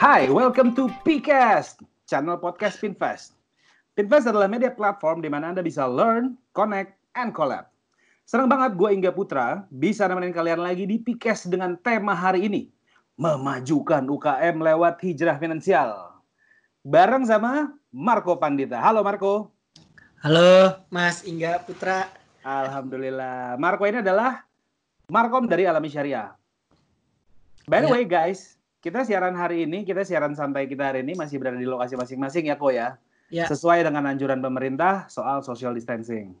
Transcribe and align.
Hai, 0.00 0.32
welcome 0.32 0.72
to 0.72 0.88
PCast, 1.04 1.84
channel 2.08 2.40
podcast 2.40 2.80
Pinvest. 2.80 3.36
Pinvest 3.92 4.24
adalah 4.32 4.48
media 4.48 4.72
platform 4.72 5.20
di 5.20 5.28
mana 5.28 5.52
Anda 5.52 5.60
bisa 5.60 5.84
learn, 5.84 6.40
connect, 6.56 6.96
and 7.20 7.36
collab. 7.36 7.68
Senang 8.24 8.48
banget 8.48 8.80
gue 8.80 8.88
Ingga 8.96 9.12
Putra 9.12 9.68
bisa 9.68 10.08
nemenin 10.08 10.32
kalian 10.32 10.64
lagi 10.64 10.88
di 10.88 10.96
PCast 10.96 11.52
dengan 11.52 11.76
tema 11.84 12.16
hari 12.16 12.48
ini. 12.48 12.72
Memajukan 13.20 14.08
UKM 14.08 14.56
lewat 14.64 15.04
hijrah 15.04 15.36
finansial. 15.36 16.16
Bareng 16.80 17.28
sama 17.28 17.76
Marco 17.92 18.40
Pandita. 18.40 18.80
Halo 18.80 19.04
Marco. 19.04 19.52
Halo 20.24 20.80
Mas 20.88 21.28
Ingga 21.28 21.60
Putra. 21.60 22.08
Alhamdulillah. 22.40 23.60
Marco 23.60 23.84
ini 23.84 24.00
adalah 24.00 24.48
Markom 25.12 25.44
dari 25.44 25.68
Alami 25.68 25.92
Syariah. 25.92 26.32
By 27.68 27.84
the 27.84 27.92
Ya. 27.92 27.94
way 28.00 28.04
guys, 28.08 28.59
kita 28.80 29.04
siaran 29.04 29.36
hari 29.36 29.68
ini, 29.68 29.84
kita 29.84 30.02
siaran 30.08 30.32
santai 30.32 30.64
kita 30.64 30.88
hari 30.88 31.04
ini 31.04 31.12
masih 31.12 31.36
berada 31.36 31.60
di 31.60 31.68
lokasi 31.68 32.00
masing-masing 32.00 32.48
ya 32.48 32.56
kok 32.56 32.72
ya. 32.72 32.88
Ya. 33.30 33.46
Sesuai 33.46 33.86
dengan 33.86 34.10
anjuran 34.10 34.42
pemerintah 34.42 35.06
soal 35.06 35.44
social 35.44 35.76
distancing. 35.76 36.34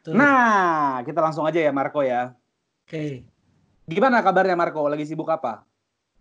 Tuh. 0.00 0.16
Nah, 0.16 1.04
kita 1.04 1.20
langsung 1.20 1.44
aja 1.44 1.60
ya 1.60 1.68
Marco 1.74 2.00
ya. 2.00 2.32
Oke. 2.86 3.28
Gimana 3.84 4.24
kabarnya 4.24 4.56
Marco? 4.56 4.80
Lagi 4.88 5.04
sibuk 5.04 5.28
apa? 5.28 5.66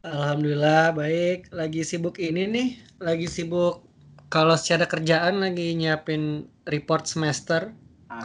Alhamdulillah 0.04 0.92
baik. 0.92 1.54
Lagi 1.56 1.88
sibuk 1.88 2.20
ini 2.20 2.44
nih. 2.50 2.70
Lagi 3.00 3.32
sibuk 3.32 3.88
kalau 4.28 4.60
secara 4.60 4.90
kerjaan 4.90 5.40
lagi 5.40 5.78
nyiapin 5.78 6.50
report 6.68 7.08
semester. 7.08 7.72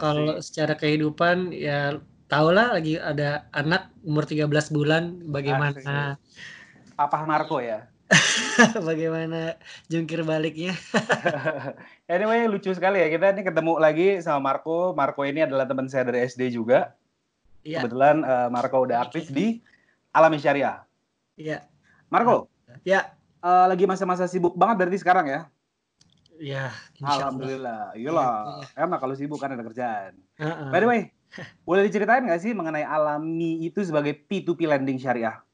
Kalau 0.01 0.41
secara 0.41 0.75
kehidupan 0.75 1.53
ya 1.55 2.01
tau 2.25 2.49
lah 2.49 2.73
lagi 2.73 2.97
ada 2.97 3.47
anak 3.53 3.93
umur 4.01 4.25
13 4.25 4.49
bulan 4.73 5.21
bagaimana 5.29 6.17
Papa 6.95 7.27
Marco 7.27 7.59
ya. 7.59 7.91
bagaimana 8.87 9.59
jungkir 9.91 10.21
baliknya. 10.23 10.77
anyway, 12.11 12.45
lucu 12.47 12.71
sekali 12.71 13.01
ya 13.01 13.07
kita 13.11 13.35
ini 13.35 13.43
ketemu 13.43 13.73
lagi 13.81 14.23
sama 14.23 14.53
Marco. 14.53 14.95
Marco 14.95 15.27
ini 15.27 15.43
adalah 15.43 15.67
teman 15.67 15.91
saya 15.91 16.07
dari 16.07 16.23
SD 16.23 16.55
juga. 16.55 16.95
Iya. 17.65 17.83
Kebetulan 17.83 18.23
eh, 18.23 18.49
Marco 18.53 18.77
udah 18.85 19.03
aktif 19.03 19.27
di 19.33 19.59
Alami 20.15 20.39
Syariah. 20.39 20.85
Iya. 21.35 21.65
Marco, 22.07 22.47
Ya. 22.87 23.11
eh, 23.43 23.65
lagi 23.67 23.83
masa-masa 23.89 24.29
sibuk 24.29 24.53
banget 24.55 24.85
berarti 24.85 24.97
sekarang 25.01 25.25
ya? 25.27 25.41
Ya, 26.35 26.67
Allah. 26.99 27.31
Alhamdulillah. 27.31 27.81
Iyalah, 27.95 28.33
enak 28.75 28.99
kalau 28.99 29.15
sibuk 29.15 29.39
kan 29.39 29.55
ada 29.55 29.63
kerjaan. 29.63 30.19
Heeh. 30.35 30.67
By 30.67 30.79
the 30.83 30.87
way, 30.87 31.01
boleh 31.63 31.87
diceritain 31.87 32.27
nggak 32.27 32.43
sih 32.43 32.51
mengenai 32.51 32.83
Alami 32.83 33.63
itu 33.63 33.83
sebagai 33.83 34.15
P2P 34.27 34.67
lending 34.67 34.99
syariah? 34.99 35.44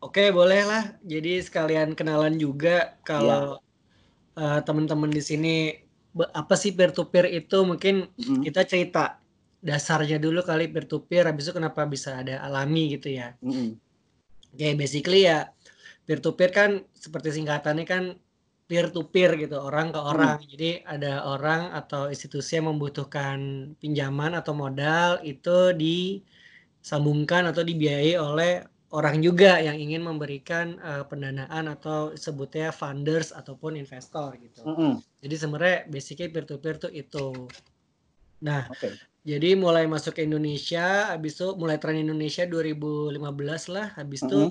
Oke, 0.00 0.32
boleh 0.32 0.60
lah. 0.64 0.84
Jadi 1.04 1.44
sekalian 1.44 1.92
kenalan 1.98 2.34
juga 2.40 2.96
kalau 3.04 3.60
Iya. 3.60 4.40
eh, 4.40 4.60
teman-teman 4.66 5.10
di 5.12 5.22
sini 5.30 5.54
apa 6.40 6.54
sih 6.56 6.72
peer 6.76 6.90
to 6.96 7.02
peer 7.12 7.26
itu 7.28 7.56
mungkin 7.70 8.08
Mm-mm. 8.18 8.40
kita 8.46 8.62
cerita 8.64 9.20
dasarnya 9.60 10.16
dulu 10.24 10.40
kali 10.40 10.64
peer 10.72 10.84
to 10.90 10.98
peer 11.08 11.24
habis 11.28 11.44
itu 11.46 11.52
kenapa 11.58 11.84
bisa 11.94 12.10
ada 12.20 12.40
alami 12.46 12.96
gitu 12.96 13.08
ya. 13.12 13.36
Mm-mm. 13.44 13.76
Oke, 14.54 14.68
basically 14.80 15.20
ya 15.28 15.38
peer 16.06 16.18
to 16.24 16.30
peer 16.38 16.50
kan 16.58 16.70
seperti 17.04 17.28
singkatannya 17.36 17.84
kan 17.92 18.04
peer 18.68 18.86
to 18.94 19.02
peer 19.12 19.30
gitu, 19.42 19.56
orang 19.68 19.86
ke 19.94 20.00
orang. 20.00 20.38
Jadi 20.52 20.80
ada 20.94 21.12
orang 21.28 21.60
atau 21.80 22.02
institusi 22.14 22.50
yang 22.58 22.66
membutuhkan 22.72 23.38
pinjaman 23.82 24.32
atau 24.40 24.52
modal 24.56 25.10
itu 25.26 25.74
disambungkan 25.82 27.42
atau 27.50 27.62
dibiayai 27.70 28.14
oleh 28.16 28.64
orang 28.90 29.22
juga 29.22 29.62
yang 29.62 29.78
ingin 29.78 30.02
memberikan 30.02 30.78
eh, 30.82 31.04
pendanaan 31.06 31.70
atau 31.70 32.14
sebutnya 32.18 32.74
funders 32.74 33.30
ataupun 33.30 33.78
investor 33.78 34.34
gitu. 34.42 34.66
Mm-mm. 34.66 34.98
Jadi 35.22 35.34
sebenarnya 35.38 35.78
basically 35.86 36.30
peer 36.30 36.46
to 36.46 36.58
peer 36.58 36.76
tuh 36.76 36.90
itu. 36.90 37.46
Nah, 38.42 38.66
Oke. 38.66 38.96
jadi 39.22 39.54
mulai 39.54 39.86
masuk 39.86 40.18
ke 40.18 40.26
Indonesia, 40.26 41.12
habis 41.12 41.38
itu 41.38 41.54
mulai 41.54 41.76
tren 41.78 42.02
Indonesia 42.02 42.48
2015 42.48 43.20
lah, 43.70 43.94
habis 43.94 44.20
itu 44.26 44.50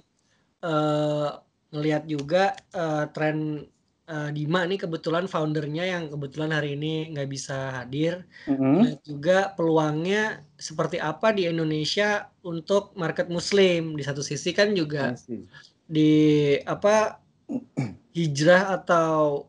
eh 0.60 1.30
ngelihat 1.70 2.04
juga 2.10 2.56
eh, 2.74 3.06
tren 3.12 3.64
eh, 4.10 4.30
Dima 4.34 4.66
nih 4.66 4.82
kebetulan 4.82 5.30
foundernya 5.30 5.86
yang 5.86 6.04
kebetulan 6.10 6.50
hari 6.50 6.74
ini 6.74 7.14
nggak 7.14 7.30
bisa 7.30 7.78
hadir. 7.78 8.26
Mm-mm. 8.50 8.82
Lihat 8.82 9.00
juga 9.06 9.38
peluangnya 9.54 10.42
seperti 10.58 10.98
apa 10.98 11.30
di 11.30 11.46
Indonesia 11.46 12.28
untuk 12.42 12.98
market 12.98 13.30
Muslim. 13.30 13.94
Di 13.94 14.04
satu 14.04 14.26
sisi 14.26 14.50
kan 14.50 14.74
juga 14.74 15.14
di 15.86 16.54
apa 16.66 17.22
hijrah 18.14 18.76
atau 18.82 19.46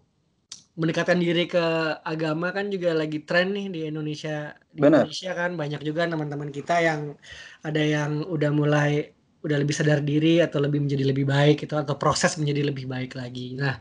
mendekatkan 0.81 1.21
diri 1.21 1.45
ke 1.45 1.65
agama 2.01 2.57
kan 2.57 2.73
juga 2.73 2.97
lagi 2.97 3.21
tren 3.21 3.53
nih 3.53 3.67
di 3.69 3.81
Indonesia 3.91 4.57
di 4.73 4.81
Benar. 4.81 5.05
Indonesia 5.05 5.31
kan 5.37 5.51
banyak 5.59 5.81
juga 5.85 6.09
teman-teman 6.09 6.49
kita 6.49 6.81
yang 6.81 7.13
ada 7.61 7.83
yang 7.85 8.25
udah 8.25 8.51
mulai 8.55 9.13
udah 9.41 9.57
lebih 9.57 9.73
sadar 9.77 10.01
diri 10.05 10.41
atau 10.41 10.61
lebih 10.61 10.85
menjadi 10.85 11.05
lebih 11.05 11.25
baik 11.29 11.65
itu 11.65 11.75
atau 11.77 11.97
proses 11.97 12.37
menjadi 12.37 12.73
lebih 12.73 12.89
baik 12.89 13.17
lagi. 13.17 13.57
Nah, 13.57 13.81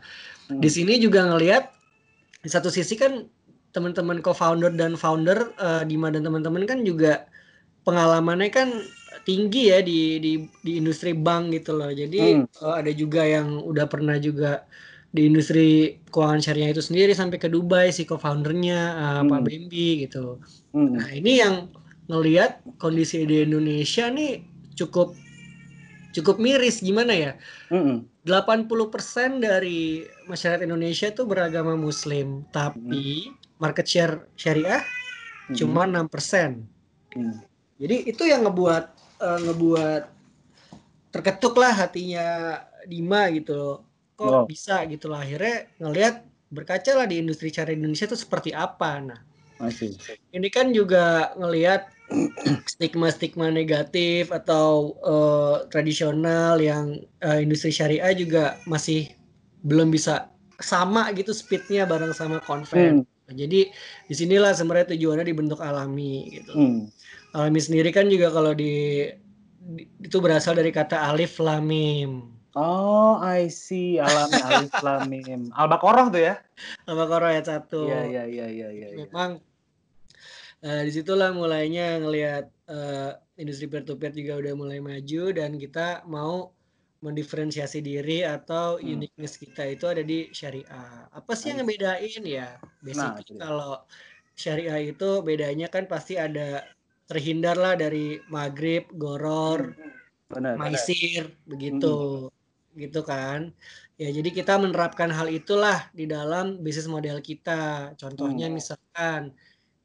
Di 0.58 0.68
sini 0.72 0.98
juga 0.98 1.26
ngelihat 1.30 1.70
di 2.40 2.48
satu 2.50 2.72
sisi 2.72 2.96
kan 2.96 3.28
teman-teman 3.70 4.18
co-founder 4.18 4.74
dan 4.74 4.98
founder 4.98 5.54
eh, 5.60 5.82
Dima 5.86 6.10
dan 6.10 6.26
teman-teman 6.26 6.66
kan 6.66 6.82
juga 6.82 7.30
pengalamannya 7.86 8.50
kan 8.50 8.68
tinggi 9.22 9.70
ya 9.70 9.78
di 9.84 10.18
di 10.18 10.32
di 10.64 10.72
industri 10.80 11.14
bank 11.14 11.54
gitu 11.54 11.76
loh. 11.78 11.90
Jadi 11.92 12.42
Hmm. 12.42 12.44
eh, 12.48 12.74
ada 12.82 12.90
juga 12.90 13.22
yang 13.22 13.62
udah 13.62 13.86
pernah 13.86 14.16
juga 14.18 14.66
di 15.10 15.26
industri 15.26 15.98
keuangan 16.10 16.38
syariah 16.38 16.70
itu 16.70 16.82
sendiri 16.82 17.12
sampai 17.14 17.38
ke 17.42 17.50
Dubai 17.50 17.90
si 17.90 18.06
co-foundernya 18.06 18.78
Pak 19.26 19.40
Hmm. 19.42 19.46
Bembi 19.46 20.06
gitu. 20.06 20.38
Mm. 20.70 20.90
Nah, 20.94 21.10
ini 21.10 21.32
yang 21.42 21.54
ngelihat 22.06 22.62
kondisi 22.78 23.26
di 23.26 23.42
Indonesia 23.42 24.06
nih 24.10 24.42
cukup 24.78 25.14
cukup 26.14 26.42
miris 26.42 26.82
gimana 26.82 27.14
ya? 27.14 27.32
Mm-mm. 27.70 28.09
80% 28.20 29.40
dari 29.40 30.04
masyarakat 30.28 30.68
Indonesia 30.68 31.08
itu 31.08 31.24
beragama 31.24 31.72
muslim, 31.72 32.44
tapi 32.52 33.32
market 33.56 33.86
share 33.88 34.28
syariah 34.36 34.84
Mm-mm. 35.48 35.56
cuma 35.56 35.88
6%. 35.88 36.60
Mm. 37.16 37.36
Jadi 37.80 37.96
itu 38.12 38.22
yang 38.28 38.44
ngebuat 38.44 38.84
eh, 39.24 39.40
ngebuat 39.48 40.02
terketuk 41.10 41.54
lah 41.56 41.72
hatinya 41.72 42.60
Dima 42.84 43.28
gitu 43.32 43.52
loh. 43.56 43.76
Kok 44.20 44.28
Wow. 44.28 44.44
bisa 44.44 44.84
gitu 44.84 45.08
lah 45.08 45.24
akhirnya 45.24 45.64
ngelihat 45.80 46.20
berkaca 46.52 46.92
lah 46.92 47.06
di 47.08 47.24
industri 47.24 47.48
syariah 47.48 47.78
Indonesia 47.80 48.04
itu 48.04 48.20
seperti 48.20 48.52
apa. 48.52 49.00
Nah, 49.00 49.20
see. 49.72 49.96
ini 50.36 50.48
kan 50.52 50.76
juga 50.76 51.32
ngelihat 51.40 51.88
stigma-stigma 52.66 53.52
negatif 53.52 54.34
atau 54.34 54.96
eh, 55.00 55.56
tradisional 55.70 56.58
yang 56.58 56.98
eh, 57.22 57.38
industri 57.42 57.70
syariah 57.70 58.12
juga 58.14 58.58
masih 58.66 59.10
belum 59.62 59.92
bisa 59.92 60.32
sama 60.60 61.08
gitu 61.16 61.32
speednya 61.32 61.88
bareng 61.88 62.12
sama 62.12 62.40
konven. 62.44 63.02
Mm. 63.04 63.04
Jadi 63.30 63.60
di 64.10 64.14
sinilah 64.14 64.50
sebenarnya 64.52 64.96
tujuannya 64.96 65.24
dibentuk 65.24 65.62
alami 65.62 66.40
gitu. 66.40 66.52
Mm. 66.52 66.78
Alami 67.32 67.60
sendiri 67.62 67.94
kan 67.94 68.10
juga 68.10 68.34
kalau 68.34 68.52
di, 68.52 69.06
di- 69.56 69.88
itu 70.02 70.16
berasal 70.18 70.58
dari 70.58 70.74
kata 70.74 70.98
alif 70.98 71.38
lam 71.38 71.64
mim. 71.64 72.12
Oh, 72.58 73.22
I 73.22 73.46
see. 73.46 74.02
Alami 74.02 74.42
alif 74.42 74.74
lam 74.82 75.06
mim. 75.06 75.46
Al-Baqarah 75.60 76.10
tuh 76.10 76.22
ya? 76.26 76.34
Al-Baqarah 76.90 77.38
ayat 77.38 77.46
1. 77.46 77.86
Iya, 77.86 78.00
iya, 78.10 78.24
iya, 78.26 78.46
iya, 78.50 78.68
iya. 78.74 78.88
iya. 78.90 79.06
memang 79.06 79.38
eh, 80.66 80.80
di 80.86 80.90
situlah 80.96 81.30
mulainya 81.40 81.82
ngelihat 82.02 82.44
eh, 82.70 83.10
industri 83.40 83.66
peer 83.70 83.82
to 83.88 83.94
peer 84.00 84.12
juga 84.20 84.32
udah 84.42 84.54
mulai 84.62 84.78
maju 84.90 85.18
dan 85.38 85.50
kita 85.62 85.80
mau 86.14 86.32
mendiferensiasi 87.06 87.78
diri 87.88 88.20
atau 88.36 88.76
Hmm. 88.80 89.00
uniqueness 89.00 89.34
kita 89.40 89.62
itu 89.74 89.84
ada 89.92 90.02
di 90.04 90.28
syariah. 90.38 91.08
Apa 91.18 91.32
sih 91.38 91.46
yang 91.52 91.58
ngebedain 91.64 92.22
ya? 92.28 92.60
Basically 92.86 93.24
dia. 93.28 93.40
kalau 93.40 93.70
syariah 94.36 94.80
itu 94.92 95.04
bedanya 95.28 95.66
kan 95.74 95.84
pasti 95.92 96.12
ada 96.20 96.40
terhindar 97.08 97.56
lah 97.64 97.74
dari 97.82 98.20
maghrib, 98.36 98.82
goror, 99.02 99.60
Benar. 100.30 100.54
maisir 100.60 101.24
begitu 101.50 101.86
gitu 102.78 102.98
kan 103.10 103.40
ya 104.00 104.08
jadi 104.16 104.30
kita 104.38 104.52
menerapkan 104.62 105.10
hal 105.10 105.26
itulah 105.38 105.90
di 105.98 106.04
dalam 106.14 106.62
bisnis 106.64 106.86
model 106.86 107.18
kita 107.18 107.50
contohnya 108.00 108.46
Hmm. 108.46 108.54
misalkan 108.58 109.20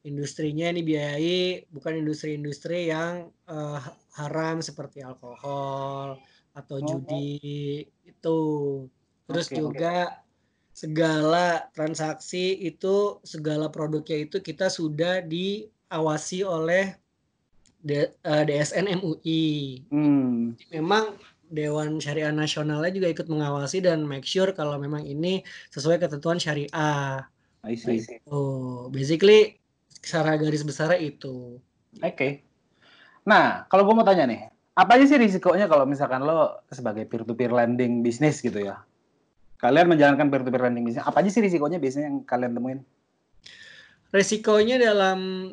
industrinya 0.05 0.69
ini 0.69 0.85
biayai 0.85 1.65
bukan 1.73 1.97
industri-industri 1.97 2.93
yang 2.93 3.33
eh, 3.49 3.81
haram 4.21 4.61
seperti 4.61 5.01
alkohol 5.01 6.21
atau 6.55 6.77
Oh. 6.79 6.85
judi 6.85 7.83
itu 8.05 8.39
terus 9.25 9.49
oke. 9.51 9.57
juga 9.57 10.21
segala 10.71 11.67
transaksi 11.73 12.53
itu 12.61 13.19
segala 13.25 13.67
produknya 13.73 14.29
itu 14.29 14.37
kita 14.39 14.69
sudah 14.69 15.25
diawasi 15.25 16.45
oleh 16.45 16.95
D- 17.81 18.13
eh, 18.13 18.43
DSN 18.45 18.85
MUI 19.01 19.43
Hmm. 19.89 20.53
memang 20.69 21.17
Dewan 21.45 22.01
Syariah 22.01 22.33
Nasionalnya 22.33 22.89
juga 22.89 23.07
ikut 23.13 23.27
mengawasi 23.29 23.77
dan 23.81 24.01
make 24.05 24.25
sure 24.25 24.49
kalau 24.53 24.81
memang 24.81 25.05
ini 25.05 25.45
sesuai 25.69 26.01
ketentuan 26.01 26.41
syariah. 26.41 27.21
I 27.61 27.77
see. 27.77 28.01
Oh, 28.25 28.89
basically 28.89 29.61
secara 30.05 30.37
garis 30.37 30.61
besar 30.61 30.93
itu. 31.01 31.57
Oke. 31.99 32.13
Okay. 32.13 32.31
Nah, 33.25 33.65
kalau 33.73 33.89
gue 33.89 33.95
mau 33.97 34.05
tanya 34.05 34.29
nih, 34.29 34.53
apa 34.77 35.01
aja 35.01 35.09
sih 35.09 35.17
risikonya 35.17 35.65
kalau 35.65 35.89
misalkan 35.89 36.21
lo 36.21 36.61
sebagai 36.69 37.09
peer-to-peer 37.09 37.49
lending 37.49 38.05
bisnis 38.05 38.45
gitu 38.45 38.61
ya? 38.61 38.85
Kalian 39.57 39.89
menjalankan 39.89 40.29
peer-to-peer 40.29 40.69
lending 40.69 40.85
bisnis, 40.85 41.01
apa 41.01 41.25
aja 41.25 41.33
sih 41.33 41.41
risikonya 41.41 41.81
biasanya 41.81 42.13
yang 42.13 42.17
kalian 42.21 42.53
temuin? 42.53 42.79
Risikonya 44.13 44.77
dalam 44.77 45.51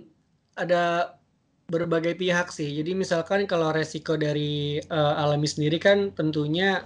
ada 0.52 1.16
berbagai 1.72 2.20
pihak 2.20 2.52
sih. 2.52 2.68
Jadi 2.68 2.92
misalkan 2.92 3.48
kalau 3.48 3.72
resiko 3.72 4.20
dari 4.20 4.76
uh, 4.92 5.16
alami 5.16 5.48
sendiri 5.48 5.80
kan 5.80 6.12
tentunya 6.12 6.84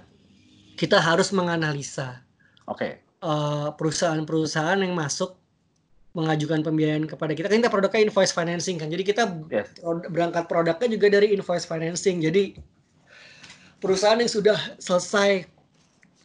kita 0.79 1.03
harus 1.03 1.35
menganalisa. 1.35 2.23
Oke. 2.71 2.79
Okay. 2.79 2.91
Uh, 3.17 3.73
perusahaan-perusahaan 3.75 4.77
yang 4.79 4.93
masuk 4.93 5.35
mengajukan 6.17 6.65
pembiayaan 6.65 7.05
kepada 7.05 7.37
kita 7.37 7.45
kan 7.45 7.61
kita 7.61 7.69
produknya 7.69 8.09
invoice 8.09 8.33
financing 8.33 8.81
kan. 8.81 8.89
Jadi 8.89 9.03
kita 9.05 9.23
yes. 9.53 9.69
berangkat 10.09 10.49
produknya 10.49 10.89
juga 10.97 11.07
dari 11.13 11.37
invoice 11.37 11.69
financing. 11.69 12.25
Jadi 12.25 12.57
perusahaan 13.77 14.17
yang 14.17 14.31
sudah 14.31 14.57
selesai 14.81 15.45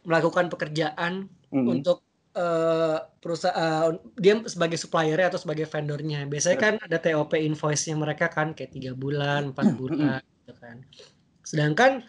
melakukan 0.09 0.49
pekerjaan 0.49 1.29
mm 1.29 1.53
-hmm. 1.53 1.67
untuk 1.69 2.01
uh, 2.33 3.05
perusahaan 3.21 3.93
uh, 3.93 4.01
dia 4.17 4.41
sebagai 4.49 4.81
supplier 4.81 5.21
atau 5.21 5.37
sebagai 5.37 5.69
vendornya. 5.69 6.25
Biasanya 6.25 6.59
kan 6.59 6.75
ada 6.81 6.97
TOP 6.97 7.37
invoice 7.37 7.93
yang 7.93 8.01
mereka 8.01 8.33
kan 8.33 8.57
kayak 8.57 8.73
tiga 8.73 8.97
bulan, 8.97 9.53
empat 9.53 9.77
bulan 9.77 10.25
gitu 10.43 10.57
kan. 10.57 10.77
Sedangkan 11.45 12.01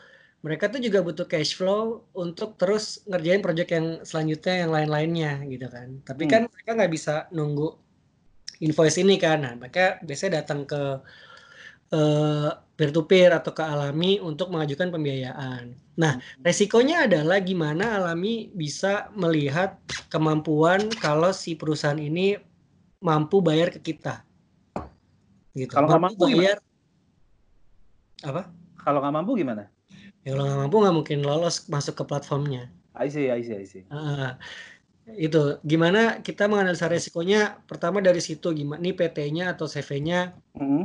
mereka 0.44 0.68
tuh 0.68 0.84
juga 0.84 1.00
butuh 1.00 1.24
cash 1.24 1.56
flow 1.56 2.04
untuk 2.12 2.60
terus 2.60 3.00
ngerjain 3.08 3.40
project 3.40 3.70
yang 3.72 3.88
selanjutnya 4.04 4.68
yang 4.68 4.72
lain-lainnya 4.76 5.34
gitu 5.48 5.72
kan. 5.72 6.04
Tapi 6.04 6.28
kan 6.28 6.52
mereka 6.52 6.72
nggak 6.76 6.92
bisa 6.92 7.32
nunggu 7.32 7.72
invoice 8.60 9.00
ini 9.00 9.16
kan. 9.16 9.48
Nah, 9.48 9.56
mereka 9.56 10.04
biasanya 10.04 10.44
datang 10.44 10.68
ke 10.68 11.00
uh, 11.96 12.50
peer 12.76 12.92
to 12.92 13.08
peer 13.08 13.32
atau 13.32 13.56
ke 13.56 13.64
Alami 13.64 14.20
untuk 14.20 14.52
mengajukan 14.52 14.92
pembiayaan. 14.92 15.80
Nah, 15.96 16.20
resikonya 16.44 17.08
adalah 17.08 17.40
gimana 17.40 18.04
Alami 18.04 18.52
bisa 18.52 19.08
melihat 19.16 19.80
kemampuan 20.12 20.92
kalau 21.00 21.32
si 21.32 21.56
perusahaan 21.56 21.96
ini 21.96 22.36
mampu 23.00 23.40
bayar 23.40 23.72
ke 23.72 23.80
kita. 23.80 24.28
Gitu. 25.56 25.72
Kalau 25.72 25.88
nggak 25.88 26.04
mampu, 26.04 26.28
mampu 26.28 26.36
bayar 26.36 26.60
gimana? 26.60 28.28
apa? 28.28 28.42
Kalau 28.84 29.00
nggak 29.00 29.16
mampu 29.16 29.32
gimana? 29.40 29.73
Ya 30.24 30.36
kalau 30.36 30.44
nggak 30.48 30.60
mampu 30.68 30.76
nggak 30.80 30.96
mungkin 30.96 31.20
lolos 31.24 31.68
masuk 31.68 32.00
ke 32.00 32.04
platformnya. 32.08 32.72
I 32.96 33.12
see, 33.12 33.28
I 33.28 33.44
see, 33.44 33.58
I 33.60 33.66
see. 33.68 33.84
Uh, 33.92 34.36
itu 35.20 35.60
gimana 35.68 36.24
kita 36.24 36.48
menganalisa 36.48 36.88
resikonya? 36.88 37.60
Pertama 37.68 38.00
dari 38.00 38.24
situ 38.24 38.56
gimana 38.56 38.80
nih 38.80 38.96
PT-nya 38.96 39.56
atau 39.56 39.68
CV-nya 39.68 40.36
mm 40.56 40.64
-hmm 40.64 40.84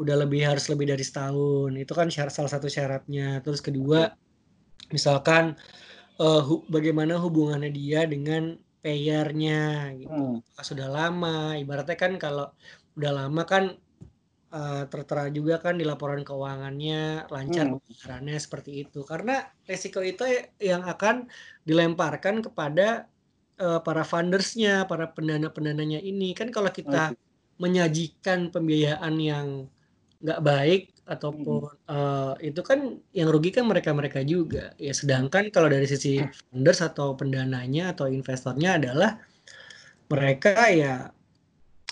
udah 0.00 0.16
lebih 0.16 0.48
harus 0.48 0.64
lebih 0.72 0.88
dari 0.88 1.04
setahun. 1.04 1.76
Itu 1.76 1.92
kan 1.92 2.08
syarat 2.08 2.32
salah 2.32 2.48
satu 2.48 2.72
syaratnya. 2.72 3.44
Terus 3.44 3.60
kedua 3.60 4.16
misalkan 4.88 5.60
uh, 6.16 6.40
hu 6.40 6.64
bagaimana 6.72 7.20
hubungannya 7.20 7.68
dia 7.68 8.08
dengan 8.08 8.56
payernya 8.80 9.92
gitu. 10.00 10.40
Hmm. 10.40 10.64
sudah 10.64 10.88
lama 10.88 11.52
ibaratnya 11.60 12.00
kan 12.00 12.16
kalau 12.16 12.48
udah 12.96 13.12
lama 13.12 13.44
kan 13.44 13.76
uh, 14.50 14.84
tertera 14.86 15.30
juga 15.30 15.58
kan 15.62 15.78
di 15.78 15.86
laporan 15.86 16.22
keuangannya 16.26 17.30
lancar 17.30 17.64
hmm. 17.66 17.74
pembayarannya 17.80 18.38
seperti 18.38 18.86
itu 18.86 19.00
karena 19.06 19.46
resiko 19.66 20.02
itu 20.02 20.26
yang 20.58 20.82
akan 20.84 21.30
dilemparkan 21.64 22.42
kepada 22.44 23.06
uh, 23.62 23.80
para 23.80 24.02
fundersnya 24.02 24.84
para 24.90 25.10
pendana 25.10 25.50
pendananya 25.50 26.02
ini 26.02 26.34
kan 26.34 26.50
kalau 26.50 26.70
kita 26.70 27.14
hmm. 27.14 27.18
menyajikan 27.62 28.50
pembiayaan 28.50 29.14
yang 29.18 29.46
nggak 30.20 30.40
baik 30.44 30.82
ataupun 31.08 31.64
hmm. 31.64 31.90
uh, 31.90 32.34
itu 32.38 32.60
kan 32.60 33.00
yang 33.16 33.32
rugi 33.32 33.50
kan 33.50 33.66
mereka-mereka 33.66 34.20
juga. 34.22 34.76
Ya 34.76 34.92
sedangkan 34.92 35.48
kalau 35.50 35.72
dari 35.72 35.88
sisi 35.88 36.22
funders 36.52 36.84
atau 36.84 37.16
pendananya 37.16 37.96
atau 37.96 38.06
investornya 38.06 38.76
adalah 38.76 39.18
mereka 40.12 40.54
ya 40.70 41.10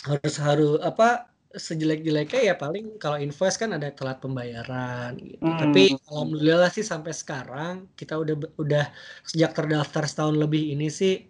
harus 0.06 0.34
harus 0.38 0.78
apa 0.84 1.27
sejelek-jeleknya 1.56 2.52
ya 2.52 2.54
paling 2.60 3.00
kalau 3.00 3.16
invest 3.16 3.56
kan 3.56 3.72
ada 3.72 3.88
telat 3.88 4.20
pembayaran 4.20 5.16
gitu. 5.16 5.40
Hmm. 5.40 5.56
Tapi 5.56 5.96
alhamdulillah 6.12 6.68
sih 6.68 6.84
sampai 6.84 7.16
sekarang 7.16 7.88
kita 7.96 8.20
udah 8.20 8.36
udah 8.60 8.84
sejak 9.24 9.56
terdaftar 9.56 10.04
setahun 10.04 10.36
lebih 10.36 10.76
ini 10.76 10.92
sih 10.92 11.24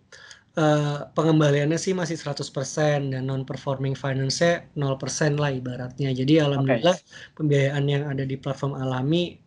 uh, 0.58 1.06
pengembaliannya 1.14 1.78
sih 1.78 1.94
masih 1.94 2.18
100% 2.18 3.14
dan 3.14 3.22
non 3.30 3.46
performing 3.46 3.94
finance-nya 3.94 4.66
0% 4.74 5.38
lah 5.38 5.54
ibaratnya. 5.54 6.10
Jadi 6.10 6.42
alhamdulillah 6.42 6.98
okay. 6.98 7.34
pembiayaan 7.38 7.84
yang 7.86 8.04
ada 8.10 8.26
di 8.26 8.34
platform 8.34 8.74
Alami 8.74 9.38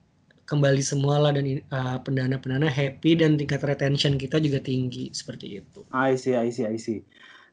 kembali 0.48 0.84
semua 0.84 1.20
lah 1.20 1.32
dan 1.36 1.64
uh, 1.72 2.00
pendana-pendana 2.04 2.68
happy 2.68 3.20
dan 3.20 3.36
tingkat 3.36 3.64
retention 3.64 4.16
kita 4.16 4.40
juga 4.40 4.64
tinggi 4.64 5.12
seperti 5.12 5.60
itu. 5.60 5.84
I 5.92 6.16
see, 6.16 6.36
I 6.36 6.48
see, 6.52 6.68
I 6.68 6.80
see. 6.80 7.04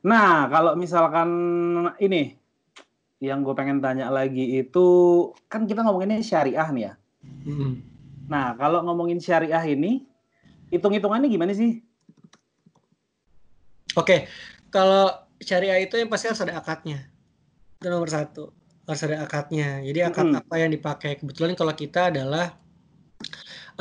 Nah, 0.06 0.46
kalau 0.50 0.78
misalkan 0.78 1.30
ini 1.98 2.38
yang 3.18 3.42
gue 3.42 3.54
pengen 3.54 3.82
tanya 3.82 4.10
lagi 4.14 4.62
itu 4.62 4.86
kan 5.50 5.66
kita 5.66 5.82
ngomonginnya 5.82 6.22
syariah 6.22 6.68
nih 6.70 6.82
ya. 6.86 6.92
Hmm. 7.46 7.82
Nah, 8.30 8.54
kalau 8.54 8.86
ngomongin 8.86 9.18
syariah 9.18 9.64
ini 9.66 10.06
hitung-hitungannya 10.70 11.26
gimana 11.26 11.50
sih? 11.50 11.82
Oke, 13.98 14.30
kalau 14.70 15.10
syariah 15.42 15.82
itu 15.82 15.98
yang 15.98 16.06
pasti 16.06 16.30
harus 16.30 16.44
ada 16.44 16.62
akadnya. 16.62 17.10
Itu 17.82 17.90
nomor 17.90 18.06
satu. 18.06 18.54
Harus 18.86 19.02
ada 19.02 19.26
akadnya. 19.26 19.82
Jadi 19.82 19.98
akad 20.06 20.26
hmm. 20.30 20.40
apa 20.44 20.54
yang 20.60 20.70
dipakai? 20.70 21.18
Kebetulan 21.18 21.58
kalau 21.58 21.74
kita 21.74 22.14
adalah 22.14 22.54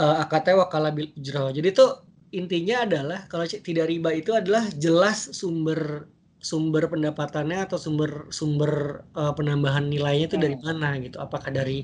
uh, 0.01 0.18
akadnya 0.25 0.66
wakala 0.66 0.90
bil 0.90 1.13
ijro. 1.13 1.54
Jadi 1.54 1.68
itu 1.69 1.86
intinya 2.33 2.90
adalah 2.90 3.19
kalau 3.30 3.45
tidak 3.45 3.86
riba 3.86 4.10
itu 4.18 4.33
adalah 4.33 4.66
jelas 4.74 5.31
sumber 5.38 6.10
sumber 6.38 6.86
pendapatannya 6.86 7.66
atau 7.66 7.78
sumber 7.81 8.30
sumber 8.30 9.04
uh, 9.18 9.34
penambahan 9.34 9.89
nilainya 9.89 10.30
itu 10.30 10.38
dari 10.38 10.56
hmm. 10.56 10.63
mana 10.63 10.89
gitu. 11.01 11.18
Apakah 11.18 11.50
dari 11.50 11.81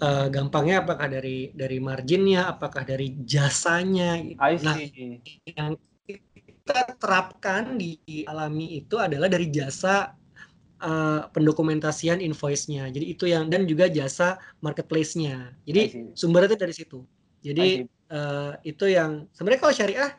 uh, 0.00 0.26
gampangnya 0.28 0.84
apakah 0.84 1.08
dari 1.08 1.52
dari 1.56 1.78
marginnya, 1.80 2.52
apakah 2.52 2.84
dari 2.84 3.16
jasanya 3.24 4.20
gitu. 4.20 4.40
Nah, 4.64 4.76
yang 5.48 5.76
kita 6.06 6.98
terapkan 6.98 7.78
di 7.78 7.98
alami 8.26 8.82
itu 8.82 8.98
adalah 8.98 9.30
dari 9.30 9.48
jasa 9.48 10.12
uh, 10.82 11.30
pendokumentasian 11.32 12.20
invoice-nya. 12.20 12.90
Jadi 12.90 13.06
itu 13.06 13.24
yang 13.30 13.48
dan 13.48 13.64
juga 13.64 13.88
jasa 13.88 14.36
marketplace-nya. 14.60 15.54
Jadi 15.64 16.12
sumbernya 16.12 16.52
itu 16.52 16.58
dari 16.58 16.74
situ. 16.74 16.98
Jadi 17.40 17.86
uh, 18.10 18.58
itu 18.66 18.84
yang 18.90 19.30
sebenarnya 19.32 19.60
kalau 19.62 19.74
syariah 19.74 20.10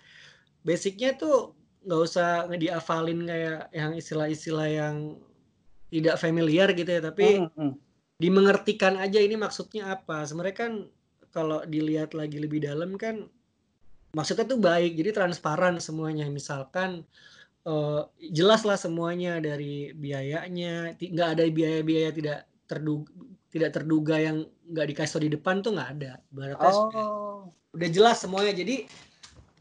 basicnya 0.64 1.16
tuh 1.20 1.54
nggak 1.86 2.02
usah 2.02 2.50
ngediafalin 2.50 3.20
kayak 3.28 3.60
yang 3.76 3.92
istilah-istilah 3.94 4.68
yang 4.70 4.96
tidak 5.88 6.16
familiar 6.20 6.72
gitu 6.74 6.90
ya, 6.90 7.02
tapi 7.02 7.42
mm 7.42 7.48
-hmm. 7.54 7.72
dimengertikan 8.20 9.00
aja 9.00 9.20
ini 9.22 9.36
maksudnya 9.40 9.94
apa. 9.96 10.26
Sebenarnya 10.28 10.58
kan 10.58 10.74
kalau 11.32 11.62
dilihat 11.64 12.18
lagi 12.18 12.42
lebih 12.42 12.66
dalam 12.66 12.98
kan 12.98 13.30
maksudnya 14.16 14.50
tuh 14.50 14.58
baik 14.58 14.98
jadi 14.98 15.14
transparan 15.14 15.78
semuanya 15.78 16.26
misalkan 16.32 17.04
uh, 17.68 18.08
jelas 18.32 18.64
lah 18.64 18.80
semuanya 18.80 19.38
dari 19.38 19.92
biayanya 19.94 20.98
nggak 20.98 21.30
ada 21.38 21.44
biaya-biaya 21.52 22.10
tidak 22.16 22.40
terduga 22.66 23.12
tidak 23.48 23.72
terduga 23.78 24.16
yang 24.18 24.38
nggak 24.68 24.88
dikasih 24.96 25.24
di 25.24 25.30
depan 25.38 25.64
tuh 25.64 25.76
nggak 25.76 25.90
ada 26.00 26.12
ibaratnya 26.34 26.74
oh. 26.98 27.54
udah 27.76 27.90
jelas 27.94 28.18
semuanya 28.20 28.58
jadi 28.58 28.90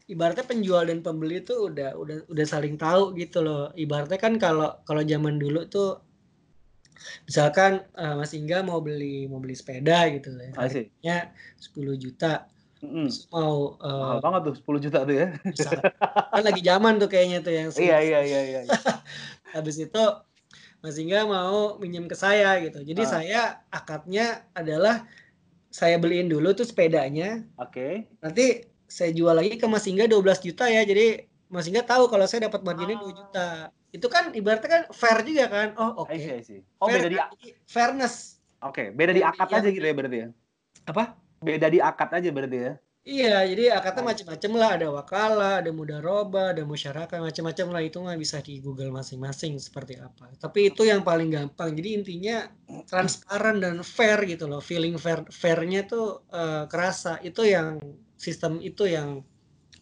ibaratnya 0.07 0.47
penjual 0.47 0.87
dan 0.87 1.03
pembeli 1.03 1.43
tuh 1.43 1.67
udah 1.67 1.95
udah 1.99 2.17
udah 2.31 2.45
saling 2.47 2.79
tahu 2.79 3.11
gitu 3.19 3.43
loh 3.43 3.75
ibaratnya 3.75 4.15
kan 4.15 4.39
kalau 4.39 4.79
kalau 4.87 5.03
zaman 5.03 5.35
dulu 5.35 5.67
tuh 5.67 5.99
misalkan 7.27 7.83
uh, 7.99 8.15
Mas 8.17 8.33
Ingga 8.33 8.63
mau 8.63 8.79
beli 8.79 9.27
mau 9.27 9.43
beli 9.43 9.53
sepeda 9.53 10.07
gitu 10.09 10.31
ya 10.33 10.51
harganya 10.55 11.17
10 11.59 12.03
juta 12.03 12.47
Mm. 12.77 13.09
mau 13.33 13.73
uh, 13.81 14.21
mahal 14.21 14.21
banget 14.21 14.41
tuh 14.53 14.77
10 14.77 14.85
juta 14.85 14.99
tuh 15.01 15.15
ya. 15.17 15.27
Bisa. 15.49 15.81
kan 16.29 16.43
lagi 16.45 16.61
zaman 16.61 17.01
tuh 17.01 17.09
kayaknya 17.09 17.41
tuh 17.41 17.49
yang 17.49 17.73
Iya 17.89 17.97
iya 18.05 18.19
iya 18.21 18.41
iya. 18.53 18.61
Habis 19.57 19.81
itu 19.81 20.03
Mas 20.85 20.93
Ingga 21.01 21.25
mau 21.25 21.81
minjem 21.81 22.05
ke 22.05 22.13
saya 22.13 22.61
gitu. 22.61 22.85
Jadi 22.85 23.01
ah. 23.01 23.09
saya 23.09 23.41
akadnya 23.73 24.45
adalah 24.53 25.09
saya 25.73 25.97
beliin 25.97 26.29
dulu 26.29 26.53
tuh 26.53 26.69
sepedanya. 26.69 27.41
Oke. 27.57 27.73
Okay. 27.73 27.93
Nanti 28.21 28.45
saya 28.87 29.11
jual 29.11 29.35
lagi 29.35 29.59
ke 29.59 29.67
Mas 29.67 29.85
Ingga 29.85 30.07
12 30.07 30.47
juta 30.47 30.65
ya. 30.71 30.81
Jadi 30.87 31.27
Mas 31.47 31.67
Ingga 31.67 31.83
tahu 31.83 32.07
kalau 32.07 32.25
saya 32.27 32.47
dapat 32.47 32.63
marginnya 32.63 32.97
ah. 32.99 33.03
2 33.05 33.19
juta. 33.19 33.47
Itu 33.91 34.07
kan 34.11 34.35
ibaratnya 34.35 34.69
kan 34.71 34.83
fair 34.91 35.19
juga 35.23 35.45
kan. 35.47 35.67
Oh, 35.79 36.03
oke. 36.03 36.11
Okay. 36.11 36.63
Oh, 36.79 36.87
fair, 36.87 37.07
beda 37.07 37.07
di 37.11 37.17
fairness. 37.67 38.39
Oke, 38.65 38.73
okay. 38.73 38.87
beda 38.89 39.11
di 39.13 39.21
akad 39.21 39.49
aja 39.53 39.69
gitu 39.69 39.85
ya 39.85 39.93
berarti 39.93 40.17
ya. 40.17 40.29
Apa? 40.89 41.03
beda 41.37 41.69
di 41.69 41.77
akad 41.77 42.09
aja 42.17 42.29
berarti 42.33 42.57
ya. 42.57 42.73
Iya, 43.07 43.47
jadi 43.55 43.71
akadnya 43.71 44.03
macam-macam 44.03 44.51
lah. 44.59 44.69
Ada 44.75 44.87
wakala, 44.91 45.51
ada 45.63 45.71
mudaroba, 45.71 46.51
ada 46.51 46.67
masyarakat, 46.67 47.15
macam-macam 47.23 47.67
lah. 47.71 47.81
Itu 47.87 48.03
nggak 48.03 48.19
bisa 48.19 48.43
di 48.43 48.59
Google 48.59 48.91
masing-masing 48.91 49.55
seperti 49.63 49.95
apa. 49.95 50.27
Tapi 50.35 50.75
itu 50.75 50.83
yang 50.83 51.07
paling 51.07 51.31
gampang. 51.31 51.71
Jadi 51.71 52.03
intinya 52.03 52.51
transparan 52.91 53.63
dan 53.63 53.79
fair 53.79 54.19
gitu 54.27 54.51
loh. 54.51 54.59
Feeling 54.59 54.99
fair, 54.99 55.23
fairnya 55.31 55.87
tuh 55.87 56.27
uh, 56.35 56.67
kerasa. 56.67 57.15
Itu 57.23 57.47
yang 57.47 57.79
sistem 58.17 58.59
itu 58.59 58.89
yang 58.89 59.23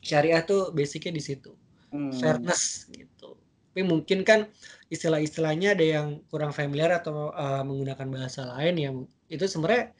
syariah 0.05 0.45
tuh 0.45 0.69
basicnya 0.75 1.15
di 1.15 1.23
situ. 1.23 1.51
Hmm. 1.89 2.13
Fairness 2.13 2.91
gitu. 2.91 3.39
Tapi 3.73 3.81
mungkin 3.83 4.23
kan 4.23 4.47
istilah-istilahnya 4.87 5.75
ada 5.75 5.83
yang 5.83 6.07
kurang 6.31 6.55
familiar 6.55 6.95
atau 6.95 7.35
uh, 7.35 7.59
menggunakan 7.65 8.07
bahasa 8.07 8.47
lain 8.55 8.75
yang 8.79 8.95
itu 9.27 9.43
sebenarnya 9.49 9.91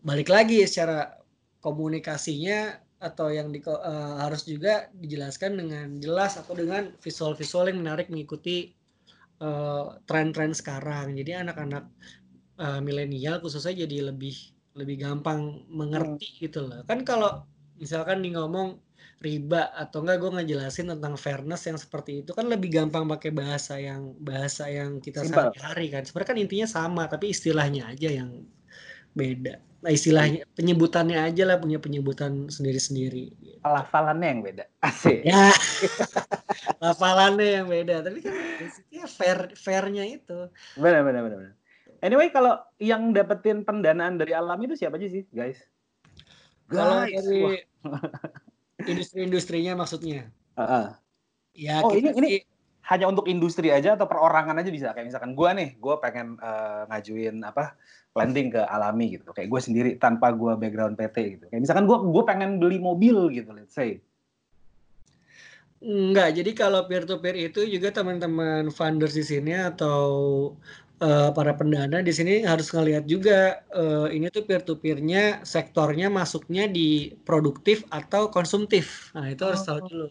balik 0.00 0.32
lagi 0.32 0.64
secara 0.64 1.12
komunikasinya 1.60 2.80
atau 3.04 3.28
yang 3.28 3.52
di, 3.52 3.60
uh, 3.60 4.24
harus 4.24 4.48
juga 4.48 4.88
dijelaskan 4.96 5.60
dengan 5.60 5.86
jelas 6.00 6.40
atau 6.40 6.56
dengan 6.56 6.96
visual-visual 7.04 7.68
yang 7.68 7.84
menarik 7.84 8.08
mengikuti 8.08 8.72
uh, 9.44 10.00
tren-tren 10.08 10.56
sekarang. 10.56 11.12
Jadi 11.12 11.36
anak-anak 11.36 11.84
uh, 12.56 12.80
milenial 12.80 13.44
khususnya 13.44 13.84
jadi 13.84 14.08
lebih 14.08 14.32
lebih 14.74 14.96
gampang 15.04 15.68
mengerti 15.68 16.28
hmm. 16.32 16.38
gitu 16.48 16.60
loh. 16.64 16.80
Kan 16.88 17.04
kalau 17.04 17.44
misalkan 17.78 18.22
di 18.22 18.34
ngomong 18.34 18.78
riba 19.24 19.72
atau 19.72 20.04
enggak 20.04 20.20
gue 20.20 20.30
ngejelasin 20.40 20.92
tentang 20.92 21.16
fairness 21.16 21.64
yang 21.64 21.78
seperti 21.80 22.20
itu 22.20 22.36
kan 22.36 22.44
lebih 22.44 22.68
gampang 22.68 23.08
pakai 23.08 23.32
bahasa 23.32 23.80
yang 23.80 24.12
bahasa 24.20 24.68
yang 24.68 25.00
kita 25.00 25.24
sehari-hari 25.24 25.88
kan. 25.88 26.02
Sebenarnya 26.04 26.28
kan 26.28 26.38
intinya 26.38 26.68
sama 26.68 27.02
tapi 27.08 27.32
istilahnya 27.32 27.88
aja 27.88 28.08
yang 28.12 28.44
beda. 29.16 29.62
Nah 29.84 29.92
istilahnya 29.92 30.48
penyebutannya 30.56 31.20
aja 31.20 31.44
lah 31.44 31.56
punya 31.60 31.80
penyebutan 31.80 32.48
sendiri-sendiri. 32.48 33.60
Lafalannya 33.64 34.28
yang 34.28 34.40
beda. 34.44 34.64
Asik. 34.80 35.24
Ya. 35.24 35.52
Lafalannya 36.84 37.48
yang 37.60 37.66
beda. 37.68 38.04
Tapi 38.04 38.18
kan 38.24 38.34
basicnya 38.60 39.04
fair 39.08 39.38
fairnya 39.56 40.04
itu. 40.04 40.48
Benar 40.76 41.00
benar 41.04 41.20
benar. 41.24 41.38
benar. 41.40 41.54
Anyway 42.04 42.28
kalau 42.28 42.60
yang 42.76 43.16
dapetin 43.16 43.64
pendanaan 43.64 44.20
dari 44.20 44.36
alam 44.36 44.60
itu 44.60 44.76
siapa 44.76 45.00
aja 45.00 45.08
sih 45.08 45.24
guys? 45.32 45.60
Kalau 46.70 47.04
dari 47.04 47.60
industri-industrinya 48.90 49.76
maksudnya. 49.76 50.28
Uh 50.54 50.62
-uh. 50.62 50.86
Ya, 51.54 51.86
oh 51.86 51.94
ini 51.94 52.10
sih, 52.10 52.18
ini 52.18 52.30
hanya 52.90 53.06
untuk 53.08 53.30
industri 53.30 53.70
aja 53.70 53.94
atau 53.94 54.10
perorangan 54.10 54.58
aja 54.58 54.70
bisa? 54.74 54.90
Kayak 54.92 55.14
misalkan 55.14 55.32
gue 55.38 55.50
nih 55.54 55.68
gue 55.78 55.94
pengen 56.02 56.36
uh, 56.42 56.84
ngajuin 56.90 57.40
apa 57.46 57.78
landing 58.14 58.52
ke 58.52 58.62
alami 58.66 59.16
gitu. 59.16 59.30
Kayak 59.30 59.48
gue 59.54 59.60
sendiri 59.62 59.90
tanpa 59.96 60.34
gue 60.34 60.52
background 60.58 60.98
PT 60.98 61.16
gitu. 61.38 61.44
Kayak 61.48 61.62
misalkan 61.62 61.86
gue 61.86 61.96
gue 61.96 62.24
pengen 62.26 62.50
beli 62.58 62.82
mobil 62.82 63.30
gitu 63.30 63.54
let's 63.54 63.72
say. 63.72 64.02
Enggak, 65.84 66.32
jadi 66.40 66.50
kalau 66.56 66.88
peer 66.88 67.04
to 67.04 67.20
peer 67.20 67.36
itu 67.36 67.60
juga 67.68 67.92
teman-teman 67.92 68.72
funders 68.72 69.12
di 69.12 69.20
sini 69.20 69.52
atau 69.52 70.00
uh, 71.02 71.30
para 71.34 71.56
pendana 71.56 72.04
di 72.04 72.12
sini 72.14 72.44
harus 72.46 72.70
ngelihat 72.70 73.08
juga 73.08 73.64
uh, 73.74 74.06
ini 74.06 74.30
tuh 74.30 74.46
peer 74.46 74.62
to 74.62 74.78
peernya 74.78 75.42
sektornya 75.42 76.12
masuknya 76.12 76.68
di 76.70 77.16
produktif 77.26 77.82
atau 77.90 78.30
konsumtif. 78.30 79.10
Nah, 79.16 79.32
itu 79.32 79.42
harus 79.42 79.62
tahu 79.64 79.78
oh. 79.82 79.86
dulu. 79.88 80.08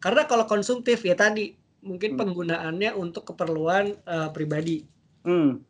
Karena 0.00 0.24
kalau 0.24 0.44
konsumtif 0.46 1.02
ya 1.02 1.16
tadi 1.16 1.56
mungkin 1.80 2.14
hmm. 2.14 2.20
penggunaannya 2.20 2.90
untuk 2.96 3.32
keperluan 3.32 3.96
uh, 4.04 4.28
pribadi. 4.30 4.84
Hmm. 5.24 5.64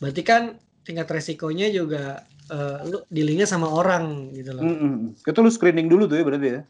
Berarti 0.00 0.22
kan 0.24 0.42
tingkat 0.82 1.08
resikonya 1.08 1.70
juga 1.70 2.26
uh, 2.50 2.82
lu 2.88 2.98
dealingnya 3.12 3.46
sama 3.48 3.68
orang 3.68 4.32
gitu 4.34 4.50
loh. 4.56 4.64
Hmm. 4.64 4.96
Itu 5.14 5.38
lu 5.40 5.50
screening 5.52 5.88
dulu 5.88 6.08
tuh 6.08 6.20
ya 6.20 6.24
berarti 6.24 6.48
ya? 6.48 6.60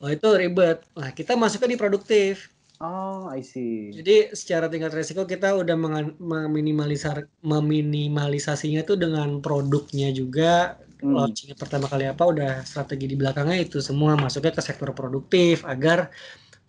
Oh 0.00 0.08
itu 0.08 0.28
ribet. 0.32 0.80
Nah 0.96 1.12
kita 1.12 1.36
masuknya 1.36 1.76
di 1.76 1.80
produktif. 1.80 2.48
Oh, 2.80 3.28
I 3.28 3.44
see. 3.44 3.92
Jadi 3.92 4.32
secara 4.32 4.64
tingkat 4.72 4.96
resiko 4.96 5.28
kita 5.28 5.52
udah 5.52 5.76
meminimalisar 6.16 7.28
meminimalisasinya 7.44 8.88
tuh 8.88 8.96
dengan 8.96 9.44
produknya 9.44 10.08
juga 10.16 10.80
hmm. 11.04 11.12
launching 11.12 11.52
pertama 11.60 11.92
kali 11.92 12.08
apa 12.08 12.24
udah 12.24 12.64
strategi 12.64 13.04
di 13.04 13.20
belakangnya 13.20 13.68
itu 13.68 13.84
semua 13.84 14.16
masuknya 14.16 14.56
ke 14.56 14.64
sektor 14.64 14.96
produktif 14.96 15.60
agar 15.68 16.08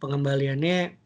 pengembaliannya 0.04 1.00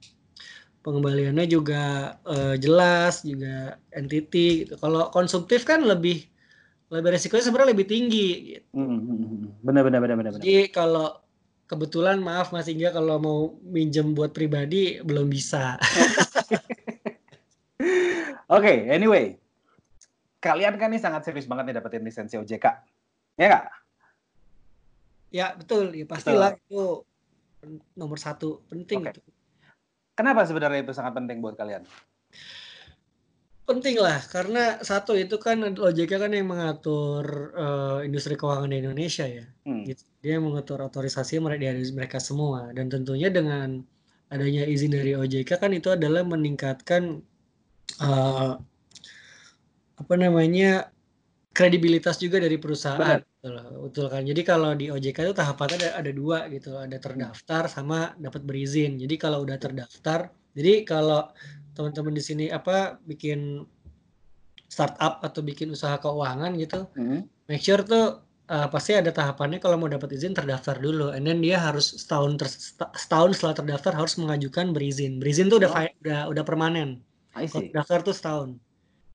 pengembaliannya 0.81 1.45
juga 1.49 2.17
uh, 2.25 2.57
jelas 2.57 3.21
juga 3.21 3.77
entity 3.93 4.65
gitu. 4.65 4.73
Kalau 4.81 5.13
konsumtif 5.13 5.69
kan 5.69 5.85
lebih 5.85 6.25
lebih 6.89 7.13
resikonya 7.13 7.45
sebenarnya 7.45 7.77
lebih 7.77 7.87
tinggi 7.89 8.29
gitu. 8.57 8.67
Hmm, 8.73 8.89
hmm, 8.89 9.01
hmm, 9.05 9.17
hmm. 9.21 9.49
Benar 9.61 9.81
benar 9.85 9.99
benar 10.01 10.15
benar. 10.17 10.29
Jadi 10.41 10.69
kalau 10.73 11.24
kebetulan 11.65 12.21
maaf 12.21 12.53
Mas 12.53 12.69
Ingga 12.69 12.93
kalau 12.93 13.17
mau 13.17 13.39
minjem 13.65 14.13
buat 14.13 14.31
pribadi 14.31 15.01
belum 15.01 15.29
bisa. 15.29 15.77
Oke, 18.45 18.61
okay, 18.61 18.77
anyway. 18.93 19.33
Kalian 20.37 20.77
kan 20.77 20.93
nih 20.93 21.01
sangat 21.01 21.25
serius 21.25 21.49
banget 21.49 21.73
nih 21.73 21.75
dapetin 21.81 22.05
lisensi 22.05 22.37
OJK. 22.37 22.65
Ya 23.41 23.45
nggak? 23.49 23.65
Ya 25.33 25.45
betul, 25.57 25.89
ya 25.97 26.05
pastilah 26.05 26.53
betul. 26.53 26.69
itu 26.69 26.83
nomor 27.97 28.21
satu 28.21 28.61
penting 28.69 29.01
okay. 29.01 29.17
itu. 29.17 29.21
Kenapa 30.13 30.45
sebenarnya 30.45 30.85
itu 30.85 30.93
sangat 30.93 31.17
penting 31.17 31.41
buat 31.41 31.57
kalian? 31.57 31.83
Penting 33.65 33.97
lah, 33.97 34.21
karena 34.29 34.77
satu 34.85 35.17
itu 35.17 35.41
kan 35.41 35.57
OJK 35.57 36.21
kan 36.21 36.29
yang 36.29 36.53
mengatur 36.53 37.49
uh, 37.57 37.99
industri 38.05 38.37
keuangan 38.37 38.69
di 38.69 38.77
Indonesia 38.85 39.25
ya. 39.25 39.41
Hmm. 39.65 39.81
Gitu. 39.81 40.05
Dia 40.21 40.37
mengatur 40.37 40.85
otorisasi 40.85 41.41
mereka 41.41 41.73
mereka 41.97 42.17
semua 42.21 42.69
dan 42.77 42.93
tentunya 42.93 43.33
dengan 43.33 43.81
adanya 44.29 44.69
izin 44.69 44.93
dari 44.93 45.17
OJK 45.17 45.57
kan 45.57 45.73
itu 45.73 45.89
adalah 45.89 46.21
meningkatkan 46.21 47.25
uh, 48.05 48.53
apa 49.95 50.13
namanya 50.13 50.93
kredibilitas 51.55 52.21
juga 52.21 52.37
dari 52.37 52.61
perusahaan. 52.61 53.17
Betul, 53.23 53.57
betul 53.89 54.05
kan. 54.13 54.21
Jadi 54.27 54.41
kalau 54.45 54.77
di 54.77 54.93
OJK 54.93 55.31
itu 55.31 55.33
tahapannya 55.33 55.77
ada, 55.81 55.89
ada 56.05 56.11
dua 56.13 56.45
gitu, 56.51 56.77
ada 56.77 56.97
terdaftar 57.01 57.65
sama 57.71 58.13
dapat 58.19 58.45
berizin. 58.45 59.01
Jadi 59.01 59.15
kalau 59.15 59.41
udah 59.41 59.57
terdaftar, 59.57 60.29
jadi 60.51 60.83
kalau 60.83 61.31
teman-teman 61.75 62.15
di 62.15 62.23
sini 62.23 62.45
apa 62.47 62.97
bikin 63.03 63.67
startup 64.65 65.21
atau 65.21 65.45
bikin 65.45 65.69
usaha 65.75 65.99
keuangan 66.01 66.55
gitu, 66.57 66.89
mm-hmm. 66.97 67.19
make 67.51 67.61
sure 67.61 67.83
tuh 67.85 68.25
uh, 68.49 68.67
pasti 68.71 68.97
ada 68.97 69.13
tahapannya 69.13 69.61
kalau 69.61 69.77
mau 69.77 69.89
dapat 69.91 70.15
izin 70.15 70.33
terdaftar 70.33 70.79
dulu, 70.81 71.13
and 71.13 71.27
then 71.27 71.43
dia 71.43 71.61
harus 71.61 71.93
setahun 72.01 72.41
ter, 72.41 72.47
setahun 72.97 73.37
setelah 73.37 73.55
terdaftar 73.61 73.93
harus 73.93 74.17
mengajukan 74.17 74.73
berizin. 74.73 75.21
Berizin 75.21 75.51
tuh 75.51 75.61
udah 75.61 75.71
oh. 75.71 75.85
udah 76.01 76.19
udah 76.33 76.43
permanen. 76.43 77.03
Daftar 77.75 77.99
tuh 78.01 78.15
setahun. 78.15 78.49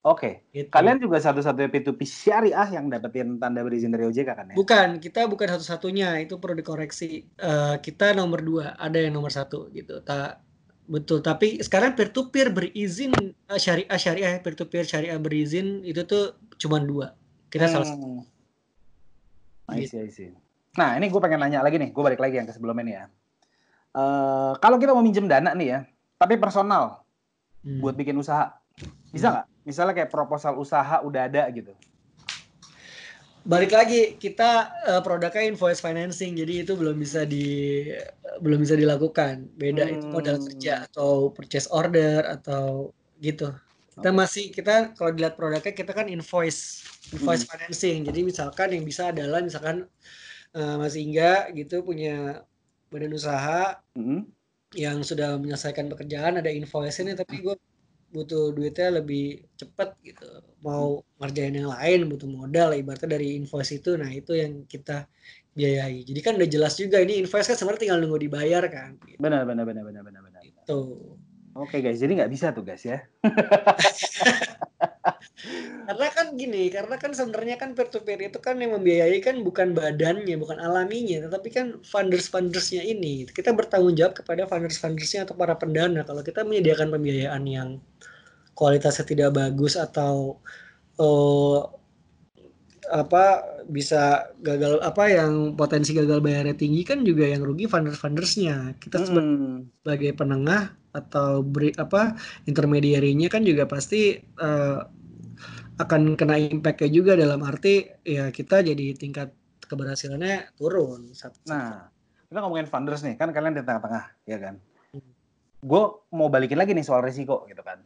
Oke. 0.01 0.41
Okay. 0.49 0.65
Gitu. 0.65 0.69
Kalian 0.73 0.97
juga 0.97 1.21
satu-satunya 1.21 1.69
P2P 1.69 2.01
syariah 2.09 2.69
yang 2.73 2.89
dapetin 2.89 3.37
tanda 3.37 3.61
berizin 3.61 3.93
dari 3.93 4.09
OJK 4.09 4.29
kan 4.33 4.45
ya? 4.49 4.55
Bukan, 4.57 4.87
kita 4.97 5.29
bukan 5.29 5.45
satu-satunya. 5.57 6.17
Itu 6.25 6.41
perlu 6.41 6.57
dikoreksi. 6.57 7.29
Uh, 7.37 7.77
kita 7.77 8.17
nomor 8.17 8.41
dua, 8.41 8.73
ada 8.81 8.97
yang 8.97 9.13
nomor 9.13 9.29
satu 9.29 9.69
gitu. 9.69 10.01
Tak 10.01 10.41
betul. 10.91 11.23
Tapi 11.23 11.63
sekarang 11.63 11.95
peer 11.95 12.11
to 12.11 12.27
peer 12.27 12.51
berizin 12.51 13.15
uh, 13.47 13.55
syariah 13.55 13.95
syariah 13.95 14.35
peer 14.43 14.55
to 14.59 14.67
peer 14.67 14.83
syariah 14.83 15.15
berizin 15.15 15.87
itu 15.87 16.03
tuh 16.03 16.35
cuma 16.59 16.83
dua. 16.83 17.15
Kita 17.47 17.71
hmm. 17.71 17.73
salah 17.73 17.87
satu. 17.87 18.27
I 19.71 19.87
see, 19.87 20.03
I 20.03 20.11
see. 20.11 20.35
Nah 20.75 20.99
ini 20.99 21.07
gue 21.07 21.21
pengen 21.23 21.39
nanya 21.39 21.63
lagi 21.63 21.79
nih. 21.79 21.95
Gue 21.95 22.03
balik 22.03 22.19
lagi 22.19 22.35
yang 22.35 22.47
ke 22.47 22.51
sebelumnya 22.51 22.83
nih 22.83 22.95
ya. 22.99 23.05
Uh, 23.91 24.51
kalau 24.59 24.75
kita 24.75 24.91
mau 24.91 25.03
minjem 25.03 25.27
dana 25.27 25.55
nih 25.55 25.67
ya, 25.67 25.79
tapi 26.19 26.35
personal 26.35 27.07
hmm. 27.63 27.79
buat 27.79 27.95
bikin 27.95 28.15
usaha, 28.19 28.55
bisa 29.11 29.27
hmm. 29.27 29.35
nggak? 29.35 29.47
misalnya 29.61 29.93
kayak 29.93 30.09
proposal 30.09 30.57
usaha 30.57 31.01
udah 31.05 31.29
ada 31.29 31.45
gitu 31.53 31.73
balik 33.41 33.73
lagi 33.73 34.21
kita 34.21 34.69
uh, 34.85 35.01
produknya 35.01 35.49
invoice 35.49 35.81
financing 35.81 36.37
jadi 36.37 36.61
itu 36.61 36.77
belum 36.77 37.01
bisa 37.01 37.25
di 37.25 37.89
belum 38.37 38.61
bisa 38.61 38.77
dilakukan 38.77 39.49
beda 39.57 39.89
hmm. 39.89 39.93
itu 39.97 40.05
modal 40.13 40.37
kerja 40.37 40.85
atau 40.85 41.33
purchase 41.33 41.65
order 41.73 42.21
atau 42.29 42.93
gitu 43.17 43.49
kita 43.97 44.09
okay. 44.13 44.17
masih 44.17 44.45
kita 44.53 44.93
kalau 44.93 45.09
dilihat 45.09 45.41
produknya 45.41 45.73
kita 45.73 45.89
kan 45.89 46.05
invoice 46.05 46.85
invoice 47.17 47.43
hmm. 47.45 47.49
financing 47.49 47.97
jadi 48.05 48.19
misalkan 48.21 48.77
yang 48.77 48.85
bisa 48.85 49.09
adalah 49.09 49.41
misalkan 49.41 49.89
uh, 50.53 50.75
Mas 50.77 50.93
Ingga 50.93 51.49
gitu 51.57 51.81
punya 51.81 52.45
badan 52.93 53.17
usaha 53.17 53.81
hmm. 53.97 54.21
yang 54.77 55.01
sudah 55.01 55.41
menyelesaikan 55.41 55.89
pekerjaan 55.89 56.37
ada 56.37 56.53
invoice-nya 56.53 57.17
tapi 57.17 57.41
gue 57.41 57.57
butuh 58.11 58.51
duitnya 58.51 59.01
lebih 59.01 59.47
cepat 59.55 59.95
gitu 60.03 60.27
mau 60.61 61.01
ngerjain 61.17 61.55
yang 61.55 61.71
lain 61.71 62.11
butuh 62.11 62.27
modal 62.27 62.75
ibaratnya 62.75 63.17
dari 63.17 63.39
invoice 63.39 63.79
itu 63.79 63.95
nah 63.95 64.11
itu 64.11 64.35
yang 64.35 64.67
kita 64.67 65.07
biayai 65.55 66.03
jadi 66.03 66.19
kan 66.19 66.33
udah 66.35 66.49
jelas 66.51 66.75
juga 66.75 66.99
ini 66.99 67.23
invoice 67.23 67.47
kan 67.47 67.57
sebenarnya 67.57 67.81
tinggal 67.87 67.99
nunggu 68.03 68.19
dibayar 68.19 68.63
kan 68.67 68.99
gitu. 69.07 69.19
benar 69.19 69.47
benar 69.47 69.63
benar 69.63 69.83
benar 69.87 70.03
benar 70.03 70.21
benar 70.21 70.41
itu 70.43 70.79
oke 71.55 71.75
guys 71.79 71.99
jadi 71.99 72.23
nggak 72.23 72.31
bisa 72.31 72.51
tuh 72.51 72.63
guys 72.67 72.83
ya 72.83 72.99
karena 75.87 76.07
kan 76.13 76.27
gini, 76.37 76.69
karena 76.69 76.95
kan 76.95 77.11
sebenarnya 77.11 77.57
kan 77.57 77.73
peer 77.73 77.89
to 77.89 77.99
peer 78.05 78.21
itu 78.21 78.37
kan 78.37 78.55
yang 78.61 78.77
membiayai 78.77 79.19
kan 79.19 79.41
bukan 79.41 79.73
badannya, 79.73 80.35
bukan 80.37 80.61
alaminya, 80.61 81.27
tetapi 81.27 81.49
kan 81.51 81.67
funders-fundersnya 81.83 82.85
ini. 82.85 83.25
Kita 83.27 83.51
bertanggung 83.51 83.97
jawab 83.97 84.13
kepada 84.21 84.45
funders-fundersnya 84.47 85.25
atau 85.27 85.35
para 85.35 85.57
pendana. 85.57 86.05
Kalau 86.05 86.21
kita 86.21 86.45
menyediakan 86.45 86.93
pembiayaan 86.93 87.43
yang 87.43 87.69
kualitasnya 88.61 89.09
tidak 89.09 89.33
bagus 89.33 89.73
atau 89.73 90.37
uh, 91.01 91.65
apa 92.93 93.25
bisa 93.65 94.29
gagal 94.45 94.77
apa 94.85 95.09
yang 95.09 95.57
potensi 95.57 95.97
gagal 95.97 96.21
bayarnya 96.21 96.53
tinggi 96.53 96.85
kan 96.85 97.01
juga 97.01 97.25
yang 97.25 97.41
rugi 97.41 97.65
funders 97.65 97.97
fundersnya 97.97 98.77
kita 98.77 99.01
hmm. 99.01 99.81
sebagai 99.81 100.13
penengah 100.13 100.77
atau 100.93 101.41
beri 101.41 101.73
apa 101.79 102.13
intermediarinya 102.45 103.31
kan 103.31 103.41
juga 103.47 103.65
pasti 103.65 104.19
uh, 104.19 104.83
akan 105.81 106.13
kena 106.13 106.37
impactnya 106.37 106.89
juga 106.93 107.17
dalam 107.17 107.41
arti 107.41 107.89
ya 108.05 108.29
kita 108.29 108.61
jadi 108.61 108.93
tingkat 108.93 109.33
keberhasilannya 109.71 110.51
turun. 110.59 111.15
Nah, 111.47 111.87
kita 112.27 112.37
ngomongin 112.43 112.67
funders 112.67 113.07
nih, 113.07 113.15
kan 113.15 113.31
kalian 113.31 113.55
di 113.55 113.63
tengah-tengah, 113.63 114.03
ya 114.27 114.35
kan? 114.35 114.59
Hmm. 114.91 115.11
Gue 115.63 115.83
mau 116.11 116.27
balikin 116.27 116.59
lagi 116.59 116.75
nih 116.75 116.83
soal 116.83 117.07
risiko 117.07 117.47
gitu 117.47 117.63
kan. 117.63 117.79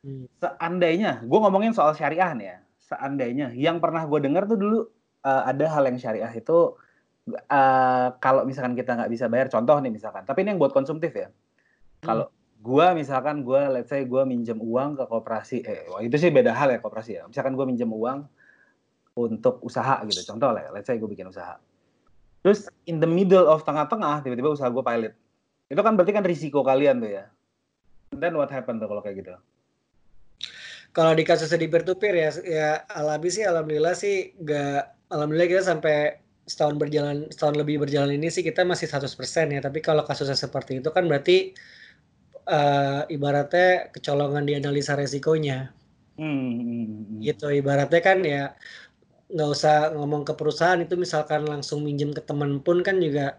Hmm. 0.00 0.24
Seandainya, 0.40 1.20
gue 1.20 1.38
ngomongin 1.38 1.76
soal 1.76 1.92
syariah 1.92 2.32
nih 2.32 2.46
ya. 2.48 2.58
Seandainya 2.80 3.46
yang 3.52 3.78
pernah 3.78 4.08
gue 4.08 4.18
dengar 4.18 4.48
tuh 4.48 4.56
dulu 4.56 4.78
uh, 5.22 5.42
ada 5.46 5.68
hal 5.68 5.84
yang 5.86 6.00
syariah 6.00 6.32
itu 6.32 6.74
uh, 7.28 8.08
kalau 8.18 8.48
misalkan 8.48 8.72
kita 8.74 8.96
nggak 8.96 9.12
bisa 9.12 9.28
bayar 9.28 9.52
contoh 9.52 9.76
nih 9.78 9.92
misalkan. 9.92 10.24
Tapi 10.24 10.42
ini 10.42 10.56
yang 10.56 10.60
buat 10.60 10.72
konsumtif 10.72 11.12
ya. 11.14 11.28
Hmm. 12.00 12.06
kalau 12.08 12.26
gue 12.60 12.86
misalkan 12.96 13.44
gue 13.44 13.60
let's 13.76 13.92
say 13.92 14.08
gue 14.08 14.22
minjem 14.24 14.56
uang 14.56 14.96
ke 14.96 15.04
koperasi 15.04 15.64
eh 15.68 15.84
itu 16.00 16.16
sih 16.16 16.32
beda 16.32 16.56
hal 16.56 16.72
ya 16.72 16.80
koperasi 16.80 17.20
ya. 17.20 17.22
Misalkan 17.28 17.52
gue 17.52 17.66
minjem 17.68 17.92
uang 17.92 18.24
untuk 19.20 19.60
usaha 19.60 20.00
gitu 20.08 20.24
contoh 20.32 20.56
lah 20.56 20.64
ya, 20.64 20.70
let's 20.72 20.88
say 20.88 20.96
gue 20.96 21.08
bikin 21.08 21.28
usaha. 21.28 21.60
Terus 22.40 22.72
in 22.88 23.04
the 23.04 23.10
middle 23.10 23.44
of 23.44 23.68
tengah-tengah 23.68 24.24
tiba-tiba 24.24 24.56
usaha 24.56 24.72
gue 24.72 24.80
pilot. 24.80 25.12
Itu 25.68 25.80
kan 25.84 25.92
berarti 25.92 26.12
kan 26.16 26.24
risiko 26.24 26.64
kalian 26.64 27.04
tuh 27.04 27.10
ya. 27.20 27.24
Then 28.16 28.40
what 28.40 28.48
happened 28.48 28.80
tuh 28.80 28.88
kalau 28.88 29.04
kayak 29.04 29.20
gitu 29.20 29.36
kalau 30.90 31.12
di 31.14 31.22
kasus 31.22 31.50
di 31.54 31.66
peer 31.70 31.82
to 31.86 31.94
peer 31.94 32.14
ya 32.14 32.30
ya 32.42 32.68
alami 32.90 33.30
sih 33.30 33.46
alhamdulillah 33.46 33.94
sih 33.94 34.34
gak 34.42 34.90
alhamdulillah 35.10 35.48
kita 35.50 35.62
sampai 35.62 36.18
setahun 36.50 36.76
berjalan 36.82 37.30
setahun 37.30 37.56
lebih 37.62 37.78
berjalan 37.78 38.18
ini 38.18 38.26
sih 38.26 38.42
kita 38.42 38.66
masih 38.66 38.90
100% 38.90 39.54
ya 39.54 39.60
tapi 39.62 39.78
kalau 39.78 40.02
kasusnya 40.02 40.34
seperti 40.34 40.82
itu 40.82 40.90
kan 40.90 41.06
berarti 41.06 41.54
uh, 42.50 43.06
ibaratnya 43.06 43.94
kecolongan 43.94 44.42
di 44.42 44.58
analisa 44.58 44.98
resikonya 44.98 45.70
hmm, 46.18 46.26
hmm, 46.26 46.58
hmm, 46.58 46.84
hmm. 46.86 47.18
gitu 47.22 47.46
ibaratnya 47.54 48.00
kan 48.02 48.18
ya 48.26 48.44
nggak 49.30 49.48
usah 49.54 49.94
ngomong 49.94 50.26
ke 50.26 50.34
perusahaan 50.34 50.82
itu 50.82 50.98
misalkan 50.98 51.46
langsung 51.46 51.86
minjem 51.86 52.10
ke 52.10 52.22
teman 52.26 52.58
pun 52.66 52.82
kan 52.82 52.98
juga 52.98 53.38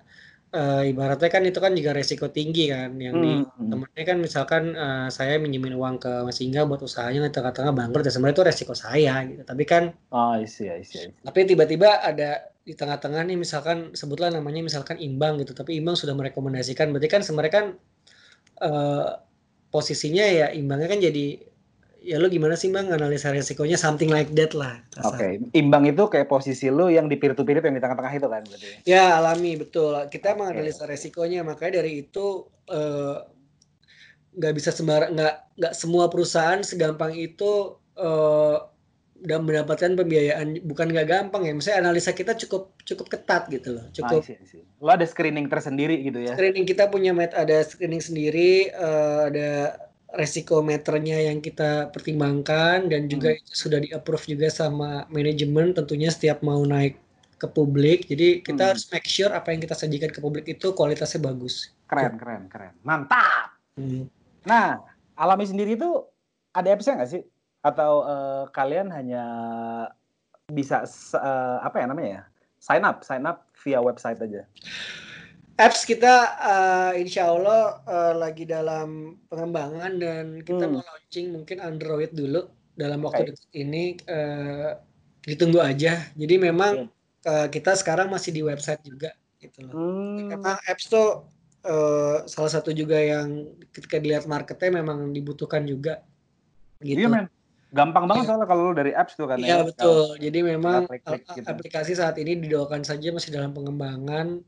uh, 0.51 0.83
ibaratnya 0.83 1.29
kan 1.31 1.43
itu 1.47 1.59
kan 1.59 1.71
juga 1.75 1.91
resiko 1.95 2.27
tinggi 2.27 2.71
kan 2.71 2.95
yang 2.99 3.15
hmm. 3.17 3.23
di 3.23 3.31
temennya 3.71 4.03
kan 4.05 4.17
misalkan 4.19 4.63
uh, 4.75 5.07
saya 5.07 5.39
minjemin 5.39 5.75
uang 5.75 5.99
ke 5.99 6.11
Mas 6.27 6.39
Inga 6.43 6.67
buat 6.67 6.83
usahanya 6.83 7.27
di 7.27 7.33
tengah-tengah 7.33 7.71
bangkrut 7.71 8.05
ya 8.07 8.11
sebenarnya 8.13 8.35
itu 8.37 8.45
resiko 8.45 8.73
saya 8.75 9.23
gitu. 9.27 9.41
Tapi 9.43 9.63
kan 9.63 9.83
oh 10.11 10.35
isi 10.39 10.67
isi 10.67 11.11
tapi 11.23 11.47
tiba-tiba 11.47 12.03
ada 12.03 12.51
di 12.61 12.77
tengah-tengah 12.77 13.25
nih 13.25 13.37
misalkan 13.41 13.97
sebutlah 13.97 14.29
namanya 14.29 14.61
misalkan 14.61 15.01
imbang 15.01 15.41
gitu 15.41 15.57
tapi 15.57 15.79
imbang 15.79 15.97
sudah 15.97 16.13
merekomendasikan. 16.13 16.91
Berarti 16.93 17.09
kan 17.09 17.21
sebenarnya 17.25 17.53
kan 17.53 17.65
uh, 18.61 19.07
posisinya 19.71 20.25
ya 20.27 20.47
imbangnya 20.51 20.91
kan 20.91 20.99
jadi 20.99 21.50
ya 22.01 22.17
lu 22.17 22.27
gimana 22.33 22.57
sih 22.57 22.73
bang 22.73 22.89
analisa 22.89 23.29
resikonya 23.29 23.77
something 23.77 24.09
like 24.09 24.33
that 24.33 24.57
lah. 24.57 24.81
Oke, 25.05 25.15
okay. 25.15 25.31
imbang 25.53 25.85
itu 25.85 26.09
kayak 26.09 26.27
posisi 26.27 26.73
lu 26.73 26.89
yang 26.89 27.05
di 27.05 27.15
peer 27.15 27.37
to 27.37 27.45
peer 27.45 27.61
yang 27.61 27.77
di 27.77 27.81
tengah-tengah 27.81 28.13
itu 28.17 28.27
kan 28.27 28.41
berarti. 28.41 28.69
Ya 28.89 29.21
alami 29.21 29.53
betul. 29.61 29.93
Kita 30.09 30.33
okay. 30.33 30.37
menganalisa 30.41 30.89
resikonya 30.89 31.45
makanya 31.45 31.85
dari 31.85 32.01
itu 32.01 32.49
eh, 32.73 33.17
nggak 34.33 34.51
uh, 34.51 34.55
bisa 34.57 34.73
sembarang 34.73 35.13
nggak 35.13 35.35
nggak 35.61 35.73
semua 35.77 36.09
perusahaan 36.09 36.65
segampang 36.65 37.13
itu 37.13 37.77
uh, 38.01 38.57
dan 39.21 39.45
mendapatkan 39.45 39.93
pembiayaan 39.93 40.65
bukan 40.65 40.89
nggak 40.89 41.05
gampang 41.05 41.45
ya. 41.45 41.53
Misalnya 41.53 41.85
analisa 41.85 42.17
kita 42.17 42.33
cukup 42.33 42.73
cukup 42.81 43.13
ketat 43.13 43.45
gitu 43.53 43.77
loh. 43.77 43.85
Cukup. 43.93 44.25
Ah, 44.25 44.41
isi, 44.41 44.65
Lo 44.81 44.89
ada 44.89 45.05
screening 45.05 45.45
tersendiri 45.45 46.01
gitu 46.01 46.17
ya? 46.17 46.33
Screening 46.33 46.65
kita 46.65 46.89
punya 46.89 47.13
met 47.13 47.29
ada 47.37 47.61
screening 47.61 48.01
sendiri, 48.01 48.73
uh, 48.73 49.29
ada 49.29 49.77
resiko 50.15 50.59
meternya 50.59 51.31
yang 51.31 51.39
kita 51.39 51.87
pertimbangkan 51.95 52.91
dan 52.91 53.07
juga 53.07 53.31
hmm. 53.31 53.47
sudah 53.47 53.79
di-approve 53.79 54.35
juga 54.35 54.51
sama 54.51 55.07
manajemen 55.07 55.71
tentunya 55.71 56.11
setiap 56.11 56.43
mau 56.43 56.59
naik 56.67 56.99
ke 57.39 57.47
publik. 57.47 58.05
Jadi 58.11 58.43
kita 58.43 58.61
hmm. 58.61 58.69
harus 58.75 58.83
make 58.91 59.07
sure 59.07 59.31
apa 59.31 59.55
yang 59.55 59.63
kita 59.63 59.75
sajikan 59.75 60.11
ke 60.11 60.19
publik 60.19 60.45
itu 60.51 60.75
kualitasnya 60.75 61.23
bagus. 61.23 61.71
Keren, 61.87 62.19
keren, 62.19 62.51
keren. 62.51 62.75
Mantap. 62.83 63.55
Hmm. 63.79 64.11
Nah, 64.43 64.83
alami 65.15 65.47
sendiri 65.47 65.79
itu 65.79 66.03
ada 66.51 66.67
apps 66.75 66.87
nggak 66.87 67.11
sih? 67.11 67.23
Atau 67.63 68.03
uh, 68.03 68.43
kalian 68.51 68.91
hanya 68.91 69.23
bisa 70.51 70.83
uh, 71.15 71.63
apa 71.63 71.79
ya 71.79 71.85
namanya 71.87 72.09
ya? 72.09 72.23
Sign 72.61 72.83
up, 72.85 73.01
sign 73.01 73.25
up 73.25 73.47
via 73.63 73.81
website 73.81 74.21
aja 74.21 74.45
apps 75.61 75.85
kita 75.85 76.13
uh, 76.41 76.91
insya 76.97 77.29
Allah 77.29 77.85
uh, 77.85 78.13
lagi 78.17 78.49
dalam 78.49 79.21
pengembangan 79.29 80.01
dan 80.01 80.25
kita 80.41 80.65
hmm. 80.65 80.73
mau 80.73 80.81
launching 80.81 81.27
mungkin 81.37 81.57
Android 81.61 82.09
dulu 82.17 82.49
dalam 82.73 83.05
waktu 83.05 83.29
okay. 83.29 83.61
ini 83.61 83.93
uh, 84.09 84.73
ditunggu 85.21 85.61
aja. 85.61 86.01
Jadi 86.17 86.35
memang 86.41 86.89
uh, 87.29 87.47
kita 87.53 87.77
sekarang 87.77 88.09
masih 88.09 88.33
di 88.33 88.41
website 88.41 88.81
juga 88.81 89.13
gitu 89.37 89.69
loh. 89.69 89.73
Hmm. 89.77 90.33
Karena 90.33 90.57
apps 90.65 90.89
tuh 90.89 91.29
uh, 91.69 92.25
salah 92.25 92.51
satu 92.51 92.73
juga 92.73 92.97
yang 92.97 93.45
ketika 93.69 94.01
dilihat 94.01 94.25
marketnya 94.25 94.81
memang 94.81 95.13
dibutuhkan 95.13 95.61
juga. 95.69 96.01
Gitu. 96.81 97.05
Iya 97.05 97.09
men. 97.09 97.27
Gampang 97.71 98.03
banget 98.03 98.27
ya. 98.27 98.29
soalnya 98.35 98.47
kalau 98.49 98.75
dari 98.75 98.91
apps 98.91 99.13
tuh 99.15 99.29
kan. 99.29 99.37
Iya 99.37 99.61
ya. 99.61 99.67
betul. 99.69 100.17
Jadi 100.17 100.39
memang 100.41 100.89
-klik 100.89 101.23
gitu. 101.23 101.47
aplikasi 101.47 101.93
saat 101.95 102.17
ini 102.17 102.35
didoakan 102.41 102.81
saja 102.83 103.13
masih 103.13 103.31
dalam 103.31 103.53
pengembangan 103.53 104.43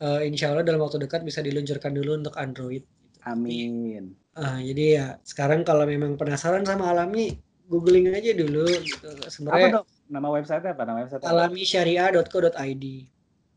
uh, 0.00 0.20
insya 0.24 0.52
Allah 0.52 0.64
dalam 0.66 0.82
waktu 0.82 1.00
dekat 1.00 1.24
bisa 1.24 1.40
diluncurkan 1.40 1.92
dulu 1.96 2.20
untuk 2.20 2.34
Android. 2.36 2.84
Amin. 3.26 4.14
Uh, 4.36 4.60
jadi 4.62 4.84
ya 4.86 5.06
sekarang 5.26 5.66
kalau 5.66 5.88
memang 5.88 6.14
penasaran 6.14 6.62
sama 6.62 6.92
Alami, 6.92 7.34
googling 7.66 8.12
aja 8.12 8.32
dulu. 8.36 8.68
Gitu. 8.68 9.10
Sebenarnya. 9.26 9.66
Apa 9.66 9.76
dong? 9.82 9.86
Nama 10.06 10.28
website 10.30 10.64
apa? 10.64 10.82
Nama 10.86 10.98
website 11.02 11.22
alamisyariah.co.id. 11.26 12.84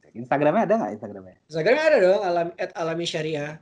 Instagramnya 0.10 0.63
ada 0.65 0.73
nggak 0.82 0.91
Instagramnya? 0.97 1.38
Instagramnya 1.45 1.86
ada 1.86 1.97
dong, 2.02 2.21
alam, 2.25 2.47
at 2.58 2.71
alami 2.73 3.06
syariah. 3.06 3.62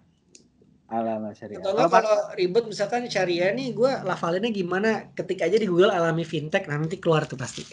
Alami 0.88 1.36
syariah. 1.36 1.60
Atau 1.60 1.76
oh, 1.76 1.92
kalau 1.92 2.16
ribet 2.40 2.64
misalkan 2.64 3.04
syariah 3.12 3.52
nih, 3.52 3.76
gue 3.76 3.92
lafalinnya 4.08 4.56
gimana? 4.56 5.12
Ketik 5.12 5.44
aja 5.44 5.60
di 5.60 5.68
Google 5.68 5.92
alami 5.92 6.24
fintech, 6.24 6.64
nanti 6.72 7.04
keluar 7.04 7.28
tuh 7.28 7.36
pasti. 7.36 7.68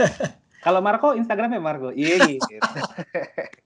kalau 0.64 0.80
Marco, 0.80 1.12
Instagramnya 1.12 1.60
Marco. 1.60 1.92
Iya 1.92 2.24
gitu. 2.24 2.48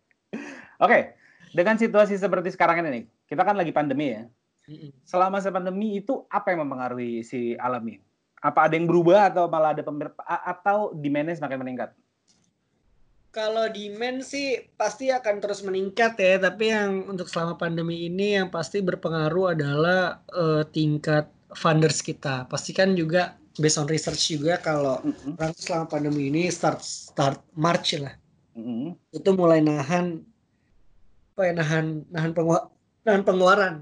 Oke, 0.81 1.13
dengan 1.53 1.77
situasi 1.77 2.17
seperti 2.17 2.57
sekarang 2.57 2.81
ini 2.81 2.89
nih, 2.89 3.05
kita 3.29 3.45
kan 3.45 3.55
lagi 3.55 3.69
pandemi 3.69 4.17
ya. 4.17 4.25
Selama 5.03 5.43
pandemi 5.43 5.99
itu 5.99 6.25
apa 6.31 6.55
yang 6.55 6.65
mempengaruhi 6.65 7.27
si 7.27 7.59
alami? 7.59 7.99
Apa 8.41 8.71
ada 8.71 8.79
yang 8.79 8.89
berubah 8.89 9.29
atau 9.29 9.45
malah 9.51 9.77
ada 9.77 9.85
pemer 9.85 10.15
atau 10.25 10.97
demand-nya 10.97 11.37
semakin 11.37 11.61
meningkat? 11.61 11.91
Kalau 13.31 13.71
demand 13.71 14.27
sih 14.27 14.59
pasti 14.75 15.13
akan 15.13 15.39
terus 15.39 15.63
meningkat 15.63 16.19
ya, 16.19 16.41
tapi 16.41 16.73
yang 16.73 17.07
untuk 17.07 17.31
selama 17.31 17.55
pandemi 17.55 18.11
ini 18.11 18.35
yang 18.41 18.51
pasti 18.51 18.83
berpengaruh 18.83 19.55
adalah 19.55 20.19
uh, 20.35 20.67
tingkat 20.67 21.31
funders 21.55 22.03
kita. 22.03 22.49
Pastikan 22.51 22.99
juga 22.99 23.39
based 23.61 23.79
on 23.79 23.87
research 23.87 24.35
juga 24.35 24.59
kalau 24.59 24.99
mm 25.03 25.37
-hmm. 25.39 25.55
selama 25.55 25.87
pandemi 25.87 26.31
ini 26.33 26.51
start 26.51 26.83
start 26.83 27.39
March 27.55 27.95
lah. 27.99 28.15
Mm 28.59 28.65
-hmm. 28.67 28.89
Itu 29.15 29.31
mulai 29.39 29.63
nahan 29.63 30.30
apa 31.41 31.49
ya 31.49 31.57
nahan 31.57 32.05
nahan 32.13 32.37
pengeluaran 32.37 32.69
nahan 33.01 33.23
pengeluaran 33.25 33.75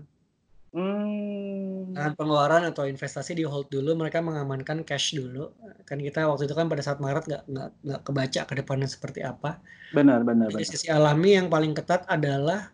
hmm. 0.79 1.91
nahan 1.91 2.15
pengeluaran 2.15 2.63
atau 2.71 2.87
investasi 2.87 3.35
di 3.35 3.43
hold 3.43 3.67
dulu 3.67 3.99
mereka 3.99 4.23
mengamankan 4.23 4.87
cash 4.87 5.19
dulu 5.19 5.51
kan 5.83 5.99
kita 5.99 6.23
waktu 6.31 6.47
itu 6.47 6.55
kan 6.55 6.71
pada 6.71 6.87
saat 6.87 7.03
Maret 7.03 7.27
nggak 7.27 7.43
nggak 7.51 7.71
nggak 7.83 8.01
kebaca 8.07 8.41
ke 8.47 8.55
depannya 8.63 8.87
seperti 8.87 9.27
apa 9.27 9.59
benar 9.91 10.23
benar 10.23 10.55
dari 10.55 10.63
sisi 10.63 10.87
alami 10.87 11.35
yang 11.35 11.51
paling 11.51 11.75
ketat 11.75 12.07
adalah 12.07 12.71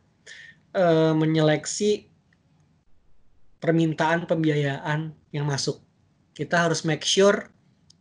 uh, 0.77 1.17
menyeleksi 1.17 2.05
permintaan 3.65 4.29
pembiayaan 4.29 5.17
yang 5.33 5.49
masuk 5.49 5.81
kita 6.37 6.69
harus 6.69 6.85
make 6.85 7.09
sure 7.09 7.49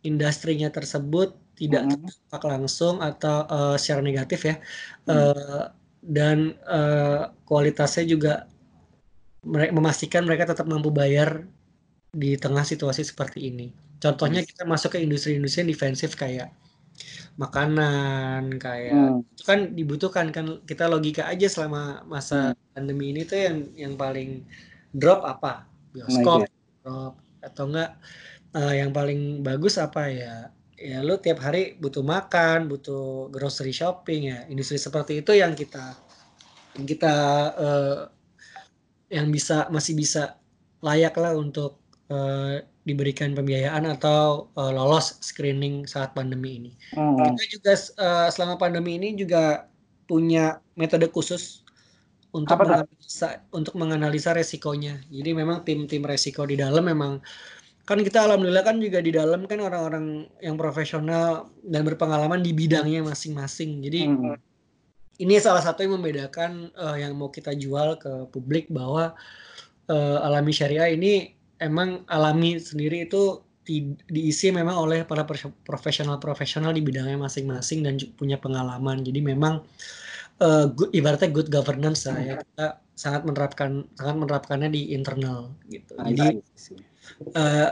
industrinya 0.03 0.67
tersebut 0.67 1.31
tidak 1.55 1.87
mm 1.87 2.11
-hmm. 2.11 2.43
langsung 2.43 2.99
atau 2.99 3.47
uh, 3.47 3.75
secara 3.79 4.03
negatif 4.03 4.51
ya 4.51 4.59
mm. 5.07 5.15
uh, 5.15 5.65
dan 6.03 6.59
uh, 6.67 7.31
kualitasnya 7.47 8.03
juga 8.03 8.33
mereka 9.43 9.71
memastikan 9.75 10.23
mereka 10.27 10.51
tetap 10.51 10.67
mampu 10.67 10.91
bayar 10.91 11.47
di 12.13 12.35
tengah 12.37 12.63
situasi 12.63 13.03
seperti 13.07 13.49
ini. 13.49 13.71
Contohnya 13.97 14.43
kita 14.43 14.67
masuk 14.67 14.95
ke 14.95 14.99
industri-industri 15.01 15.63
yang 15.63 15.71
defensif 15.71 16.15
kayak 16.19 16.51
makanan 17.33 18.61
kayak 18.61 18.93
hmm. 18.93 19.25
itu 19.33 19.43
kan 19.43 19.59
dibutuhkan 19.73 20.29
kan 20.29 20.61
kita 20.69 20.85
logika 20.85 21.25
aja 21.25 21.49
selama 21.49 22.05
masa 22.05 22.53
hmm. 22.53 22.77
pandemi 22.77 23.09
ini 23.09 23.25
tuh 23.25 23.39
yang 23.41 23.57
yang 23.73 23.93
paling 23.97 24.45
drop 24.93 25.25
apa 25.25 25.65
bioskop 25.89 26.45
nah, 26.45 26.53
drop 26.85 27.13
atau 27.41 27.63
enggak 27.73 27.91
uh, 28.53 28.73
yang 28.77 28.93
paling 28.93 29.41
bagus 29.41 29.81
apa 29.81 30.13
ya 30.13 30.53
ya 30.83 30.99
lu 30.99 31.15
tiap 31.15 31.39
hari 31.39 31.79
butuh 31.79 32.03
makan 32.03 32.67
butuh 32.67 33.31
grocery 33.31 33.71
shopping 33.71 34.27
ya 34.27 34.43
industri 34.51 34.75
seperti 34.75 35.23
itu 35.23 35.31
yang 35.31 35.55
kita 35.55 35.95
yang 36.75 36.83
kita 36.83 37.15
uh, 37.55 37.99
yang 39.07 39.31
bisa 39.31 39.71
masih 39.71 39.95
bisa 39.95 40.35
layak 40.83 41.15
lah 41.15 41.31
untuk 41.39 41.79
uh, 42.11 42.59
diberikan 42.83 43.31
pembiayaan 43.31 43.87
atau 43.87 44.51
uh, 44.59 44.71
lolos 44.75 45.15
screening 45.23 45.87
saat 45.87 46.11
pandemi 46.11 46.59
ini. 46.59 46.71
Hmm. 46.91 47.15
Kita 47.15 47.43
juga 47.47 47.73
uh, 48.01 48.27
selama 48.27 48.59
pandemi 48.59 48.99
ini 48.99 49.15
juga 49.15 49.71
punya 50.03 50.59
metode 50.75 51.07
khusus 51.07 51.63
untuk 52.33 52.59
Apa 52.59 52.65
menganalisa 52.65 53.29
untuk 53.53 53.73
menganalisa 53.79 54.35
resikonya. 54.35 54.99
Jadi 55.07 55.31
memang 55.31 55.63
tim-tim 55.63 56.03
resiko 56.03 56.43
di 56.43 56.59
dalam 56.59 56.83
memang 56.83 57.21
kan 57.83 57.99
kita 57.99 58.23
alhamdulillah 58.23 58.63
kan 58.63 58.79
juga 58.79 59.03
di 59.03 59.11
dalam 59.11 59.43
kan 59.43 59.59
orang-orang 59.59 60.31
yang 60.39 60.55
profesional 60.55 61.51
dan 61.67 61.83
berpengalaman 61.83 62.39
di 62.39 62.55
bidangnya 62.55 63.03
masing-masing. 63.03 63.83
Jadi 63.83 64.07
hmm. 64.07 64.39
ini 65.19 65.35
salah 65.43 65.59
satu 65.59 65.83
yang 65.83 65.99
membedakan 65.99 66.71
uh, 66.79 66.95
yang 66.95 67.11
mau 67.19 67.27
kita 67.27 67.51
jual 67.51 67.99
ke 67.99 68.31
publik 68.31 68.71
bahwa 68.71 69.11
uh, 69.91 70.17
alami 70.23 70.55
syariah 70.55 70.95
ini 70.95 71.35
emang 71.59 72.07
alami 72.07 72.55
sendiri 72.55 73.03
itu 73.03 73.43
di, 73.63 73.95
diisi 74.07 74.51
memang 74.51 74.75
oleh 74.75 75.07
para 75.07 75.23
profesional-profesional 75.67 76.75
di 76.75 76.83
bidangnya 76.83 77.19
masing-masing 77.19 77.83
dan 77.83 77.99
punya 78.15 78.39
pengalaman. 78.39 79.03
Jadi 79.03 79.19
memang 79.19 79.59
uh, 80.39 80.71
good, 80.71 80.91
ibaratnya 80.95 81.31
good 81.31 81.51
governance 81.51 82.07
lah 82.07 82.19
ya 82.19 82.35
kita 82.39 82.67
sangat 82.95 83.27
menerapkan 83.27 83.83
sangat 83.99 84.15
menerapkannya 84.23 84.69
di 84.71 84.95
internal 84.95 85.51
gitu. 85.67 85.99
Jadi 85.99 86.39
uh, 87.35 87.69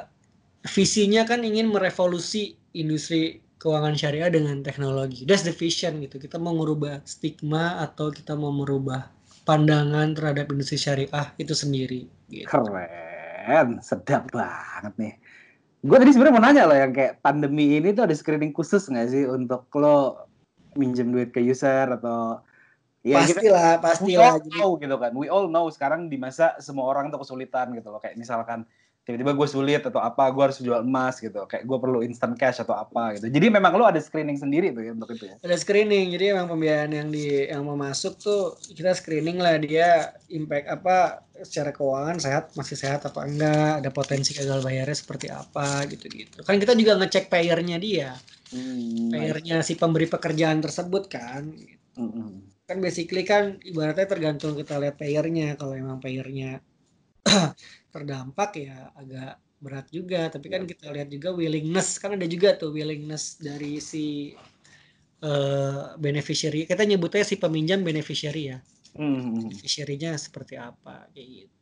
visinya 0.65 1.25
kan 1.25 1.41
ingin 1.41 1.69
merevolusi 1.69 2.55
industri 2.77 3.41
keuangan 3.61 3.93
syariah 3.93 4.29
dengan 4.33 4.65
teknologi. 4.65 5.27
That's 5.27 5.45
the 5.45 5.53
vision 5.53 6.01
gitu. 6.01 6.17
Kita 6.17 6.41
mau 6.41 6.55
merubah 6.57 7.01
stigma 7.05 7.81
atau 7.83 8.09
kita 8.09 8.33
mau 8.33 8.49
merubah 8.49 9.09
pandangan 9.45 10.13
terhadap 10.17 10.49
industri 10.49 10.77
syariah 10.77 11.27
itu 11.37 11.53
sendiri. 11.53 12.09
Gitu. 12.29 12.49
Keren 12.49 13.81
sedap 13.81 14.29
banget 14.29 14.93
nih 14.97 15.15
gue 15.81 15.97
tadi 15.97 16.13
sebenarnya 16.13 16.35
mau 16.37 16.43
nanya 16.45 16.63
loh 16.69 16.77
yang 16.77 16.93
kayak 16.93 17.25
pandemi 17.25 17.81
ini 17.81 17.89
tuh 17.97 18.05
ada 18.05 18.13
screening 18.13 18.53
khusus 18.53 18.85
nggak 18.85 19.07
sih 19.09 19.25
untuk 19.25 19.65
lo 19.81 20.29
minjem 20.77 21.09
duit 21.09 21.33
ke 21.33 21.41
user 21.41 21.89
atau 21.97 22.37
ya 23.01 23.17
pastilah 23.25 23.81
pastilah 23.81 24.13
we 24.13 24.13
all 24.21 24.37
know 24.45 24.69
gitu 24.77 24.95
kan 25.01 25.11
we 25.17 25.27
all 25.27 25.45
know 25.49 25.65
sekarang 25.73 26.05
di 26.05 26.21
masa 26.21 26.53
semua 26.61 26.85
orang 26.85 27.09
tuh 27.09 27.25
kesulitan 27.25 27.73
gitu 27.73 27.89
loh 27.89 27.97
kayak 27.97 28.13
misalkan 28.13 28.61
tiba-tiba 29.01 29.33
gue 29.33 29.47
sulit 29.49 29.81
atau 29.81 29.97
apa 29.97 30.29
gue 30.29 30.43
harus 30.45 30.59
jual 30.61 30.85
emas 30.85 31.17
gitu. 31.17 31.41
Kayak 31.49 31.65
gue 31.65 31.77
perlu 31.81 31.99
instant 32.05 32.37
cash 32.37 32.61
atau 32.61 32.77
apa 32.77 33.17
gitu. 33.17 33.33
Jadi 33.33 33.47
memang 33.49 33.73
lo 33.73 33.89
ada 33.89 33.97
screening 33.97 34.37
sendiri 34.37 34.69
tuh 34.69 34.85
ya 34.85 34.91
untuk 34.93 35.09
itu 35.17 35.25
ya? 35.25 35.35
Ada 35.41 35.57
screening. 35.57 36.13
Jadi 36.13 36.25
emang 36.37 36.47
pembiayaan 36.53 36.91
yang 36.93 37.07
di 37.09 37.49
yang 37.49 37.65
mau 37.65 37.73
masuk 37.73 38.21
tuh 38.21 38.55
kita 38.77 38.93
screening 38.93 39.41
lah 39.41 39.57
dia 39.57 40.13
impact 40.29 40.69
apa 40.69 41.25
secara 41.41 41.73
keuangan 41.73 42.21
sehat 42.21 42.53
masih 42.53 42.77
sehat 42.77 43.01
apa 43.01 43.25
enggak 43.25 43.81
ada 43.81 43.89
potensi 43.89 44.37
gagal 44.37 44.61
bayarnya 44.61 44.93
seperti 44.93 45.33
apa 45.33 45.89
gitu 45.89 46.05
gitu 46.05 46.45
kan 46.45 46.61
kita 46.61 46.77
juga 46.77 47.01
ngecek 47.01 47.33
payernya 47.33 47.81
dia. 47.81 48.13
Hmm, 48.51 49.09
payernya 49.09 49.63
si 49.63 49.79
pemberi 49.79 50.05
pekerjaan 50.05 50.61
tersebut 50.61 51.09
kan. 51.09 51.49
Hmm. 51.91 52.47
kan 52.71 52.79
basically 52.79 53.27
kan 53.27 53.59
ibaratnya 53.67 54.07
tergantung 54.07 54.55
kita 54.55 54.79
lihat 54.79 54.95
payernya. 54.95 55.59
Kalau 55.59 55.75
emang 55.75 55.99
payernya 55.99 56.63
terdampak 57.91 58.57
ya 58.57 58.89
agak 58.95 59.37
berat 59.61 59.87
juga. 59.93 60.27
Tapi 60.33 60.47
kan 60.49 60.65
iya. 60.65 60.69
kita 60.73 60.85
lihat 60.89 61.09
juga 61.13 61.29
willingness 61.35 62.01
kan 62.01 62.17
ada 62.17 62.25
juga 62.25 62.57
tuh 62.57 62.73
willingness 62.73 63.37
dari 63.37 63.77
si 63.77 64.33
uh, 65.21 65.93
beneficiary. 66.01 66.65
Kita 66.65 66.81
nyebutnya 66.87 67.21
si 67.27 67.37
peminjam 67.37 67.85
beneficiary 67.85 68.55
ya. 68.55 68.59
Hmm. 68.91 69.47
beneficiary-nya 69.47 70.19
seperti 70.19 70.59
apa 70.59 71.07
kayak 71.15 71.27
gitu. 71.47 71.55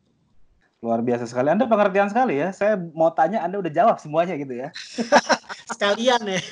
Luar 0.82 0.98
biasa 0.98 1.30
sekali. 1.30 1.52
Anda 1.52 1.70
pengertian 1.70 2.10
sekali 2.10 2.42
ya. 2.42 2.50
Saya 2.50 2.74
mau 2.74 3.14
tanya 3.14 3.44
anda 3.46 3.62
udah 3.62 3.70
jawab 3.70 4.02
semuanya 4.02 4.34
gitu 4.34 4.58
ya. 4.58 4.74
Sekalian 5.70 6.22
ya. 6.26 6.40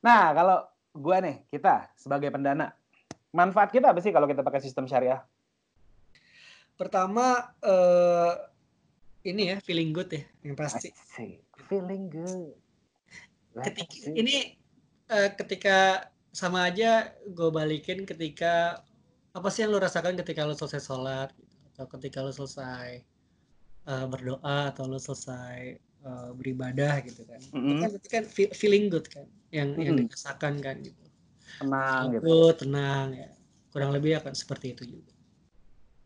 Nah 0.00 0.32
kalau 0.32 0.64
gua 0.96 1.20
nih 1.20 1.44
kita 1.52 1.92
sebagai 1.92 2.32
pendana 2.32 2.72
manfaat 3.36 3.68
kita 3.68 3.92
apa 3.92 4.00
sih 4.00 4.10
kalau 4.10 4.24
kita 4.24 4.40
pakai 4.40 4.64
sistem 4.64 4.88
syariah 4.88 5.20
Pertama 6.80 7.52
uh, 7.60 8.32
ini 9.20 9.52
ya 9.52 9.56
feeling 9.60 9.92
good 9.92 10.08
ya 10.08 10.24
yang 10.40 10.56
pasti. 10.56 10.88
Feeling 11.68 12.08
good. 12.08 12.56
Ketika, 13.52 14.16
ini 14.16 14.56
uh, 15.12 15.28
ketika 15.36 16.08
sama 16.32 16.72
aja 16.72 17.12
gue 17.28 17.50
balikin 17.52 18.08
ketika 18.08 18.80
apa 19.36 19.48
sih 19.52 19.68
yang 19.68 19.76
lo 19.76 19.78
rasakan 19.82 20.16
ketika 20.16 20.48
lo 20.48 20.56
selesai 20.56 20.80
sholat 20.80 21.28
gitu, 21.36 21.56
atau 21.76 21.84
ketika 22.00 22.24
lo 22.24 22.32
selesai 22.32 23.04
uh, 23.84 24.08
berdoa 24.08 24.72
atau 24.72 24.88
lo 24.88 24.96
selesai 24.96 25.76
uh, 26.08 26.32
beribadah 26.32 27.04
gitu 27.04 27.28
kan. 27.28 27.44
Mm 27.52 27.60
-hmm. 27.60 27.92
Itu 27.92 28.08
kan, 28.08 28.24
kan 28.24 28.24
feeling 28.56 28.88
good 28.88 29.04
kan 29.12 29.28
yang 29.52 29.76
mm 29.76 29.76
-hmm. 29.76 29.84
yang 29.84 29.94
dirasakan 30.08 30.64
kan 30.64 30.80
gitu. 30.80 31.04
Tenang 31.60 32.16
gitu. 32.16 32.56
tenang 32.56 33.06
ya. 33.12 33.28
Kurang 33.68 33.92
lebih 33.92 34.16
akan 34.16 34.32
seperti 34.32 34.72
itu 34.72 34.96
juga. 34.96 35.19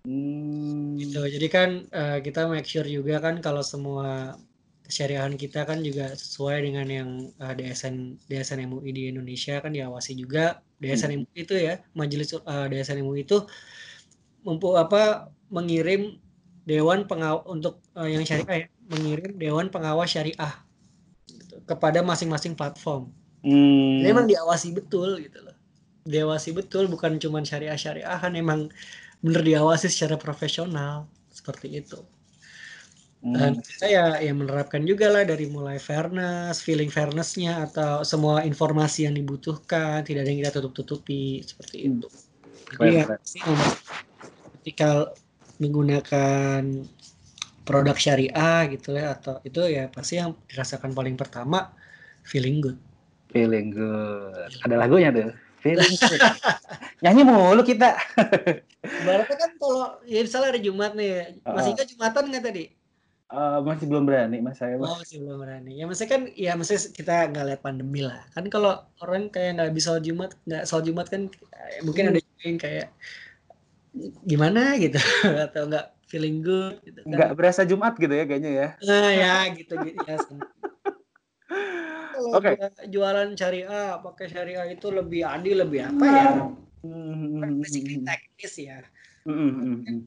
Hmm. 0.05 1.01
Gitu. 1.01 1.17
Jadi 1.17 1.47
kan 1.49 1.88
uh, 1.88 2.19
kita 2.21 2.45
make 2.47 2.69
sure 2.69 2.85
juga 2.85 3.25
kan 3.25 3.40
kalau 3.40 3.64
semua 3.64 4.37
kesyariahan 4.85 5.33
kita 5.40 5.64
kan 5.64 5.81
juga 5.81 6.12
sesuai 6.12 6.61
dengan 6.61 6.87
yang 6.93 7.11
uh, 7.40 7.57
DSN 7.57 8.21
DSN 8.29 8.69
MUI 8.69 8.90
di 8.93 9.03
Indonesia 9.09 9.57
kan 9.64 9.73
diawasi 9.73 10.12
juga 10.12 10.61
DSN 10.77 11.11
hmm. 11.11 11.21
MUI 11.25 11.38
itu 11.40 11.55
ya 11.57 11.81
majelis 11.97 12.37
uh, 12.37 12.45
eh, 12.45 12.67
DSN 12.69 13.01
MUI 13.01 13.25
itu 13.25 13.49
mampu 14.45 14.77
apa 14.77 15.33
mengirim 15.49 16.21
dewan 16.69 17.09
pengawas 17.09 17.49
untuk 17.49 17.81
uh, 17.97 18.05
yang 18.05 18.29
syariah 18.29 18.69
ya, 18.69 18.93
mengirim 18.93 19.40
dewan 19.40 19.73
pengawas 19.73 20.12
syariah 20.12 20.53
gitu, 21.33 21.64
kepada 21.64 22.05
masing-masing 22.05 22.53
platform. 22.53 23.09
Hmm. 23.40 24.05
Jadi 24.05 24.09
emang 24.12 24.29
diawasi 24.29 24.77
betul 24.77 25.17
gitu 25.17 25.40
loh. 25.40 25.57
Diawasi 26.05 26.53
betul 26.53 26.93
bukan 26.93 27.17
cuma 27.17 27.40
syariah 27.40 27.77
syariahan 27.81 28.37
emang 28.37 28.69
bener 29.25 29.41
diawasi 29.41 29.89
secara 29.89 30.21
profesional 30.21 31.09
seperti 31.33 31.81
itu 31.81 32.05
dan 33.25 33.57
hmm. 33.57 33.65
kita 33.65 33.87
ya, 33.89 34.07
ya 34.21 34.37
menerapkan 34.37 34.85
juga 34.85 35.09
lah 35.09 35.25
dari 35.25 35.49
mulai 35.49 35.81
fairness, 35.81 36.61
feeling 36.61 36.93
fairnessnya 36.93 37.65
atau 37.73 38.05
semua 38.05 38.45
informasi 38.45 39.09
yang 39.09 39.17
dibutuhkan 39.17 40.05
tidak 40.05 40.29
ada 40.29 40.31
yang 40.31 40.45
kita 40.45 40.53
tutup-tutupi 40.61 41.41
seperti 41.41 41.77
hmm. 41.81 41.89
itu. 41.89 42.09
Jadi 42.77 42.93
ya, 43.01 43.05
ketika 44.61 45.09
menggunakan 45.57 46.85
produk 47.65 47.97
syariah 47.97 48.69
gitu 48.77 48.93
ya 48.93 49.17
atau 49.17 49.41
itu 49.41 49.73
ya 49.73 49.89
pasti 49.89 50.21
yang 50.21 50.37
dirasakan 50.45 50.93
paling 50.93 51.17
pertama 51.17 51.73
feeling 52.29 52.61
good. 52.61 52.77
Feeling 53.33 53.73
good. 53.73 54.53
Ada 54.69 54.77
lagunya 54.77 55.09
tuh. 55.09 55.33
Feeling. 55.64 55.96
Nyanyi 57.00 57.22
mulu 57.24 57.64
kita. 57.64 57.96
Baratnya 59.09 59.37
kan 59.40 59.50
kalau 59.57 59.96
ya 60.05 60.20
misalnya 60.20 60.53
hari 60.53 60.61
Jumat 60.61 60.92
nih, 60.92 61.40
masih 61.40 61.72
uh, 61.72 61.88
Jumatan 61.88 62.24
nggak 62.29 62.44
tadi? 62.44 62.64
Uh, 63.33 63.64
masih 63.64 63.88
belum 63.88 64.05
berani 64.05 64.44
mas 64.44 64.61
saya. 64.61 64.77
Oh 64.77 65.00
masih 65.00 65.24
belum 65.24 65.40
berani. 65.40 65.81
Ya 65.81 65.88
maksudnya 65.88 66.11
kan, 66.12 66.22
ya 66.37 66.53
maksudnya 66.53 66.92
kita 66.92 67.14
nggak 67.33 67.44
lihat 67.48 67.61
pandemi 67.64 68.05
lah. 68.05 68.20
Kan 68.37 68.44
kalau 68.53 68.77
orang 69.00 69.33
kayak 69.33 69.57
nggak 69.57 69.72
bisa 69.72 69.96
Jumat, 70.05 70.37
nggak 70.44 70.68
soal 70.68 70.85
Jumat 70.85 71.09
kan 71.09 71.33
eh, 71.33 71.81
mungkin 71.81 72.12
hmm. 72.12 72.12
ada 72.12 72.20
yang 72.44 72.59
kayak 72.61 72.87
gimana 74.29 74.77
gitu 74.77 75.00
atau 75.48 75.64
nggak 75.64 75.87
feeling 76.05 76.44
good 76.44 76.77
gitu 76.85 77.00
kan. 77.00 77.09
Nggak 77.09 77.31
berasa 77.40 77.64
Jumat 77.64 77.96
gitu 77.96 78.12
ya 78.12 78.29
kayaknya 78.29 78.53
ya. 78.53 78.68
Nah 78.85 79.11
ya 79.16 79.35
gitu 79.57 79.81
gitu 79.81 80.05
ya. 80.05 80.20
kalau 82.14 82.31
okay. 82.38 82.55
jualan 82.87 83.35
syariah 83.35 83.98
pakai 83.98 84.27
syariah 84.31 84.66
itu 84.70 84.87
lebih 84.94 85.27
adil 85.27 85.66
lebih 85.66 85.90
apa 85.90 86.07
ya 86.07 86.29
mm-hmm. 86.87 87.59
basically 87.59 87.98
teknis 88.07 88.55
ya 88.55 88.79
mm-hmm. 89.27 90.07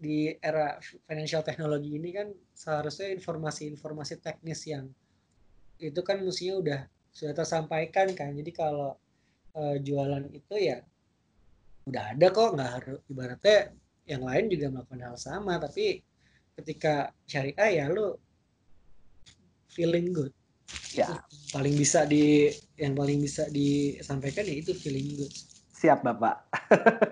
di 0.00 0.32
era 0.40 0.80
financial 1.06 1.44
technology 1.44 2.00
ini 2.00 2.10
kan 2.16 2.28
seharusnya 2.56 3.12
informasi-informasi 3.12 4.24
teknis 4.24 4.64
yang 4.64 4.88
itu 5.78 6.00
kan 6.00 6.24
mestinya 6.24 6.54
udah 6.60 6.80
sudah 7.14 7.34
tersampaikan 7.36 8.10
kan 8.16 8.32
jadi 8.34 8.50
kalau 8.50 8.96
uh, 9.54 9.76
jualan 9.78 10.26
itu 10.34 10.54
ya 10.58 10.82
udah 11.84 12.16
ada 12.16 12.26
kok 12.32 12.56
nggak 12.56 12.70
harus 12.80 12.98
ibaratnya 13.12 13.58
yang 14.08 14.22
lain 14.24 14.48
juga 14.48 14.66
melakukan 14.72 15.02
hal 15.04 15.16
sama 15.20 15.60
tapi 15.60 16.00
ketika 16.56 17.12
syariah 17.28 17.84
ya 17.84 17.84
lu 17.90 18.16
feeling 19.68 20.14
good 20.14 20.32
Ya. 20.94 21.22
paling 21.50 21.74
bisa 21.74 22.06
di 22.06 22.54
yang 22.78 22.94
paling 22.94 23.18
bisa 23.18 23.50
disampaikan 23.50 24.46
ya 24.46 24.54
itu 24.62 24.74
feeling 24.78 25.18
good 25.18 25.34
Siap, 25.74 26.00
Bapak. 26.06 26.48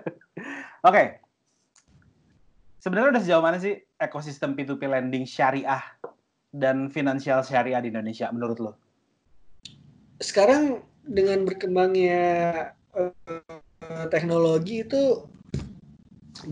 Oke. 0.89 1.19
Sebenarnya 2.81 3.19
udah 3.19 3.21
sejauh 3.21 3.43
mana 3.43 3.61
sih 3.61 3.75
ekosistem 4.01 4.55
P2P 4.57 4.87
lending 4.87 5.27
syariah 5.29 5.83
dan 6.49 6.89
finansial 6.89 7.45
syariah 7.45 7.83
di 7.83 7.93
Indonesia 7.93 8.31
menurut 8.33 8.57
lo? 8.57 8.73
sekarang 10.23 10.79
dengan 11.03 11.43
berkembangnya 11.43 12.23
eh, 12.95 14.05
teknologi 14.07 14.87
itu 14.87 15.27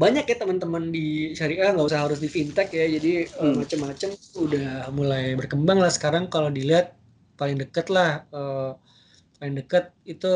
banyak 0.04 0.23
ya 0.32 0.36
teman-teman 0.41 0.84
di 0.95 0.99
syariah 1.38 1.71
nggak 1.73 1.88
usah 1.89 2.01
harus 2.06 2.19
di 2.23 2.30
fintech 2.36 2.67
ya 2.80 2.86
jadi 2.95 3.10
eh, 3.27 3.54
Hmm. 3.54 3.62
macam-macam 3.62 4.10
udah 4.45 4.65
mulai 4.97 5.23
berkembang 5.39 5.77
lah 5.84 5.91
sekarang 5.97 6.23
kalau 6.34 6.49
dilihat 6.58 6.86
paling 7.39 7.58
deket 7.62 7.86
lah 7.95 8.10
eh, 8.36 8.69
paling 9.39 9.56
deket 9.60 9.84
itu 10.13 10.27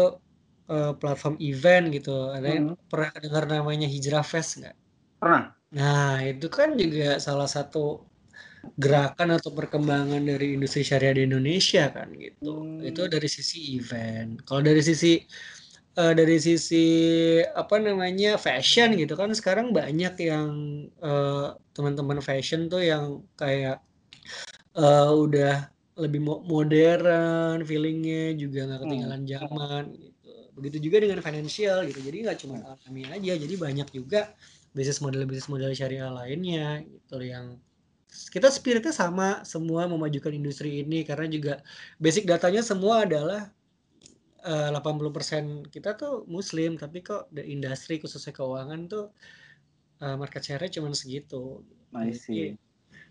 eh, 0.72 0.92
platform 1.00 1.36
event 1.50 1.84
gitu 1.96 2.12
ada 2.36 2.48
yang 2.56 2.66
Hmm. 2.68 2.76
pernah 2.92 3.12
dengar 3.24 3.44
namanya 3.56 3.88
Hijrah 3.94 4.26
Fest 4.32 4.52
nggak? 4.60 4.76
Pernah? 5.20 5.56
Nah 5.78 6.24
itu 6.30 6.46
kan 6.58 6.70
juga 6.82 7.06
salah 7.26 7.48
satu 7.56 7.80
gerakan 8.84 9.30
atau 9.38 9.52
perkembangan 9.56 10.22
dari 10.32 10.46
industri 10.58 10.82
syariah 10.90 11.16
di 11.18 11.24
Indonesia 11.30 11.84
kan 11.96 12.08
gitu. 12.24 12.52
Hmm. 12.52 12.82
Itu 12.90 13.02
dari 13.14 13.28
sisi 13.32 13.58
event. 13.78 14.44
Kalau 14.48 14.62
dari 14.70 14.82
sisi 14.84 15.08
eh, 16.00 16.12
dari 16.20 16.36
sisi 16.48 16.76
apa 17.62 17.76
namanya 17.88 18.28
fashion 18.46 18.90
gitu 19.02 19.14
kan 19.22 19.30
sekarang 19.40 19.68
banyak 19.78 20.14
yang 20.30 20.50
eh, 21.06 21.46
teman-teman 21.76 22.20
fashion 22.28 22.62
tuh 22.72 22.82
yang 22.92 23.06
kayak 23.40 23.76
eh, 24.78 25.06
udah 25.24 25.50
lebih 26.04 26.20
mo- 26.28 26.44
modern 26.54 27.58
feelingnya 27.70 28.36
juga 28.42 28.60
nggak 28.68 28.82
ketinggalan 28.86 29.22
zaman 29.34 29.84
gitu. 30.04 30.28
Begitu 30.58 30.78
juga 30.86 30.98
dengan 31.04 31.20
financial 31.28 31.78
gitu. 31.90 32.00
Jadi 32.08 32.18
nggak 32.24 32.38
cuma 32.44 32.56
alami 32.72 33.02
aja, 33.16 33.32
jadi 33.44 33.56
banyak 33.66 33.88
juga 33.98 34.18
bisnis 34.76 35.00
model 35.04 35.24
bisnis 35.30 35.48
model 35.54 35.72
syariah 35.80 36.12
lainnya 36.12 36.84
gitu 36.84 37.16
yang 37.24 37.46
kita 38.34 38.48
spiritnya 38.58 38.94
sama 38.96 39.26
semua 39.52 39.82
memajukan 39.92 40.34
industri 40.40 40.70
ini 40.84 40.96
karena 41.10 41.26
juga 41.36 41.54
basic 42.04 42.24
datanya 42.32 42.62
semua 42.64 42.96
adalah 43.08 43.40
eh, 44.46 44.70
80% 44.72 45.74
kita 45.74 45.98
tuh 45.98 46.24
muslim 46.30 46.78
tapi 46.78 47.02
kok 47.02 47.34
the 47.34 47.42
industri 47.42 47.98
khususnya 47.98 48.32
keuangan 48.32 48.86
tuh 48.86 49.06
eh, 50.06 50.16
market 50.16 50.42
share-nya 50.46 50.80
cuma 50.80 50.94
segitu. 50.94 51.66
I 51.96 52.12
Jadi, 52.12 52.20
see. 52.20 52.48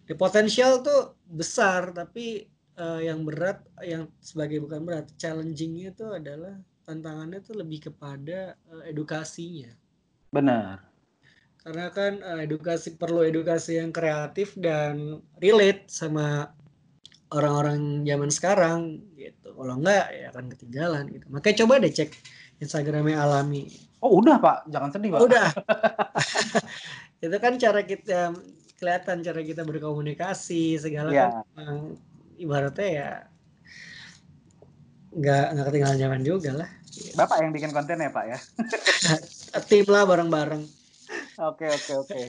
di 0.04 0.14
potensial 0.14 0.84
tuh 0.84 1.18
besar 1.26 1.90
tapi 1.90 2.46
eh, 2.78 3.00
yang 3.02 3.24
berat 3.24 3.64
yang 3.82 4.06
sebagai 4.20 4.60
bukan 4.62 4.84
berat 4.84 5.06
challenging-nya 5.16 5.94
itu 5.96 6.06
adalah 6.12 6.54
tantangannya 6.84 7.40
tuh 7.40 7.56
lebih 7.56 7.90
kepada 7.90 8.54
eh, 8.54 8.92
edukasinya 8.92 9.72
Benar. 10.28 10.84
karena 11.64 11.86
kan 11.90 12.12
eh, 12.20 12.40
edukasi 12.44 13.00
perlu 13.00 13.24
edukasi 13.24 13.80
yang 13.80 13.90
kreatif 13.90 14.52
dan 14.60 15.24
relate 15.40 15.88
sama 15.88 16.52
orang-orang 17.34 18.06
zaman 18.06 18.30
sekarang 18.30 18.80
gitu 19.18 19.50
kalau 19.52 19.74
enggak 19.82 20.06
ya 20.14 20.30
akan 20.30 20.44
ketinggalan 20.54 21.04
gitu 21.10 21.26
makanya 21.28 21.56
coba 21.66 21.74
deh 21.82 21.90
cek 21.90 22.10
Instagramnya 22.62 23.18
Alami 23.18 23.66
Oh 24.04 24.20
udah 24.20 24.36
Pak, 24.36 24.68
jangan 24.68 24.92
sedih 24.92 25.16
Pak. 25.16 25.20
udah 25.24 25.48
itu 27.24 27.36
kan 27.40 27.56
cara 27.56 27.80
kita 27.82 28.36
kelihatan 28.76 29.24
cara 29.24 29.40
kita 29.40 29.64
berkomunikasi 29.64 30.76
segala 30.76 31.08
Iya. 31.08 31.28
kan 31.56 31.96
ibaratnya 32.36 32.88
ya 32.90 33.10
nggak 35.14 35.44
nggak 35.54 35.66
ketinggalan 35.70 35.98
zaman 35.98 36.20
juga 36.20 36.50
lah 36.52 36.70
Bapak 37.18 37.42
yang 37.42 37.50
bikin 37.50 37.74
konten 37.74 37.98
ya 37.98 38.10
Pak 38.12 38.24
ya? 38.28 38.38
tim 39.70 39.86
lah 39.90 40.06
bareng-bareng 40.06 40.62
Oke 41.34 41.66
oke 41.66 41.92
oke. 41.98 42.20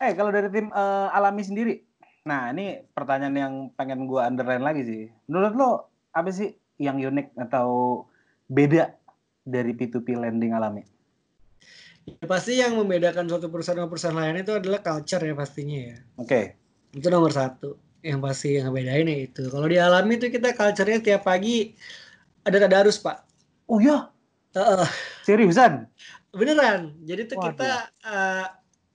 Eh 0.00 0.12
kalau 0.16 0.32
dari 0.32 0.48
tim 0.48 0.72
eh, 0.72 1.08
Alami 1.12 1.44
sendiri, 1.44 1.76
nah 2.24 2.48
ini 2.50 2.80
pertanyaan 2.96 3.36
yang 3.36 3.54
pengen 3.76 4.08
gua 4.08 4.26
underline 4.28 4.64
lagi 4.64 4.82
sih. 4.84 5.02
Menurut 5.28 5.52
lo 5.52 5.70
apa 6.16 6.32
sih 6.32 6.56
yang 6.80 6.96
unik 6.96 7.36
atau 7.48 8.00
beda 8.48 8.96
dari 9.44 9.76
P2P 9.76 10.16
lending 10.16 10.56
Alami? 10.56 10.82
Ya, 12.04 12.28
pasti 12.28 12.60
yang 12.60 12.76
membedakan 12.76 13.24
suatu 13.28 13.48
perusahaan 13.48 13.80
sama 13.80 13.88
perusahaan 13.88 14.16
lain 14.16 14.44
itu 14.44 14.52
adalah 14.52 14.84
culture 14.84 15.24
ya 15.24 15.32
pastinya 15.32 15.78
ya 15.88 15.96
Oke. 16.20 16.52
itu 16.92 17.08
nomor 17.08 17.32
satu 17.32 17.80
yang 18.04 18.20
pasti 18.20 18.60
yang 18.60 18.68
ngebedain 18.68 19.08
ya 19.08 19.18
itu 19.24 19.48
kalau 19.48 19.64
di 19.64 19.80
alami 19.80 20.20
itu 20.20 20.28
kita 20.28 20.52
culture-nya 20.52 21.00
tiap 21.00 21.24
pagi 21.24 21.72
ada 22.44 22.60
tadarus 22.60 23.00
pak 23.00 23.24
Oh 23.64 23.80
ya, 23.80 24.12
Heeh, 24.52 24.88
seriusan? 25.24 25.88
beneran 26.36 26.92
jadi 27.08 27.24
tuh 27.24 27.40
Waduh. 27.40 27.56
kita 27.56 27.72
eh, 28.04 28.46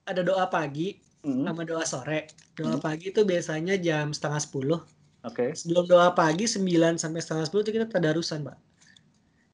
ada 0.06 0.22
doa 0.22 0.46
pagi 0.46 0.94
Hmm, 1.20 1.44
sama 1.44 1.68
doa 1.68 1.84
sore 1.84 2.32
doa 2.56 2.76
Hmm. 2.76 2.80
pagi 2.80 3.12
itu 3.12 3.20
biasanya 3.22 3.76
jam 3.76 4.08
setengah 4.10 4.40
sepuluh 4.40 4.80
Oke. 5.20 5.52
sebelum 5.52 5.84
doa 5.84 6.16
pagi 6.16 6.48
9 6.48 6.96
sampai 6.96 7.20
setengah 7.20 7.44
sepuluh 7.44 7.62
itu 7.62 7.76
kita 7.76 7.86
tadarusan 7.86 8.40
pak 8.40 8.56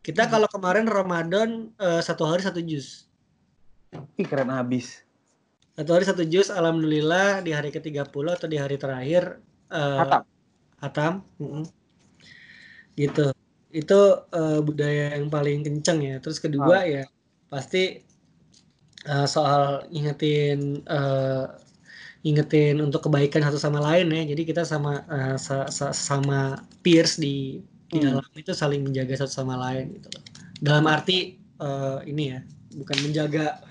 kita 0.06 0.26
Hmm. 0.26 0.32
kalau 0.38 0.48
kemarin 0.48 0.86
Ramadan 0.86 1.74
eh, 1.74 1.98
satu 1.98 2.22
hari 2.22 2.46
satu 2.46 2.62
juz 2.62 3.10
Ih 4.14 4.22
keren 4.22 4.50
abis. 4.50 5.02
satu 5.74 5.90
hari 5.92 6.04
satu 6.06 6.22
juz 6.22 6.48
alhamdulillah 6.48 7.42
di 7.42 7.50
hari 7.50 7.74
ke-30 7.74 8.14
atau 8.30 8.46
di 8.46 8.56
hari 8.56 8.78
terakhir 8.78 9.42
eh, 9.74 9.98
Hatam. 9.98 10.22
Hatam, 10.78 11.12
mm-mm. 11.42 11.64
gitu. 12.94 13.34
Itu 13.74 14.00
eh, 14.30 14.60
budaya 14.62 15.18
yang 15.18 15.26
paling 15.28 15.66
kenceng 15.66 16.00
ya. 16.00 16.16
Terus 16.22 16.38
kedua 16.38 16.86
ya 16.86 17.04
pasti 17.48 18.05
eh, 19.06 19.26
soal 19.28 19.86
ingetin 19.90 20.82
eh, 20.86 21.44
ingetin 22.26 22.82
untuk 22.82 23.06
kebaikan 23.06 23.42
satu 23.46 23.58
sama 23.60 23.78
lain 23.78 24.10
ya. 24.10 24.22
Jadi 24.34 24.42
kita 24.50 24.62
sama 24.66 25.06
eh, 25.06 25.36
sa- 25.38 25.70
sa- 25.70 25.94
sama 25.94 26.58
peers 26.84 27.18
di 27.22 27.62
di 27.86 27.98
Hmm. 28.02 28.18
dalam 28.18 28.26
itu 28.34 28.50
saling 28.50 28.82
menjaga 28.82 29.14
satu 29.24 29.32
sama 29.32 29.54
lain 29.56 29.94
gitu 29.96 30.08
loh. 30.10 30.22
Dalam 30.58 30.84
arti 30.90 31.38
eh, 31.38 31.98
ini 32.10 32.24
ya, 32.34 32.40
bukan 32.76 32.96
menjaga 33.06 33.62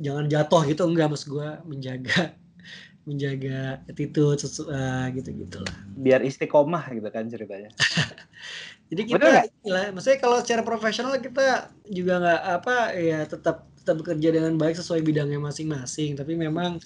jangan 0.00 0.26
jatuh 0.32 0.62
gitu 0.70 0.82
enggak 0.88 1.08
maksud 1.12 1.28
gua 1.32 1.60
menjaga 1.68 2.34
menjaga 3.08 3.80
attitude 3.90 4.38
sesu- 4.42 4.68
eh, 4.70 5.06
gitu-gitu 5.16 5.62
lah. 5.62 5.76
Biar 5.96 6.20
istiqomah 6.26 6.84
gitu 6.92 7.08
kan 7.14 7.24
ceritanya. 7.30 7.70
Jadi 8.90 9.02
Bener 9.06 9.30
kita 9.30 9.46
inilah, 9.62 9.84
maksudnya 9.94 10.18
kalau 10.18 10.38
secara 10.42 10.62
profesional 10.66 11.14
kita 11.22 11.70
juga 11.86 12.12
nggak 12.18 12.40
apa 12.58 12.74
ya 12.98 13.18
tetap 13.22 13.69
tetap 13.90 14.06
bekerja 14.06 14.30
dengan 14.30 14.54
baik 14.54 14.78
sesuai 14.78 15.02
bidangnya 15.02 15.42
masing-masing. 15.42 16.14
Tapi 16.14 16.38
memang 16.38 16.78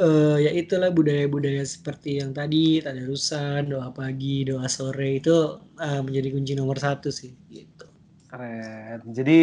eh, 0.00 0.48
ya 0.48 0.50
itulah 0.56 0.88
budaya-budaya 0.88 1.60
seperti 1.60 2.24
yang 2.24 2.32
tadi 2.32 2.80
tadarusan, 2.80 3.68
doa 3.68 3.92
pagi, 3.92 4.48
doa 4.48 4.64
sore 4.64 5.20
itu 5.20 5.60
eh, 5.76 6.00
menjadi 6.00 6.32
kunci 6.32 6.52
nomor 6.56 6.80
satu 6.80 7.12
sih. 7.12 7.36
Gitu. 7.52 7.84
Keren. 8.32 9.04
Jadi 9.12 9.40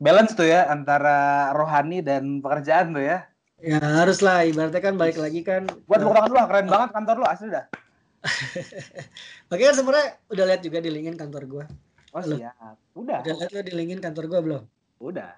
balance 0.00 0.32
tuh 0.32 0.48
ya 0.48 0.72
antara 0.72 1.52
rohani 1.52 2.00
dan 2.00 2.40
pekerjaan 2.40 2.96
tuh 2.96 3.04
ya. 3.04 3.28
Ya 3.60 3.76
haruslah 3.76 4.48
ibaratnya 4.48 4.80
kan 4.80 4.96
balik 4.96 5.20
lagi 5.20 5.44
kan. 5.44 5.68
Buat 5.84 6.00
eh, 6.00 6.02
tepuk 6.08 6.16
tangan 6.16 6.28
dulu, 6.32 6.40
lah, 6.40 6.46
keren 6.48 6.68
banget 6.72 6.88
kantor 6.96 7.16
lu 7.20 7.26
asli 7.28 7.48
dah. 7.52 7.66
Makanya 9.52 9.68
kan 9.68 9.76
sebenarnya 9.76 10.08
udah 10.32 10.44
lihat 10.48 10.62
juga 10.64 10.78
di 10.80 10.88
linkin 10.88 11.16
kantor 11.20 11.42
gua. 11.44 11.64
Oh 12.16 12.24
siap. 12.24 12.80
Udah, 12.96 13.20
Udah 13.20 13.34
lihat 13.36 13.52
lo 13.52 13.60
di 13.60 13.74
linkin 13.76 14.00
kantor 14.00 14.24
gua 14.32 14.40
belum? 14.40 14.64
udah, 14.96 15.28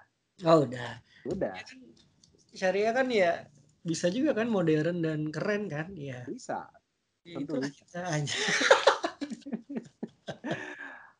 Oh 0.47 0.63
udah. 0.63 0.91
udah. 1.27 1.53
Ya 1.55 1.63
kan, 1.63 1.77
syariah 2.55 2.93
kan 2.95 3.07
ya 3.11 3.31
bisa 3.83 4.11
juga 4.11 4.35
kan 4.35 4.51
modern 4.51 4.99
dan 4.99 5.31
keren 5.31 5.71
kan 5.71 5.95
ya 5.95 6.27
Bisa. 6.27 6.67
itu 7.23 7.47
Tentu. 7.47 7.63
kita 7.63 8.03
aja 8.03 8.35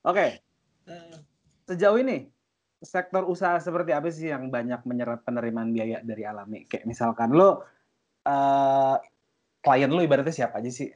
Oke, 0.09 0.41
Eh, 0.89 1.17
sejauh 1.69 2.01
ini 2.01 2.25
sektor 2.81 3.21
usaha 3.29 3.61
seperti 3.61 3.93
apa 3.93 4.09
sih 4.09 4.33
yang 4.33 4.49
banyak 4.49 4.81
menyerap 4.89 5.21
penerimaan 5.21 5.69
biaya 5.69 6.01
dari 6.01 6.25
alami? 6.25 6.65
Kayak 6.65 6.89
misalkan 6.89 7.37
lo 7.37 7.61
eh 8.25 8.97
klien 9.61 9.93
lo 9.93 10.01
ibaratnya 10.01 10.33
siapa 10.33 10.57
aja 10.57 10.71
sih? 10.73 10.89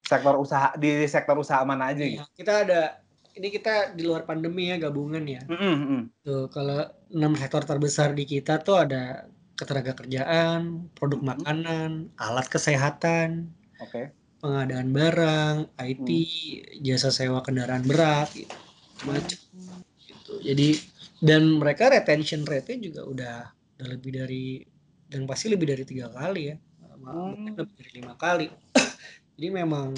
Sektor 0.00 0.40
usaha 0.40 0.72
di 0.80 1.04
sektor 1.04 1.36
usaha 1.36 1.60
mana 1.68 1.92
aja 1.92 2.00
gitu? 2.00 2.24
ya, 2.24 2.32
kita 2.32 2.64
ada 2.64 3.01
ini 3.32 3.48
kita 3.48 3.96
di 3.96 4.04
luar 4.04 4.28
pandemi 4.28 4.68
ya 4.68 4.76
gabungan 4.76 5.24
ya 5.24 5.42
Mm-mm, 5.48 5.76
mm. 5.88 6.02
tuh 6.24 6.46
kalau 6.52 6.84
enam 7.12 7.32
sektor 7.36 7.64
terbesar 7.64 8.12
di 8.12 8.24
kita 8.28 8.60
tuh 8.60 8.84
ada 8.84 9.26
ketenaga 9.56 9.92
kerjaan 9.96 10.90
produk 10.96 11.20
Mhm. 11.22 11.28
makanan 11.28 11.90
alat 12.18 12.46
kesehatan 12.48 13.52
Oke. 13.80 14.10
pengadaan 14.42 14.90
barang 14.90 15.56
IT 15.78 16.08
jasa 16.82 17.14
sewa 17.14 17.40
kendaraan 17.46 17.86
berat 17.86 18.28
gitu 18.34 18.56
macam 19.06 19.38
gitu 20.02 20.32
jadi 20.42 20.78
dan 21.22 21.58
mereka 21.62 21.90
retention 21.90 22.42
rate-nya 22.42 22.78
juga 22.90 23.02
udah 23.06 23.36
udah 23.78 23.86
lebih 23.86 24.10
dari 24.18 24.46
dan 25.06 25.26
pasti 25.26 25.46
lebih 25.50 25.70
dari 25.74 25.84
tiga 25.86 26.10
kali 26.10 26.54
ya 26.54 26.56
hmm. 27.02 27.54
lebih 27.54 27.74
dari 27.78 27.90
lima 28.02 28.14
kali 28.18 28.46
jadi 29.38 29.48
memang 29.62 29.94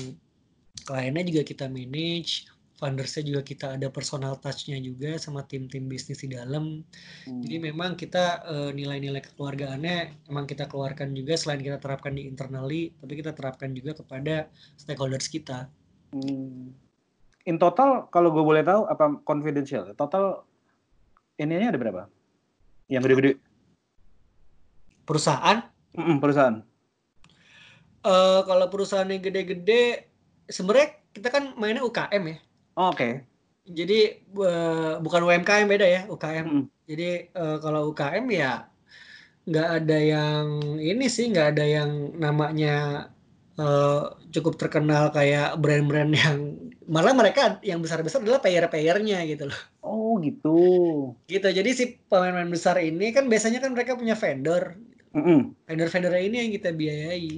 kliennya 0.84 1.24
juga 1.24 1.42
kita 1.44 1.66
manage 1.72 2.48
fundersnya 2.84 3.24
juga 3.24 3.40
kita 3.40 3.80
ada 3.80 3.88
personal 3.88 4.36
touchnya 4.36 4.76
juga 4.76 5.16
sama 5.16 5.40
tim-tim 5.48 5.88
bisnis 5.88 6.20
di 6.20 6.36
dalam. 6.36 6.84
Hmm. 7.24 7.40
Jadi 7.40 7.72
memang 7.72 7.96
kita 7.96 8.44
uh, 8.44 8.70
nilai-nilai 8.76 9.24
kekeluargaannya 9.24 10.28
emang 10.28 10.44
kita 10.44 10.68
keluarkan 10.68 11.16
juga 11.16 11.32
selain 11.40 11.64
kita 11.64 11.80
terapkan 11.80 12.12
di 12.12 12.28
internally, 12.28 12.92
tapi 13.00 13.16
kita 13.16 13.32
terapkan 13.32 13.72
juga 13.72 13.96
kepada 13.96 14.52
stakeholders 14.76 15.32
kita. 15.32 15.72
Hmm. 16.12 16.76
In 17.48 17.56
total, 17.56 18.12
kalau 18.12 18.28
gue 18.36 18.44
boleh 18.44 18.60
tahu 18.60 18.84
apa 18.84 19.16
confidential? 19.24 19.96
Total 19.96 20.44
ininya 21.40 21.72
ada 21.72 21.80
berapa? 21.80 22.02
Yang 22.92 23.02
gede-gede? 23.08 23.32
Perusahaan? 25.08 25.64
Mm 25.96 26.04
-mm, 26.04 26.16
perusahaan. 26.20 26.56
Uh, 28.04 28.44
kalau 28.44 28.68
perusahaan 28.68 29.08
yang 29.08 29.24
gede-gede, 29.24 30.12
sebenarnya 30.52 31.00
kita 31.16 31.32
kan 31.32 31.56
mainnya 31.56 31.80
UKM 31.80 32.24
ya. 32.28 32.36
Oh, 32.74 32.90
Oke. 32.90 32.98
Okay. 32.98 33.12
Jadi 33.64 34.20
uh, 34.36 35.00
bukan 35.00 35.24
UMKM 35.24 35.66
beda 35.66 35.86
ya 35.88 36.02
UKM. 36.04 36.46
Mm. 36.46 36.64
Jadi 36.84 37.08
uh, 37.32 37.56
kalau 37.64 37.94
UKM 37.94 38.26
ya 38.28 38.68
nggak 39.44 39.68
ada 39.80 39.98
yang 40.00 40.46
ini 40.80 41.04
sih 41.08 41.28
nggak 41.32 41.56
ada 41.56 41.64
yang 41.64 41.90
namanya 42.16 43.08
uh, 43.56 44.16
cukup 44.32 44.56
terkenal 44.56 45.12
kayak 45.12 45.56
brand-brand 45.60 46.12
yang 46.12 46.38
malah 46.84 47.16
mereka 47.16 47.56
yang 47.64 47.80
besar-besar 47.80 48.20
adalah 48.20 48.44
payer-payernya 48.44 49.24
gitu 49.32 49.48
loh. 49.48 49.60
Oh 49.80 50.20
gitu. 50.20 50.60
Gitu. 51.24 51.48
Jadi 51.48 51.70
si 51.72 51.84
pemain-pemain 52.08 52.52
besar 52.52 52.76
ini 52.84 53.16
kan 53.16 53.32
biasanya 53.32 53.64
kan 53.64 53.72
mereka 53.72 53.96
punya 53.96 54.12
vendor. 54.12 54.76
Mm 55.16 55.22
-hmm. 55.24 55.40
Vendor-vendornya 55.70 56.22
ini 56.24 56.36
yang 56.44 56.50
kita 56.52 56.70
biayai. 56.76 57.28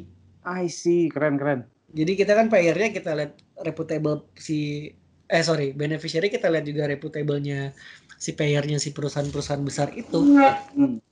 I 0.46 0.66
see, 0.70 1.10
keren-keren. 1.10 1.66
Jadi 1.94 2.12
kita 2.18 2.34
kan 2.34 2.50
payernya 2.50 2.90
kita 2.90 3.14
lihat 3.14 3.38
reputable 3.62 4.26
si 4.38 4.90
eh 5.26 5.42
sorry 5.42 5.74
beneficiary 5.74 6.30
kita 6.30 6.46
lihat 6.46 6.66
juga 6.66 6.86
reputable-nya 6.86 7.74
si 8.16 8.32
payernya 8.32 8.78
si 8.78 8.94
perusahaan-perusahaan 8.94 9.62
besar 9.62 9.90
itu. 9.92 10.22
Hmm. 10.22 11.02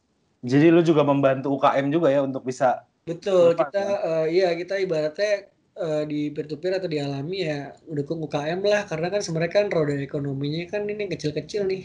Jadi 0.44 0.66
lu 0.68 0.84
juga 0.84 1.02
membantu 1.02 1.56
UKM 1.56 1.88
juga 1.88 2.12
ya 2.12 2.20
untuk 2.20 2.44
bisa 2.44 2.84
Betul, 3.04 3.52
kita 3.52 3.84
uh, 4.00 4.26
iya 4.28 4.56
kita 4.56 4.80
ibaratnya 4.80 5.52
uh, 5.76 6.08
di 6.08 6.32
peer 6.32 6.48
to 6.48 6.56
peer 6.56 6.80
atau 6.80 6.88
di 6.88 6.96
alami 6.96 7.44
ya 7.44 7.76
mendukung 7.84 8.24
UKM 8.24 8.64
lah 8.64 8.88
karena 8.88 9.12
kan 9.12 9.20
sebenarnya 9.20 9.52
kan 9.52 9.66
roda 9.68 9.92
ekonominya 9.92 10.64
kan 10.72 10.88
ini 10.88 11.12
kecil-kecil 11.12 11.68
nih. 11.68 11.84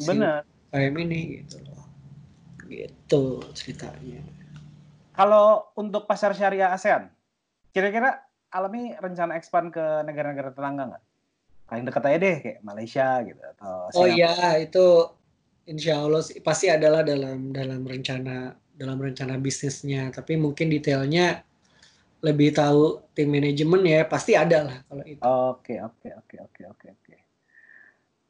Benar. 0.00 0.40
Si 0.40 0.72
UKM 0.72 0.94
ini 1.04 1.20
gitu 1.44 1.56
loh. 1.68 1.84
Gitu 2.64 3.22
ceritanya. 3.52 4.24
Kalau 5.14 5.68
untuk 5.76 6.08
pasar 6.08 6.32
syariah 6.32 6.72
ASEAN, 6.72 7.12
kira-kira 7.70 8.24
alami 8.50 8.96
rencana 8.96 9.36
expand 9.36 9.68
ke 9.68 9.84
negara-negara 10.08 10.50
tetangga 10.56 10.96
nggak? 10.96 11.04
Paling 11.64 11.84
dekat 11.88 12.04
aja 12.06 12.18
deh 12.20 12.36
kayak 12.44 12.60
Malaysia 12.60 13.08
gitu 13.24 13.40
atau 13.56 13.88
Oh 13.96 14.06
iya 14.06 14.60
itu 14.60 14.84
insya 15.64 16.04
Allah 16.04 16.20
pasti 16.44 16.68
adalah 16.68 17.00
dalam 17.00 17.50
dalam 17.50 17.82
rencana 17.82 18.52
dalam 18.74 18.98
rencana 19.00 19.40
bisnisnya 19.40 20.12
tapi 20.12 20.36
mungkin 20.36 20.68
detailnya 20.68 21.40
lebih 22.24 22.56
tahu 22.56 23.04
tim 23.12 23.28
manajemen 23.28 23.84
ya 23.84 24.00
pasti 24.08 24.32
ada 24.32 24.64
lah 24.64 24.78
kalau 24.88 25.04
itu. 25.04 25.20
Oke 25.20 25.76
oke 25.76 26.08
oke 26.08 26.36
oke 26.40 26.62
oke 26.72 26.86
oke. 26.88 27.16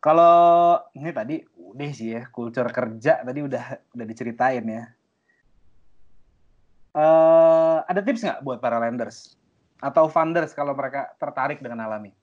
Kalau 0.03 0.83
ini 0.99 1.11
tadi 1.15 1.37
udah 1.57 1.91
sih 1.95 2.13
ya 2.19 2.27
kultur 2.29 2.67
kerja 2.75 3.23
tadi 3.23 3.41
udah 3.41 3.65
udah 3.95 4.07
diceritain 4.07 4.67
ya. 4.67 4.85
Uh, 6.95 7.83
ada 7.91 8.03
tips 8.03 8.23
nggak 8.23 8.43
buat 8.43 8.59
para 8.63 8.79
lenders 8.79 9.35
atau 9.83 10.07
funders 10.07 10.55
kalau 10.55 10.75
mereka 10.75 11.15
tertarik 11.19 11.63
dengan 11.63 11.87
alami? 11.87 12.15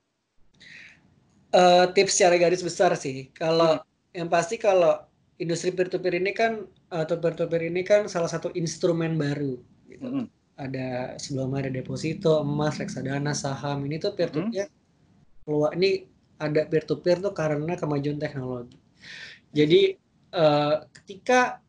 Uh, 1.52 1.86
tips 1.92 2.18
secara 2.18 2.36
garis 2.40 2.64
besar 2.64 2.92
sih. 2.98 3.30
Kalau 3.36 3.80
hmm. 3.80 4.16
yang 4.16 4.28
pasti 4.28 4.56
kalau 4.58 5.04
industri 5.40 5.72
peer 5.72 5.88
to 5.88 6.00
peer 6.00 6.18
ini 6.18 6.32
kan 6.32 6.66
atau 6.92 7.16
peer 7.16 7.34
to 7.36 7.48
peer 7.48 7.68
ini 7.68 7.82
kan 7.84 8.08
salah 8.08 8.28
satu 8.28 8.52
instrumen 8.56 9.16
baru. 9.16 9.60
Gitu. 9.88 10.04
Hmm. 10.04 10.26
Ada 10.60 11.16
sebelum 11.16 11.56
ada 11.56 11.72
deposito, 11.72 12.44
emas, 12.44 12.76
reksadana, 12.76 13.32
saham 13.32 13.84
ini 13.88 13.96
tuh 13.96 14.12
peer 14.12 14.28
to 14.28 14.44
peer 14.52 14.68
hmm. 14.68 15.44
keluar 15.48 15.70
ini 15.76 16.06
ada 16.42 16.66
peer 16.66 16.84
to 16.84 16.98
peer 16.98 17.22
tuh 17.22 17.32
karena 17.32 17.78
kemajuan 17.78 18.18
teknologi. 18.18 18.76
Jadi 19.52 19.96
uh, 20.34 20.84
ketika 21.00 21.60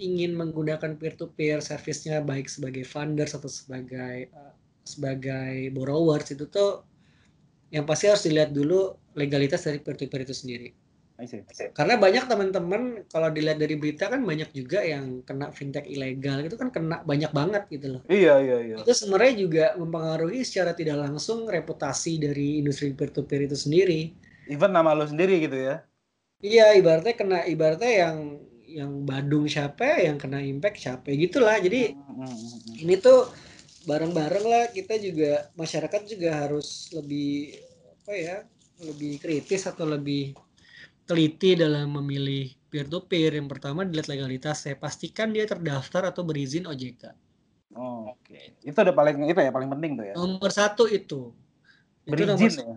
ingin 0.00 0.32
menggunakan 0.32 0.96
peer 0.96 1.12
to 1.16 1.28
peer 1.36 1.60
service-nya 1.60 2.24
baik 2.24 2.48
sebagai 2.48 2.88
funders 2.88 3.36
atau 3.36 3.52
sebagai 3.52 4.32
uh, 4.32 4.54
sebagai 4.80 5.68
borrowers 5.76 6.32
itu 6.32 6.48
tuh 6.48 6.82
yang 7.70 7.86
pasti 7.86 8.10
harus 8.10 8.26
dilihat 8.26 8.50
dulu 8.50 8.94
legalitas 9.14 9.62
dari 9.66 9.78
peer 9.78 9.96
to 9.96 10.06
peer 10.10 10.22
itu 10.26 10.34
sendiri. 10.34 10.70
Karena 11.76 12.00
banyak 12.00 12.24
teman-teman 12.32 13.04
kalau 13.12 13.28
dilihat 13.28 13.60
dari 13.60 13.76
berita 13.76 14.08
kan 14.08 14.24
banyak 14.24 14.56
juga 14.56 14.80
yang 14.80 15.20
kena 15.20 15.52
fintech 15.52 15.84
ilegal 15.84 16.40
itu 16.40 16.56
kan 16.56 16.72
kena 16.72 17.04
banyak 17.04 17.28
banget 17.28 17.68
gitu 17.68 17.86
loh. 17.98 18.02
Iya 18.08 18.40
iya 18.40 18.56
iya. 18.64 18.76
Itu 18.80 18.92
sebenarnya 18.96 19.34
juga 19.36 19.64
mempengaruhi 19.76 20.40
secara 20.48 20.72
tidak 20.72 20.96
langsung 20.96 21.44
reputasi 21.44 22.16
dari 22.24 22.64
industri 22.64 22.96
peer 22.96 23.12
to 23.12 23.28
peer 23.28 23.44
itu 23.44 23.56
sendiri. 23.56 24.16
Even 24.48 24.72
nama 24.72 24.96
lo 24.96 25.04
sendiri 25.04 25.44
gitu 25.44 25.60
ya. 25.60 25.84
Iya 26.40 26.72
ibaratnya 26.80 27.12
kena 27.12 27.38
ibaratnya 27.44 27.92
yang 27.92 28.16
yang 28.64 28.92
Badung 29.04 29.44
siapa 29.44 30.00
yang 30.00 30.16
kena 30.16 30.40
impact 30.40 30.80
siapa 30.80 31.12
gitulah. 31.12 31.60
Jadi 31.60 31.92
hmm, 31.92 32.16
hmm, 32.16 32.80
ini 32.80 32.96
tuh 32.96 33.28
bareng-bareng 33.88 34.44
lah 34.44 34.64
kita 34.72 35.00
juga 35.00 35.48
masyarakat 35.56 36.00
juga 36.04 36.30
harus 36.46 36.92
lebih 36.92 37.56
apa 38.04 38.12
ya 38.12 38.36
lebih 38.80 39.20
kritis 39.20 39.68
atau 39.68 39.84
lebih 39.84 40.36
teliti 41.04 41.56
dalam 41.56 41.90
memilih 42.00 42.52
peer 42.70 42.86
to 42.86 43.04
peer. 43.04 43.36
Yang 43.36 43.48
pertama 43.56 43.84
dilihat 43.84 44.08
legalitas 44.08 44.64
saya 44.64 44.76
pastikan 44.76 45.32
dia 45.32 45.44
terdaftar 45.44 46.12
atau 46.12 46.24
berizin 46.24 46.68
OJK 46.68 47.30
oh, 47.76 48.14
oke. 48.14 48.26
Okay. 48.26 48.56
itu 48.66 48.74
udah 48.74 48.94
paling 48.94 49.16
itu 49.26 49.40
ya 49.40 49.52
paling 49.52 49.70
penting 49.70 49.92
tuh 49.98 50.04
ya. 50.10 50.14
Nomor 50.18 50.50
satu 50.50 50.84
itu. 50.90 51.30
Berizin 52.06 52.26
itu 52.26 52.32
nomor, 52.34 52.50
ya? 52.50 52.76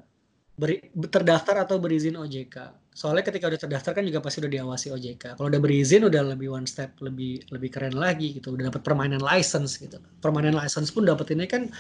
beri, 0.53 0.75
terdaftar 1.09 1.65
atau 1.65 1.81
berizin 1.81 2.19
OJK 2.19 2.82
soalnya 2.93 3.25
ketika 3.25 3.49
udah 3.49 3.60
terdaftar 3.60 3.91
kan 3.97 4.06
juga 4.06 4.21
pasti 4.21 4.38
udah 4.45 4.53
diawasi 4.53 4.88
OJK 4.93 5.23
kalau 5.38 5.49
udah 5.49 5.62
berizin 5.62 6.06
udah 6.06 6.21
lebih 6.34 6.53
one 6.53 6.69
step 6.69 6.93
lebih 7.01 7.41
lebih 7.49 7.69
keren 7.73 7.97
lagi 7.97 8.38
gitu 8.38 8.53
udah 8.53 8.69
dapat 8.69 8.86
permainan 8.86 9.21
license 9.21 9.82
gitu 9.82 9.97
permainan 10.21 10.53
license 10.53 10.93
pun 10.93 11.10
dapat 11.10 11.34
ini 11.34 11.49
kan 11.49 11.73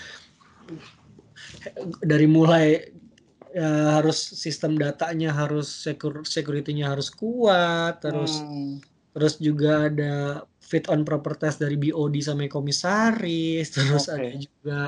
dari 2.01 2.25
mulai 2.25 2.81
ya 3.53 4.01
harus 4.01 4.17
sistem 4.17 4.81
datanya 4.81 5.29
harus 5.29 5.69
secure 5.69 6.25
security-nya 6.25 6.89
harus 6.89 7.13
kuat 7.13 8.01
terus 8.01 8.41
hmm. 8.41 8.81
terus 9.13 9.37
juga 9.37 9.93
ada 9.93 10.41
fit 10.57 10.89
on 10.89 11.05
proper 11.05 11.37
test 11.37 11.61
dari 11.61 11.77
BOD 11.77 12.17
sampai 12.25 12.49
komisaris 12.49 13.69
terus 13.69 14.09
okay. 14.09 14.17
ada 14.17 14.29
juga 14.41 14.79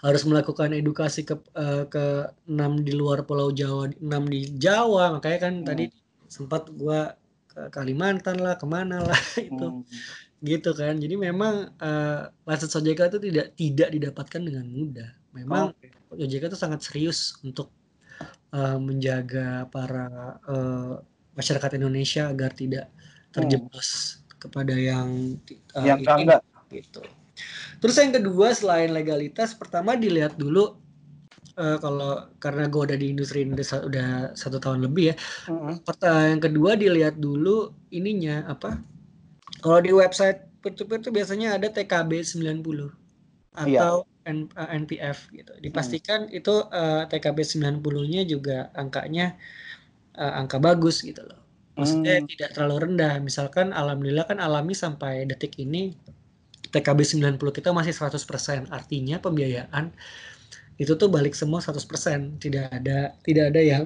harus 0.00 0.22
melakukan 0.24 0.72
edukasi 0.72 1.26
ke 1.26 1.34
uh, 1.56 1.84
ke 1.90 2.30
enam 2.46 2.80
di 2.80 2.92
luar 2.94 3.26
Pulau 3.26 3.50
Jawa 3.50 3.90
enam 3.98 4.24
di 4.28 4.48
Jawa 4.54 5.18
makanya 5.18 5.38
kan 5.50 5.54
hmm. 5.62 5.66
tadi 5.66 5.84
sempat 6.30 6.70
gua 6.74 7.14
ke 7.50 7.70
Kalimantan 7.70 8.42
lah 8.42 8.58
ke 8.58 8.66
mana 8.66 9.02
lah 9.02 9.20
itu 9.50 9.66
hmm. 9.70 9.82
gitu 10.44 10.70
kan 10.74 10.98
jadi 10.98 11.14
memang 11.16 11.74
uh, 11.78 12.30
license 12.46 12.76
OJK 12.78 13.00
itu 13.14 13.18
tidak 13.30 13.46
tidak 13.58 13.88
didapatkan 13.92 14.40
dengan 14.42 14.66
mudah 14.66 15.10
memang 15.34 15.74
okay 15.74 15.94
OJK 16.14 16.54
itu 16.54 16.58
sangat 16.58 16.80
serius 16.86 17.38
untuk 17.42 17.70
uh, 18.54 18.78
menjaga 18.78 19.66
para 19.68 20.38
uh, 20.46 21.02
masyarakat 21.34 21.70
Indonesia 21.78 22.30
agar 22.30 22.54
tidak 22.54 22.86
terjebak 23.34 23.74
hmm. 23.74 24.38
kepada 24.38 24.74
yang 24.78 25.38
uh, 25.74 25.84
yang 25.84 26.00
enggak 26.06 26.40
gitu. 26.70 27.02
Terus 27.82 27.96
yang 28.00 28.12
kedua 28.14 28.54
selain 28.54 28.90
legalitas, 28.94 29.52
pertama 29.52 29.98
dilihat 29.98 30.38
dulu 30.38 30.78
uh, 31.58 31.78
kalau 31.78 32.30
karena 32.38 32.66
gue 32.70 32.82
udah 32.92 32.98
di 32.98 33.12
industri 33.12 33.46
ini 33.46 33.54
udah, 33.58 34.34
satu 34.34 34.58
tahun 34.58 34.86
lebih 34.86 35.12
ya. 35.12 35.16
-hmm. 35.50 35.84
Yang 36.34 36.42
kedua 36.50 36.70
dilihat 36.78 37.18
dulu 37.18 37.74
ininya 37.90 38.46
apa? 38.50 38.78
Kalau 39.62 39.80
di 39.80 39.92
website 39.94 40.44
peer 40.64 40.72
to 40.72 40.88
peer 40.88 41.00
itu 41.00 41.12
biasanya 41.12 41.60
ada 41.60 41.68
TKB 41.68 42.24
90 42.24 42.64
iya. 43.68 43.84
atau 43.84 44.08
N, 44.24 44.48
uh, 44.56 44.64
eh, 44.64 44.68
NPF 44.80 45.28
gitu. 45.36 45.52
Dipastikan 45.60 46.32
hmm. 46.32 46.38
itu 46.40 46.54
uh, 46.72 47.04
TKB 47.04 47.44
90-nya 47.44 48.22
juga 48.24 48.72
angkanya 48.72 49.36
uh, 50.16 50.40
angka 50.40 50.56
bagus 50.56 51.04
gitu 51.04 51.20
loh. 51.20 51.40
Maksudnya 51.76 52.22
hmm. 52.22 52.28
tidak 52.32 52.50
terlalu 52.56 52.76
rendah. 52.88 53.20
Misalkan 53.20 53.76
alhamdulillah 53.76 54.24
kan 54.24 54.40
alami 54.40 54.72
sampai 54.72 55.28
detik 55.28 55.60
ini 55.60 55.92
TKB 56.74 57.06
90 57.22 57.38
kita 57.54 57.70
masih 57.70 57.94
100%. 57.94 58.74
Artinya 58.74 59.22
pembiayaan 59.22 59.94
itu 60.82 60.98
tuh 60.98 61.06
balik 61.06 61.38
semua 61.38 61.62
100%. 61.62 62.42
Tidak 62.42 62.66
ada 62.74 63.14
tidak 63.22 63.54
ada 63.54 63.60
yang 63.62 63.82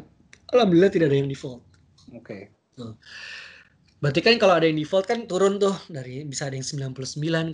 alhamdulillah 0.56 0.88
tidak 0.88 1.12
ada 1.12 1.18
yang 1.20 1.28
default. 1.28 1.60
Oke. 2.16 2.48
Okay. 2.72 2.96
Berarti 3.98 4.22
kan 4.22 4.38
kalau 4.38 4.54
ada 4.54 4.66
yang 4.70 4.78
default 4.78 5.10
kan 5.10 5.26
turun 5.26 5.58
tuh 5.58 5.74
dari 5.90 6.22
bisa 6.22 6.46
ada 6.46 6.54
yang 6.54 6.62
99,5, 6.62 7.50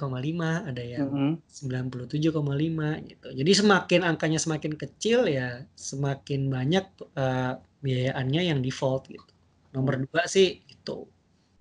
ada 0.68 0.82
yang 0.84 1.08
Mm-mm. 1.08 1.32
97,5 1.40 3.08
gitu. 3.08 3.28
Jadi 3.32 3.52
semakin 3.56 4.00
angkanya 4.04 4.36
semakin 4.36 4.76
kecil 4.76 5.24
ya 5.24 5.64
semakin 5.72 6.52
banyak 6.52 6.84
eh, 7.16 7.52
biayaannya 7.80 8.42
yang 8.44 8.60
default 8.60 9.08
gitu. 9.08 9.24
Nomor 9.72 10.04
dua 10.04 10.28
sih 10.28 10.60
itu. 10.68 11.08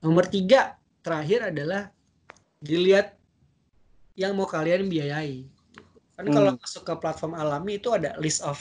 Nomor 0.04 0.28
tiga 0.28 0.76
terakhir 1.00 1.56
adalah 1.56 1.88
dilihat 2.60 3.16
yang 4.18 4.34
mau 4.38 4.46
kalian 4.50 4.90
biayai. 4.90 5.50
Kan 6.18 6.28
kalau 6.30 6.54
Hmm. 6.54 6.62
masuk 6.62 6.84
ke 6.86 6.94
platform 7.02 7.34
alami 7.38 7.82
itu 7.82 7.90
ada 7.94 8.14
list 8.22 8.46
of 8.46 8.58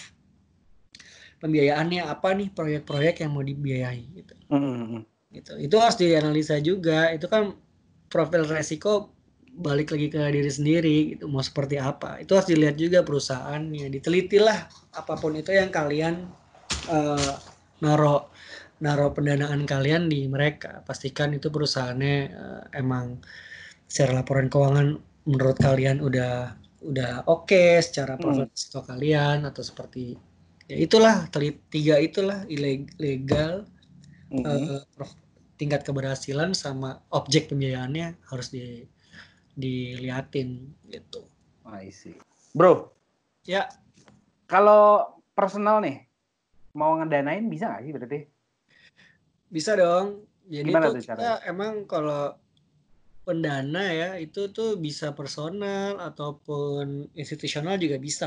pembiayaannya 1.42 2.06
apa 2.06 2.28
nih 2.38 2.48
proyek-proyek 2.54 3.14
yang 3.26 3.30
mau 3.34 3.44
dibiayai 3.44 4.02
gitu. 4.14 4.34
Mm-mm. 4.52 5.02
gitu. 5.32 5.52
Itu 5.58 5.76
harus 5.82 5.96
dianalisa 5.98 6.56
juga. 6.62 7.10
Itu 7.16 7.26
kan 7.32 7.56
profil 8.12 8.46
resiko 8.46 9.16
balik 9.52 9.92
lagi 9.92 10.08
ke 10.12 10.20
diri 10.32 10.50
sendiri 10.52 10.96
gitu. 11.16 11.24
Mau 11.28 11.42
seperti 11.44 11.76
apa. 11.80 12.20
Itu 12.22 12.36
harus 12.38 12.48
dilihat 12.48 12.76
juga 12.78 13.02
perusahaannya. 13.04 13.86
Ditelitilah 13.92 14.58
apa 15.00 15.14
pun 15.20 15.32
itu 15.36 15.50
yang 15.52 15.70
kalian 15.72 16.14
eh, 16.88 17.32
naro 17.84 18.30
naro 18.82 19.06
pendanaan 19.16 19.62
kalian 19.66 20.08
di 20.12 20.26
mereka. 20.30 20.82
Pastikan 20.86 21.34
itu 21.36 21.48
perusahaannya 21.54 22.16
eh, 22.30 22.62
emang 22.80 23.20
secara 23.90 24.22
laporan 24.22 24.48
keuangan 24.52 24.88
menurut 25.28 25.58
kalian 25.58 26.02
udah 26.02 26.58
udah 26.82 27.22
oke 27.30 27.78
secara 27.78 28.18
profil 28.18 28.50
risiko 28.50 28.82
kalian 28.82 29.46
atau 29.46 29.62
seperti 29.62 30.18
ya 30.66 30.76
itulah 30.78 31.30
tiga 31.70 31.98
itulah 32.02 32.42
ilegal 32.50 33.66
eh, 34.34 34.82
prof- 34.98 35.20
tingkat 35.54 35.86
keberhasilan 35.86 36.58
sama 36.58 36.98
objek 37.14 37.46
pembiayaannya 37.54 38.18
harus 38.26 38.50
di 38.50 38.82
diliatin 39.52 40.74
gitu. 40.88 41.28
I 41.68 41.92
see. 41.92 42.16
Bro, 42.56 42.90
Ya, 43.42 43.66
kalau 44.46 45.18
personal 45.34 45.82
nih 45.82 46.06
mau 46.78 46.94
ngedanain 46.94 47.42
bisa 47.50 47.66
nggak 47.68 47.82
sih 47.82 47.92
berarti? 47.92 48.20
bisa 49.50 49.74
dong. 49.74 50.24
Jadi 50.46 50.70
Gimana 50.70 50.86
tuh 50.88 50.94
tuh 50.94 51.02
kita 51.02 51.14
caranya? 51.14 51.34
emang 51.46 51.72
kalau 51.90 52.34
pendana 53.26 53.80
ya 54.00 54.08
itu 54.24 54.40
tuh 54.56 54.68
bisa 54.86 55.06
personal 55.18 55.90
ataupun 56.08 56.84
institusional 57.22 57.74
juga 57.84 57.96
bisa. 58.06 58.26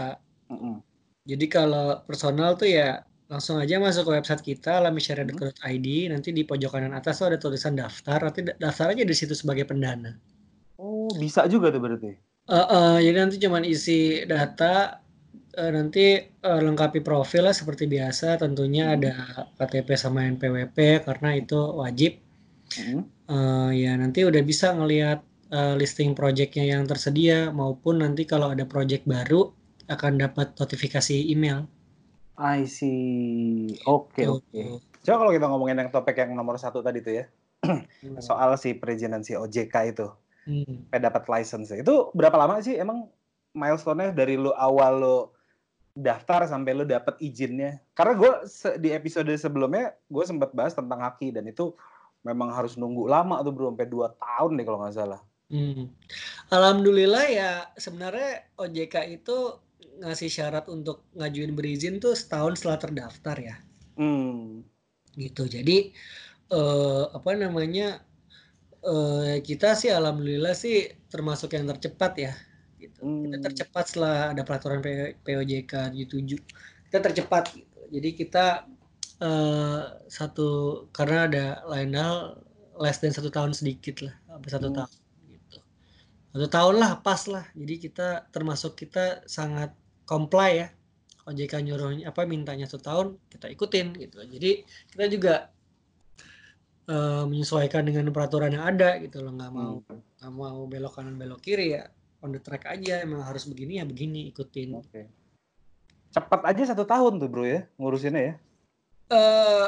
Mm-mm. 0.50 0.84
Jadi 1.32 1.46
kalau 1.56 1.86
personal 2.10 2.50
tuh 2.62 2.70
ya 2.78 2.90
langsung 3.32 3.56
aja 3.64 3.76
masuk 3.86 4.04
ke 4.08 4.12
website 4.18 4.44
kita 4.50 4.70
alamisyariah.co.id 4.82 5.88
nanti 6.14 6.30
di 6.38 6.44
pojok 6.50 6.72
kanan 6.74 6.94
atas 7.00 7.16
tuh 7.20 7.28
ada 7.30 7.38
tulisan 7.44 7.74
daftar 7.82 8.20
nanti 8.30 8.42
da- 8.48 8.58
daftar 8.66 8.88
aja 8.94 9.04
di 9.12 9.16
situ 9.20 9.34
sebagai 9.42 9.66
pendana. 9.70 10.12
Oh 10.84 11.12
bisa 11.22 11.42
juga 11.54 11.68
tuh 11.74 11.82
berarti. 11.86 12.12
Eh, 12.58 12.66
eh, 12.78 12.96
jadi 13.06 13.18
nanti 13.26 13.38
cuman 13.44 13.64
isi 13.66 14.22
data 14.34 15.02
eh, 15.62 15.72
nanti 15.76 16.00
eh, 16.22 16.60
lengkapi 16.66 17.00
profil 17.08 17.42
lah 17.50 17.56
seperti 17.60 17.84
biasa 17.96 18.28
tentunya 18.44 18.84
Hmm. 18.84 18.96
ada 18.96 19.12
KTP 19.58 19.90
sama 20.04 20.20
NPWP 20.34 20.78
karena 21.08 21.30
itu 21.42 21.58
wajib 21.82 22.12
Eh, 22.74 23.70
ya 23.78 23.92
nanti 23.98 24.26
udah 24.26 24.42
bisa 24.42 24.74
ngelihat 24.74 25.22
eh, 25.54 25.74
listing 25.78 26.18
projectnya 26.18 26.66
yang 26.66 26.86
tersedia 26.86 27.50
maupun 27.54 28.02
nanti 28.02 28.26
kalau 28.26 28.54
ada 28.54 28.66
project 28.66 29.06
baru 29.06 29.54
akan 29.86 30.18
dapat 30.18 30.58
notifikasi 30.58 31.30
email 31.30 31.70
I 32.36 32.68
see. 32.68 33.80
Oke 33.88 34.28
Tuh. 34.28 34.44
oke. 34.44 34.64
Coba 35.06 35.16
kalau 35.24 35.32
kita 35.32 35.48
ngomongin 35.48 35.80
yang 35.80 35.92
topik 35.94 36.20
yang 36.20 36.36
nomor 36.36 36.60
satu 36.60 36.84
tadi 36.84 37.00
tuh 37.00 37.24
ya, 37.24 37.26
soal 38.28 38.60
si 38.60 38.76
perizinan 38.76 39.24
si 39.24 39.38
OJK 39.38 39.76
itu, 39.96 40.08
Hmm. 40.46 40.86
dapat 40.94 41.26
license 41.26 41.74
itu 41.74 42.14
berapa 42.14 42.38
lama 42.38 42.62
sih 42.62 42.78
emang 42.78 43.10
milestone-nya 43.58 44.14
dari 44.14 44.38
lu 44.38 44.54
awal 44.54 44.94
lu 45.02 45.18
daftar 45.98 46.46
sampai 46.46 46.78
lu 46.78 46.86
dapat 46.86 47.18
izinnya? 47.18 47.82
Karena 47.98 48.14
gue 48.14 48.32
di 48.78 48.94
episode 48.94 49.34
sebelumnya 49.42 49.98
gue 50.06 50.22
sempat 50.22 50.54
bahas 50.54 50.78
tentang 50.78 51.02
haki 51.02 51.34
dan 51.34 51.50
itu 51.50 51.74
memang 52.28 52.50
harus 52.58 52.74
nunggu 52.82 53.04
lama 53.14 53.36
tuh 53.46 53.52
bro 53.56 53.66
sampai 53.72 53.88
2 53.94 54.08
tahun 54.22 54.52
deh 54.58 54.66
kalau 54.68 54.80
nggak 54.82 54.96
salah. 55.00 55.22
Hmm. 55.54 55.94
Alhamdulillah 56.50 57.26
ya 57.30 57.50
sebenarnya 57.78 58.30
OJK 58.58 58.96
itu 59.18 59.38
ngasih 60.02 60.30
syarat 60.36 60.66
untuk 60.76 61.06
ngajuin 61.18 61.54
berizin 61.58 62.02
tuh 62.04 62.14
setahun 62.18 62.54
setelah 62.60 62.80
terdaftar 62.84 63.38
ya 63.40 63.56
Hmm. 63.98 64.64
gitu 65.16 65.48
jadi 65.48 65.78
eh, 66.52 67.04
apa 67.18 67.30
namanya 67.40 68.04
eh, 68.86 69.36
kita 69.48 69.74
sih 69.80 69.92
alhamdulillah 69.94 70.54
sih 70.64 70.76
termasuk 71.12 71.50
yang 71.56 71.66
tercepat 71.72 72.14
ya 72.26 72.34
gitu 72.82 73.00
kita 73.24 73.38
Hmm. 73.38 73.44
tercepat 73.46 73.84
setelah 73.90 74.16
ada 74.36 74.42
peraturan 74.48 74.80
POJK 75.26 75.74
77 75.96 76.40
kita 76.90 76.98
tercepat 77.06 77.44
gitu 77.56 77.80
jadi 77.96 78.10
kita 78.20 78.46
eh, 79.18 79.82
satu 80.08 80.48
karena 80.92 81.18
ada 81.26 81.46
lain 81.66 81.92
hal 81.94 82.18
less 82.76 83.00
than 83.00 83.12
satu 83.12 83.30
tahun 83.30 83.52
sedikit 83.52 84.04
lah 84.04 84.16
hampir 84.30 84.52
satu 84.52 84.68
Hmm. 84.68 84.78
tahun 84.82 84.92
gitu 85.30 85.58
satu 86.36 86.48
tahun 86.48 86.76
lah 86.76 86.92
pas 87.00 87.22
lah 87.26 87.46
jadi 87.56 87.76
kita 87.80 88.08
termasuk 88.30 88.76
kita 88.76 89.24
sangat 89.26 89.72
comply 90.04 90.52
ya 90.62 90.68
OJK 91.26 91.64
nyuruhnya 91.64 92.12
apa 92.12 92.22
mintanya 92.24 92.68
satu 92.68 92.84
tahun 92.84 93.08
kita 93.30 93.48
ikutin 93.50 93.88
gitu 93.98 94.20
jadi 94.22 94.52
kita 94.92 95.06
juga 95.08 95.36
eh, 96.86 97.24
menyesuaikan 97.26 97.82
dengan 97.82 98.06
peraturan 98.12 98.54
yang 98.54 98.62
ada 98.68 99.00
gitu 99.02 99.24
loh 99.24 99.34
nggak 99.34 99.52
mau 99.52 99.82
Hmm. 99.82 100.02
nggak 100.20 100.32
mau 100.32 100.60
belok 100.68 100.94
kanan 100.94 101.16
belok 101.16 101.42
kiri 101.42 101.74
ya 101.74 101.90
on 102.22 102.30
the 102.30 102.38
track 102.38 102.66
aja 102.66 103.02
emang 103.02 103.22
harus 103.22 103.46
begini 103.46 103.80
ya 103.80 103.86
begini 103.86 104.30
ikutin 104.30 104.70
Oke. 104.76 105.02
Cepat 106.10 106.42
aja 106.46 106.72
satu 106.72 106.86
tahun 106.86 107.18
tuh 107.18 107.28
bro 107.28 107.44
ya 107.44 107.66
ngurusinnya 107.76 108.22
ya. 108.22 108.34
Eh 109.12 109.68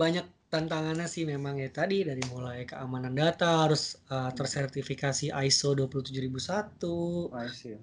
banyak 0.00 0.26
tantangannya 0.52 1.06
sih 1.14 1.24
memang 1.28 1.54
ya 1.60 1.68
tadi 1.68 1.94
dari 2.08 2.22
mulai 2.32 2.64
keamanan 2.64 3.12
data 3.12 3.66
harus 3.68 3.82
eh, 4.12 4.30
tersertifikasi 4.38 5.26
ISO 5.46 5.68
27001 5.76 7.32
I 7.32 7.48
see. 7.48 7.76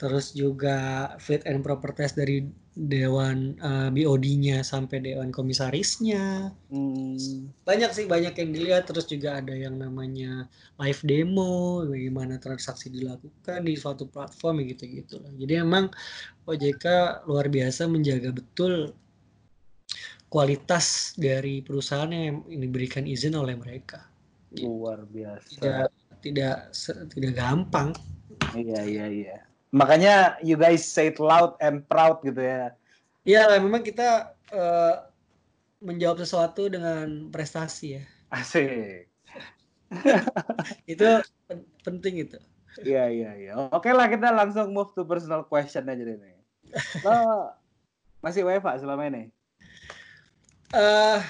terus 0.00 0.34
juga 0.34 0.76
fit 1.22 1.42
and 1.46 1.62
proper 1.64 1.94
test 1.94 2.18
dari 2.20 2.44
dewan 2.74 3.54
eh, 3.62 3.88
BOD-nya 3.94 4.60
sampai 4.66 4.98
dewan 5.06 5.30
komisarisnya 5.30 6.50
Hmm. 6.72 7.54
banyak 7.62 7.90
sih 7.96 8.04
banyak 8.10 8.34
yang 8.40 8.50
dilihat 8.56 8.82
terus 8.90 9.06
juga 9.06 9.38
ada 9.40 9.54
yang 9.54 9.78
namanya 9.78 10.50
live 10.82 11.00
demo 11.06 11.86
bagaimana 11.86 12.34
transaksi 12.42 12.90
dilakukan 12.90 13.62
di 13.62 13.78
suatu 13.78 14.04
platform 14.10 14.60
ya 14.60 14.74
gitu-gitu 14.74 15.22
lah 15.22 15.30
jadi 15.38 15.62
emang 15.64 15.86
OJK 16.50 16.84
luar 17.28 17.46
biasa 17.48 17.86
menjaga 17.86 18.30
betul 18.34 18.92
kualitas 20.34 21.14
dari 21.14 21.62
perusahaan 21.62 22.10
yang 22.10 22.42
diberikan 22.50 23.06
izin 23.06 23.38
oleh 23.38 23.54
mereka 23.54 24.02
Luar 24.58 25.06
biasa. 25.06 25.46
tidak 25.62 25.86
tidak 26.26 26.56
tidak 27.14 27.32
gampang 27.38 27.94
Iya 28.54 28.82
iya 28.82 29.06
iya. 29.06 29.36
Makanya 29.70 30.38
you 30.42 30.58
guys 30.58 30.82
say 30.82 31.14
it 31.14 31.22
loud 31.22 31.54
and 31.62 31.86
proud 31.86 32.18
gitu 32.26 32.42
ya. 32.42 32.74
ya 33.22 33.46
memang 33.62 33.86
kita 33.86 34.34
eh, 34.50 34.94
menjawab 35.78 36.18
sesuatu 36.22 36.66
dengan 36.66 37.30
prestasi 37.30 37.98
ya 37.98 38.04
Asik. 38.34 39.06
itu 40.90 41.06
pen- 41.46 41.68
penting 41.86 42.26
itu 42.26 42.38
Iya 42.82 43.06
iya 43.06 43.30
iya. 43.38 43.52
Oke 43.70 43.94
lah 43.94 44.10
kita 44.10 44.34
langsung 44.34 44.74
move 44.74 44.90
to 44.98 45.06
personal 45.06 45.46
question 45.46 45.86
aja 45.86 46.02
deh. 46.02 46.18
Lo 47.06 47.14
masih 48.18 48.42
WFA 48.42 48.82
selama 48.82 49.06
ini? 49.06 49.30
Eh 50.74 51.20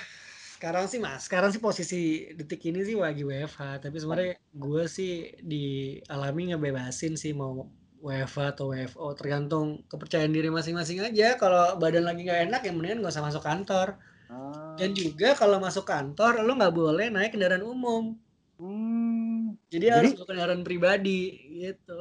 sekarang 0.57 0.89
sih 0.89 0.97
mas, 0.97 1.29
sekarang 1.29 1.53
sih 1.53 1.61
posisi 1.61 2.33
detik 2.33 2.65
ini 2.65 2.81
sih 2.89 2.97
lagi 2.97 3.21
WFH, 3.21 3.85
tapi 3.85 4.01
sebenarnya 4.01 4.41
gue 4.57 4.85
sih 4.89 5.29
dialami 5.45 6.57
ngebebasin 6.57 7.21
sih 7.21 7.37
mau 7.37 7.69
WFH 8.01 8.57
atau 8.57 8.73
WFO, 8.73 9.13
tergantung 9.13 9.85
kepercayaan 9.93 10.33
diri 10.33 10.49
masing-masing 10.49 11.05
aja. 11.05 11.37
Kalau 11.37 11.77
badan 11.77 12.09
lagi 12.09 12.25
nggak 12.25 12.49
enak, 12.49 12.61
ya 12.65 12.73
mendingan 12.73 13.05
gak 13.05 13.13
usah 13.13 13.25
masuk 13.25 13.45
kantor. 13.45 13.97
Ah. 14.29 14.73
Dan 14.81 14.97
juga 14.97 15.37
kalau 15.37 15.61
masuk 15.61 15.85
kantor, 15.85 16.41
lo 16.45 16.57
nggak 16.57 16.73
boleh 16.77 17.13
naik 17.13 17.37
kendaraan 17.37 17.65
umum. 17.65 18.17
Hmm. 18.57 19.57
Jadi, 19.69 19.89
Jadi? 19.89 20.13
harus 20.13 20.25
kendaraan 20.25 20.65
pribadi 20.65 21.33
gitu. 21.61 22.01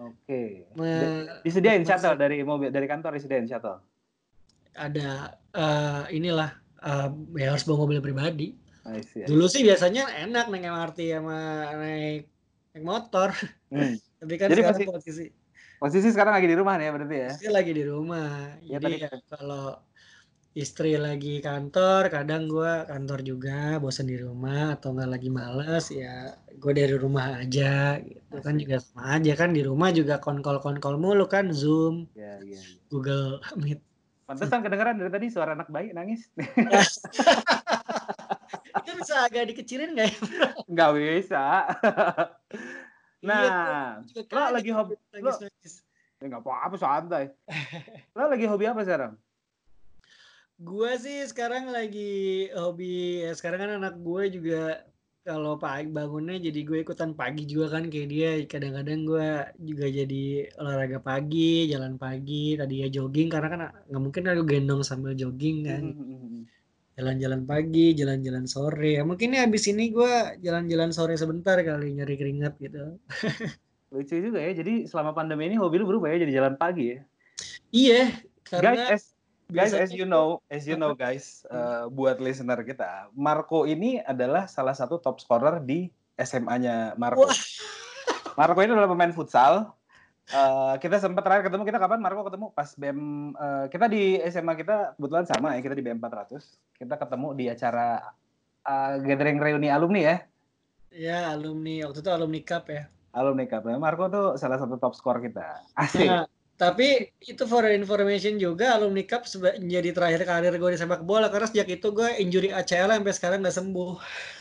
Oke. 0.00 0.64
Di- 0.64 0.80
Me- 0.80 1.44
Disediain 1.44 1.84
shuttle 1.84 2.16
dari 2.16 2.40
mobil 2.40 2.72
dari 2.72 2.88
kantor 2.88 3.20
disediain 3.20 3.44
shuttle. 3.44 3.84
ada 4.72 5.36
eh, 5.52 6.16
inilah 6.16 6.61
eh, 6.82 7.08
ya 7.38 7.46
harus 7.50 7.62
bawa 7.62 7.78
mobil 7.82 7.98
pribadi. 7.98 8.58
I 8.82 8.98
see. 9.00 9.22
Dulu 9.22 9.46
sih 9.46 9.62
biasanya 9.62 10.10
enak 10.20 10.50
naik 10.50 10.66
MRT 10.66 10.98
sama 11.12 11.38
naik 11.78 12.22
naik 12.74 12.84
motor. 12.84 13.30
Hmm. 13.70 13.94
Tapi 14.20 14.34
kan 14.36 14.48
Jadi 14.50 14.60
sekarang 14.60 14.78
masih- 14.78 14.90
posisi 14.90 15.26
Posisi 15.78 16.08
sekarang 16.10 16.38
lagi 16.38 16.46
di 16.46 16.54
rumah 16.54 16.78
nih 16.78 16.86
ya 16.86 16.92
berarti 16.94 17.16
ya. 17.16 17.30
posisi 17.30 17.48
lagi 17.50 17.72
di 17.72 17.84
rumah. 17.84 18.30
Ya, 18.62 18.78
Jadi 18.78 18.86
tadi- 18.86 19.02
ya 19.02 19.10
kalau 19.26 19.66
istri 20.52 20.94
lagi 20.94 21.40
kantor, 21.40 22.06
kadang 22.06 22.44
gue 22.44 22.72
kantor 22.84 23.18
juga, 23.22 23.80
bosan 23.80 24.04
di 24.04 24.14
rumah 24.14 24.76
atau 24.76 24.92
nggak 24.92 25.10
lagi 25.10 25.26
males 25.26 25.88
ya 25.88 26.28
gue 26.52 26.72
dari 26.72 26.92
rumah 26.92 27.40
aja 27.40 27.96
gitu 27.98 28.36
kan 28.38 28.54
juga 28.54 28.76
sama 28.78 29.16
aja 29.16 29.32
kan 29.32 29.50
di 29.50 29.64
rumah 29.64 29.90
juga 29.90 30.20
konkol 30.20 30.60
konkol 30.60 31.00
mulu 31.00 31.24
kan 31.26 31.50
zoom, 31.50 32.06
Ya, 32.14 32.36
iya. 32.44 32.60
iya. 32.60 32.60
Google 32.86 33.40
Meet. 33.56 33.80
Pantesan 34.32 34.64
kedengeran 34.64 34.96
dari 34.96 35.12
tadi 35.12 35.28
suara 35.28 35.52
anak 35.52 35.68
bayi 35.68 35.92
nangis. 35.92 36.32
Itu 38.80 38.90
bisa 38.96 39.28
agak 39.28 39.52
dikecilin 39.52 39.92
nggak 39.92 40.08
ya? 40.08 40.16
Nggak 40.72 40.90
bisa. 40.96 41.44
Iya, 43.20 43.28
nah, 43.28 44.00
lo 44.32 44.56
lagi 44.56 44.72
hobi, 44.72 44.96
lo, 44.96 45.04
nangis-nangis. 45.12 45.84
ya 46.16 46.40
apa-apa 46.40 46.80
santai. 46.80 47.28
Lo 48.16 48.32
lagi 48.32 48.48
hobi 48.48 48.64
apa 48.64 48.80
sekarang? 48.88 49.20
Gua 50.56 50.96
sih 50.96 51.28
sekarang 51.28 51.68
lagi 51.68 52.48
hobi 52.56 53.28
ya 53.28 53.36
sekarang 53.36 53.60
kan 53.60 53.84
anak 53.84 54.00
gue 54.00 54.32
juga 54.32 54.80
kalau 55.22 55.54
pagi 55.54 55.86
bangunnya 55.86 56.34
jadi 56.42 56.60
gue 56.66 56.78
ikutan 56.82 57.14
pagi 57.14 57.46
juga 57.46 57.78
kan 57.78 57.86
kayak 57.86 58.08
dia. 58.10 58.30
Kadang-kadang 58.50 59.06
gue 59.06 59.28
juga 59.62 59.86
jadi 59.86 60.24
olahraga 60.58 60.98
pagi 60.98 61.70
jalan 61.70 61.94
pagi. 61.94 62.58
Tadi 62.58 62.74
ya 62.82 62.88
jogging 62.90 63.28
karena 63.30 63.48
kan 63.48 63.60
nggak 63.86 64.02
mungkin 64.02 64.22
aku 64.26 64.42
gendong 64.42 64.82
sambil 64.82 65.14
jogging 65.14 65.62
kan. 65.62 65.82
Hmm, 65.94 66.42
jalan-jalan 66.98 67.46
pagi 67.46 67.94
jalan-jalan 67.94 68.44
sore. 68.50 68.98
Ya 68.98 69.02
mungkin 69.06 69.30
nih 69.30 69.46
abis 69.46 69.70
ini 69.70 69.94
gue 69.94 70.42
jalan-jalan 70.42 70.90
sore 70.90 71.14
sebentar 71.14 71.54
kali 71.62 71.94
nyari 71.94 72.14
keringat 72.18 72.58
gitu. 72.58 72.98
Lucu 73.94 74.14
juga 74.18 74.42
ya. 74.42 74.58
Jadi 74.58 74.90
selama 74.90 75.14
pandemi 75.14 75.46
ini 75.46 75.54
hobi 75.54 75.78
lu 75.78 75.86
berubah 75.86 76.10
ya 76.10 76.26
jadi 76.26 76.42
jalan 76.42 76.58
pagi 76.58 76.98
ya. 76.98 77.00
iya 77.72 78.10
Guys, 78.44 78.60
karena 78.60 78.84
as 78.92 79.04
guys 79.52 79.76
as 79.76 79.92
you 79.92 80.08
know, 80.08 80.40
as 80.48 80.64
you 80.64 80.74
know 80.80 80.96
guys, 80.96 81.44
uh, 81.52 81.86
buat 81.96 82.18
listener 82.18 82.58
kita, 82.64 83.12
Marco 83.12 83.68
ini 83.68 84.00
adalah 84.00 84.48
salah 84.48 84.72
satu 84.72 84.96
top 84.98 85.20
scorer 85.20 85.60
di 85.60 85.92
SMA-nya 86.16 86.96
Marco. 86.96 87.28
Wah. 87.28 87.36
Marco 88.40 88.58
ini 88.64 88.72
adalah 88.72 88.90
pemain 88.90 89.12
futsal. 89.12 89.76
Uh, 90.32 90.78
kita 90.78 91.02
sempat 91.02 91.26
terakhir 91.26 91.50
ketemu 91.50 91.66
kita 91.68 91.78
kapan 91.82 92.00
Marco 92.00 92.24
ketemu? 92.24 92.54
Pas 92.56 92.72
BM 92.78 93.00
uh, 93.36 93.66
kita 93.68 93.90
di 93.90 94.16
SMA 94.32 94.54
kita 94.56 94.96
kebetulan 94.96 95.26
sama 95.28 95.58
ya 95.58 95.60
kita 95.60 95.74
di 95.74 95.82
BM 95.82 95.98
400 95.98 96.78
kita 96.78 96.94
ketemu 96.94 97.28
di 97.34 97.44
acara 97.50 98.14
uh, 98.64 98.94
gathering 99.02 99.42
reuni 99.42 99.68
alumni 99.68 100.00
ya. 100.00 100.16
Ya 100.92 101.18
alumni. 101.32 101.84
Waktu 101.88 102.00
itu 102.04 102.10
alumni 102.12 102.40
cup 102.44 102.64
ya. 102.68 102.82
Alumni 103.12 103.44
cup. 103.48 103.64
Nah, 103.68 103.80
Marco 103.80 104.08
tuh 104.08 104.26
salah 104.40 104.56
satu 104.60 104.76
top 104.76 104.96
skor 104.96 105.20
kita. 105.20 105.64
Asik. 105.76 106.08
Nah, 106.08 106.24
tapi 106.62 107.10
itu 107.26 107.42
for 107.50 107.66
information 107.66 108.38
juga 108.38 108.78
alumni 108.78 109.02
cup 109.02 109.26
menjadi 109.58 109.90
terakhir 109.90 110.22
karir 110.22 110.54
gue 110.54 110.70
di 110.70 110.78
sepak 110.78 111.02
bola 111.02 111.26
karena 111.26 111.50
sejak 111.50 111.82
itu 111.82 111.90
gue 111.90 112.06
injury 112.22 112.54
ACL 112.54 112.94
sampai 112.94 113.14
sekarang 113.18 113.38
nggak 113.42 113.56
sembuh. 113.58 113.90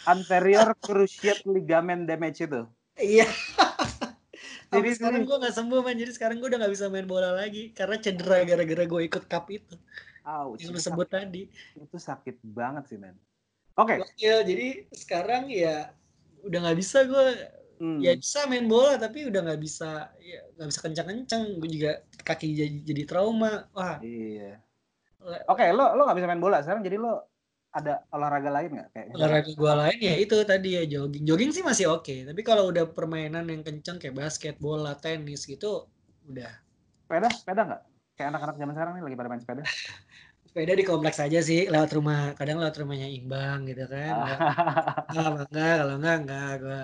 anterior 0.06 0.70
cruciate 0.78 1.42
ligament 1.50 2.06
damage 2.06 2.46
itu 2.46 2.62
Iya. 3.02 3.26
Jadi 4.72 4.90
sekarang 4.96 5.28
gue 5.28 5.36
nggak 5.36 5.52
sembuh 5.52 5.84
man, 5.84 6.00
jadi 6.00 6.16
sekarang 6.16 6.40
gue 6.40 6.48
udah 6.48 6.64
nggak 6.64 6.72
bisa 6.72 6.88
main 6.88 7.04
bola 7.04 7.36
lagi 7.36 7.76
karena 7.76 8.00
cedera 8.00 8.40
gara-gara 8.48 8.88
gue 8.88 9.02
ikut 9.04 9.28
cup 9.28 9.52
itu 9.52 9.76
Ouch, 10.24 10.64
yang 10.64 10.72
lu 10.72 10.80
itu 10.80 10.88
sebut 10.88 11.08
tadi. 11.12 11.44
itu 11.76 11.98
sakit 12.00 12.40
banget 12.40 12.88
sih 12.88 12.96
men 12.96 13.20
oke 13.76 14.00
Gokil, 14.00 14.48
jadi 14.48 14.88
sekarang 14.96 15.52
ya 15.52 15.92
udah 16.48 16.60
nggak 16.64 16.80
bisa 16.80 17.04
gue 17.04 17.26
Hmm. 17.82 17.98
ya 17.98 18.14
bisa 18.14 18.46
main 18.46 18.70
bola 18.70 18.94
tapi 19.02 19.26
udah 19.26 19.42
nggak 19.42 19.58
bisa 19.58 20.14
ya 20.22 20.46
nggak 20.54 20.70
bisa 20.70 20.80
kencang-kencang. 20.86 21.42
Gue 21.58 21.70
juga 21.74 21.92
kaki 22.22 22.54
jadi, 22.54 22.78
jadi 22.86 23.04
trauma. 23.10 23.66
Wah. 23.74 23.98
Iya. 24.06 24.62
Oke 25.50 25.66
lo 25.74 25.98
lo 25.98 26.06
nggak 26.06 26.18
bisa 26.22 26.30
main 26.30 26.38
bola 26.38 26.62
sekarang 26.62 26.86
jadi 26.86 27.02
lo 27.02 27.26
ada 27.74 28.06
olahraga 28.14 28.52
lain 28.54 28.70
nggak 28.78 28.90
kayak 28.94 29.06
olahraga 29.18 29.52
gue 29.58 29.74
lain 29.82 29.98
ya 29.98 30.14
itu 30.22 30.36
tadi 30.46 30.70
ya 30.78 30.84
jogging. 30.86 31.26
Jogging 31.26 31.52
sih 31.58 31.66
masih 31.66 31.90
oke 31.90 32.30
tapi 32.30 32.42
kalau 32.46 32.70
udah 32.70 32.86
permainan 32.86 33.50
yang 33.50 33.66
kenceng 33.66 33.98
kayak 33.98 34.14
basket 34.14 34.62
bola 34.62 34.94
tenis 34.94 35.50
gitu 35.50 35.90
udah. 36.30 36.54
Sepeda? 37.10 37.34
Sepeda 37.34 37.62
nggak? 37.66 37.82
Kayak 38.14 38.28
anak-anak 38.38 38.56
zaman 38.62 38.74
sekarang 38.78 38.94
nih 38.94 39.04
lagi 39.10 39.18
pada 39.18 39.30
main 39.34 39.42
sepeda. 39.42 39.64
Sepeda 40.52 40.74
di 40.78 40.86
kompleks 40.86 41.18
aja 41.18 41.40
sih 41.42 41.66
lewat 41.66 41.90
rumah. 41.98 42.38
Kadang 42.38 42.62
lewat 42.62 42.78
rumahnya 42.78 43.10
imbang 43.10 43.66
gitu 43.66 43.90
kan. 43.90 44.14
Ah, 45.12 45.44
enggak 45.44 45.74
kalau 45.84 45.96
enggak 46.00 46.18
enggak 46.24 46.52
gue 46.64 46.82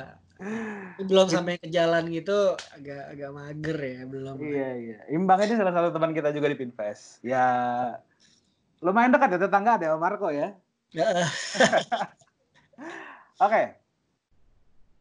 belum 1.02 1.28
sampai 1.34 1.58
ke 1.58 1.68
jalan 1.74 2.14
gitu 2.14 2.54
agak 2.78 3.04
agak 3.14 3.30
mager 3.34 3.78
ya 3.82 4.02
belum. 4.06 4.36
Iya 4.38 4.70
iya. 4.78 4.98
Imbang 5.10 5.42
ini 5.42 5.58
salah 5.58 5.74
satu 5.74 5.90
teman 5.90 6.14
kita 6.14 6.30
juga 6.30 6.48
di 6.54 6.58
Pinfest. 6.58 7.26
Ya 7.26 7.46
lumayan 8.86 9.10
dekat 9.10 9.34
ya 9.34 9.40
tetangga 9.42 9.82
ada 9.82 9.94
sama 9.94 10.02
Marco 10.02 10.30
ya. 10.30 10.54
Oke. 13.46 13.64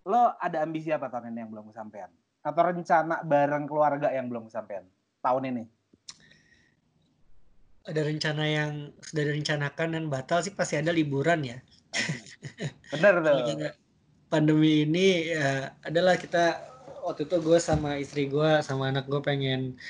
Lo 0.09 0.33
ada 0.41 0.63
ambisi 0.65 0.89
apa 0.89 1.13
tahun 1.13 1.35
ini 1.35 1.39
yang 1.45 1.51
belum 1.53 1.69
kesampaian? 1.69 2.09
Atau 2.41 2.63
rencana 2.63 3.21
bareng 3.27 3.65
keluarga 3.69 4.09
yang 4.15 4.33
belum 4.33 4.49
kesampaian 4.49 4.87
tahun 5.21 5.53
ini? 5.53 5.65
Ada 7.87 8.03
rencana 8.03 8.45
yang 8.49 8.71
sudah 8.99 9.25
direncanakan 9.31 9.89
dan 9.95 10.05
batal 10.11 10.43
sih 10.43 10.55
pasti 10.55 10.79
ada 10.81 10.91
liburan 10.91 11.45
ya. 11.45 11.59
Bener 12.91 13.21
tuh 13.25 13.86
pandemi 14.37 14.85
ini 14.85 15.33
ya 15.33 15.73
adalah 15.81 16.21
kita 16.21 16.61
waktu 17.09 17.25
itu 17.25 17.37
gue 17.41 17.57
sama 17.57 17.97
istri 17.97 18.29
gue 18.29 18.51
sama 18.61 18.93
anak 18.93 19.09
gue 19.09 19.21
pengen 19.25 19.81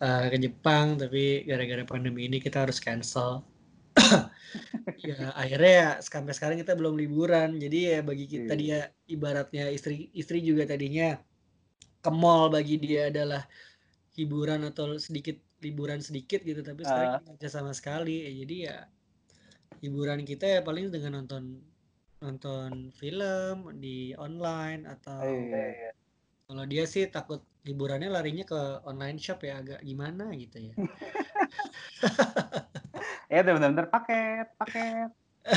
uh, 0.00 0.24
ke 0.32 0.40
Jepang 0.40 0.96
tapi 0.96 1.44
gara-gara 1.44 1.84
pandemi 1.84 2.24
ini 2.24 2.40
kita 2.40 2.64
harus 2.64 2.80
cancel 2.80 3.44
ya 5.04 5.34
akhirnya 5.36 5.72
ya 5.76 5.88
sampai 6.00 6.32
sekarang 6.32 6.56
kita 6.56 6.72
belum 6.78 6.96
liburan 6.96 7.60
jadi 7.60 7.78
ya 7.78 8.00
bagi 8.00 8.24
kita 8.24 8.52
Iya. 8.54 8.60
dia 8.60 8.80
ibaratnya 9.06 9.68
istri 9.68 10.08
istri 10.16 10.40
juga 10.40 10.64
tadinya 10.64 11.20
ke 12.00 12.10
mall 12.10 12.48
bagi 12.48 12.80
dia 12.80 13.12
adalah 13.12 13.44
hiburan 14.16 14.64
atau 14.64 14.96
sedikit 14.96 15.36
liburan 15.60 16.00
sedikit 16.00 16.40
gitu 16.40 16.64
tapi 16.64 16.82
sekarang 16.88 17.08
Ah. 17.08 17.14
kita 17.20 17.24
nggak 17.28 17.38
bisa 17.44 17.50
sama 17.52 17.72
sekali 17.76 18.16
Ya, 18.24 18.32
jadi 18.46 18.56
ya 18.64 18.76
hiburan 19.80 20.24
kita 20.24 20.44
ya 20.48 20.60
paling 20.64 20.88
dengan 20.88 21.20
nonton 21.20 21.60
nonton 22.20 22.92
film 22.92 23.80
di 23.80 24.12
online 24.16 24.84
atau 24.84 25.24
Iya, 25.24 25.64
iya. 25.72 25.90
kalau 26.46 26.64
dia 26.68 26.84
sih 26.84 27.08
takut 27.08 27.40
hiburannya 27.64 28.12
larinya 28.12 28.44
ke 28.44 28.60
online 28.84 29.16
shop 29.20 29.44
ya 29.44 29.60
agak 29.60 29.80
gimana 29.84 30.32
gitu 30.36 30.72
ya 30.72 30.74
Ya 33.30 33.46
bener-bener 33.46 33.86
paket, 33.86 34.50
paket. 34.58 35.10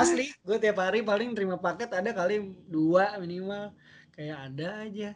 asli 0.00 0.32
gue 0.46 0.56
tiap 0.62 0.78
hari 0.80 1.04
paling 1.04 1.36
terima 1.36 1.60
paket 1.60 1.92
ada 1.92 2.08
kali 2.14 2.54
dua 2.70 3.18
minimal 3.20 3.74
kayak 4.16 4.38
ada 4.48 4.68
aja 4.88 5.10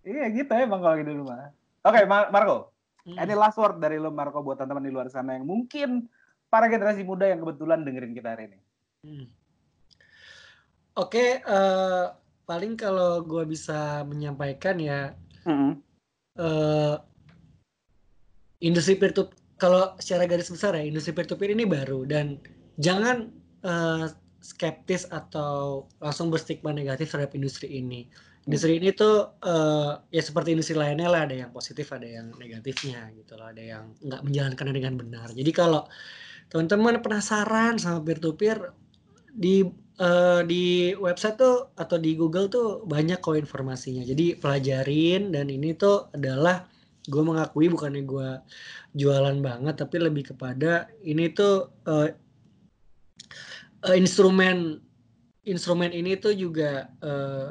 Iya 0.00 0.24
gitu 0.32 0.48
emang 0.56 0.80
kalau 0.80 0.96
di 0.96 1.12
rumah. 1.12 1.52
Oke, 1.84 2.08
Mar- 2.08 2.32
Marco. 2.32 2.72
Hmm. 3.04 3.20
Any 3.20 3.36
last 3.36 3.60
word 3.60 3.80
dari 3.80 4.00
lo 4.00 4.08
Marco 4.08 4.40
buat 4.40 4.56
teman-teman 4.56 4.84
di 4.88 4.92
luar 4.92 5.08
sana 5.12 5.36
yang 5.36 5.44
mungkin 5.44 6.08
para 6.48 6.72
generasi 6.72 7.04
muda 7.04 7.28
yang 7.28 7.44
kebetulan 7.44 7.84
dengerin 7.84 8.16
kita 8.16 8.32
hari 8.32 8.48
ini. 8.48 8.58
Hmm. 9.04 9.26
Oke, 11.00 11.40
eh, 11.40 12.06
paling 12.44 12.76
kalau 12.76 13.24
gue 13.24 13.44
bisa 13.48 14.04
menyampaikan 14.04 14.76
ya 14.76 15.16
eh 16.40 16.96
industri 18.60 18.94
peer 19.00 19.16
to 19.16 19.32
kalau 19.56 19.96
secara 19.96 20.28
garis 20.28 20.52
besar 20.52 20.76
ya 20.76 20.84
industri 20.84 21.16
peer 21.16 21.24
to 21.24 21.40
peer 21.40 21.56
ini 21.56 21.64
baru 21.64 22.04
dan 22.04 22.36
jangan 22.76 23.32
eh, 23.64 24.12
skeptis 24.44 25.08
atau 25.08 25.88
langsung 26.04 26.28
berstigma 26.28 26.76
negatif 26.76 27.16
terhadap 27.16 27.32
industri 27.32 27.80
ini. 27.80 28.04
Industri 28.44 28.76
ini 28.76 28.92
tuh 28.92 29.40
eh, 29.40 29.92
ya 30.12 30.20
seperti 30.20 30.52
industri 30.52 30.76
lainnya 30.76 31.08
lah 31.08 31.24
ada 31.24 31.36
yang 31.48 31.50
positif 31.56 31.88
ada 31.96 32.04
yang 32.04 32.36
negatifnya 32.36 33.08
gitu 33.16 33.40
loh 33.40 33.48
ada 33.48 33.62
yang 33.64 33.84
nggak 34.04 34.20
menjalankannya 34.20 34.74
dengan 34.76 34.94
benar. 35.00 35.28
Jadi 35.32 35.50
kalau 35.56 35.88
teman-teman 36.52 37.00
penasaran 37.00 37.80
sama 37.80 38.04
peer 38.04 38.18
to 38.20 38.36
peer 38.36 38.58
di 39.30 39.64
eh, 40.00 40.40
di 40.48 40.64
website 40.96 41.36
tuh 41.36 41.56
atau 41.76 41.96
di 42.00 42.16
Google 42.16 42.48
tuh 42.48 42.82
banyak 42.88 43.20
kok 43.20 43.36
informasinya. 43.36 44.02
Jadi 44.02 44.40
pelajarin 44.40 45.30
dan 45.30 45.46
ini 45.52 45.76
tuh 45.76 46.08
adalah 46.16 46.64
gue 47.08 47.22
mengakui 47.24 47.66
bukannya 47.72 48.04
gue 48.04 48.28
jualan 48.92 49.38
banget 49.40 49.74
tapi 49.80 49.96
lebih 49.98 50.34
kepada 50.34 50.92
ini 51.00 51.32
tuh 51.32 51.72
eh, 51.88 52.12
eh, 53.88 53.96
instrumen 53.96 54.76
instrumen 55.48 55.90
ini 55.96 56.20
tuh 56.20 56.36
juga 56.36 56.92
eh, 57.00 57.50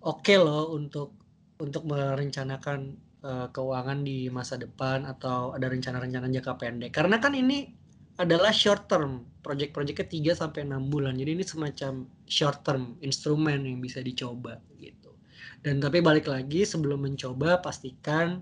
oke 0.00 0.34
loh 0.40 0.72
untuk 0.72 1.12
untuk 1.60 1.84
merencanakan 1.84 2.80
eh, 3.20 3.46
keuangan 3.52 4.00
di 4.00 4.32
masa 4.32 4.56
depan 4.56 5.04
atau 5.04 5.52
ada 5.52 5.68
rencana-rencana 5.68 6.32
jangka 6.32 6.54
pendek 6.56 6.92
karena 6.96 7.20
kan 7.20 7.36
ini 7.36 7.75
adalah 8.16 8.52
short 8.52 8.88
term 8.88 9.24
project-projectnya 9.44 10.34
3 10.34 10.42
sampai 10.42 10.60
6 10.64 10.92
bulan 10.92 11.14
jadi 11.16 11.30
ini 11.36 11.44
semacam 11.44 12.08
short 12.26 12.64
term 12.64 12.96
instrumen 13.04 13.64
yang 13.64 13.78
bisa 13.78 14.00
dicoba 14.00 14.60
gitu 14.80 15.12
dan 15.60 15.80
tapi 15.80 16.00
balik 16.00 16.28
lagi 16.28 16.64
sebelum 16.64 17.04
mencoba 17.04 17.60
pastikan 17.60 18.40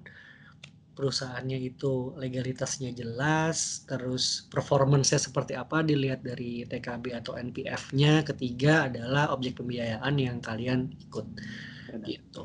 perusahaannya 0.94 1.74
itu 1.74 2.14
legalitasnya 2.16 2.94
jelas, 2.94 3.82
terus 3.84 4.46
performance-nya 4.48 5.18
seperti 5.18 5.58
apa 5.58 5.82
dilihat 5.82 6.22
dari 6.22 6.62
TKB 6.64 7.18
atau 7.18 7.34
NPF-nya. 7.34 8.22
Ketiga 8.22 8.86
adalah 8.86 9.34
objek 9.34 9.58
pembiayaan 9.58 10.14
yang 10.16 10.38
kalian 10.38 10.94
ikut. 11.10 11.26
Gitu. 12.06 12.44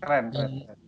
Keren, 0.00 0.32
keren. 0.32 0.79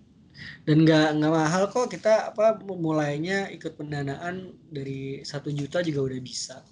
Dan 0.62 0.86
nggak 0.86 1.08
nggak 1.18 1.32
mahal 1.32 1.62
kok 1.70 1.90
kita 1.90 2.32
apa 2.34 2.58
mulainya 2.62 3.50
ikut 3.50 3.74
pendanaan 3.74 4.54
dari 4.70 5.22
satu 5.26 5.50
juta 5.50 5.82
juga 5.82 6.12
udah 6.12 6.20
bisa. 6.22 6.62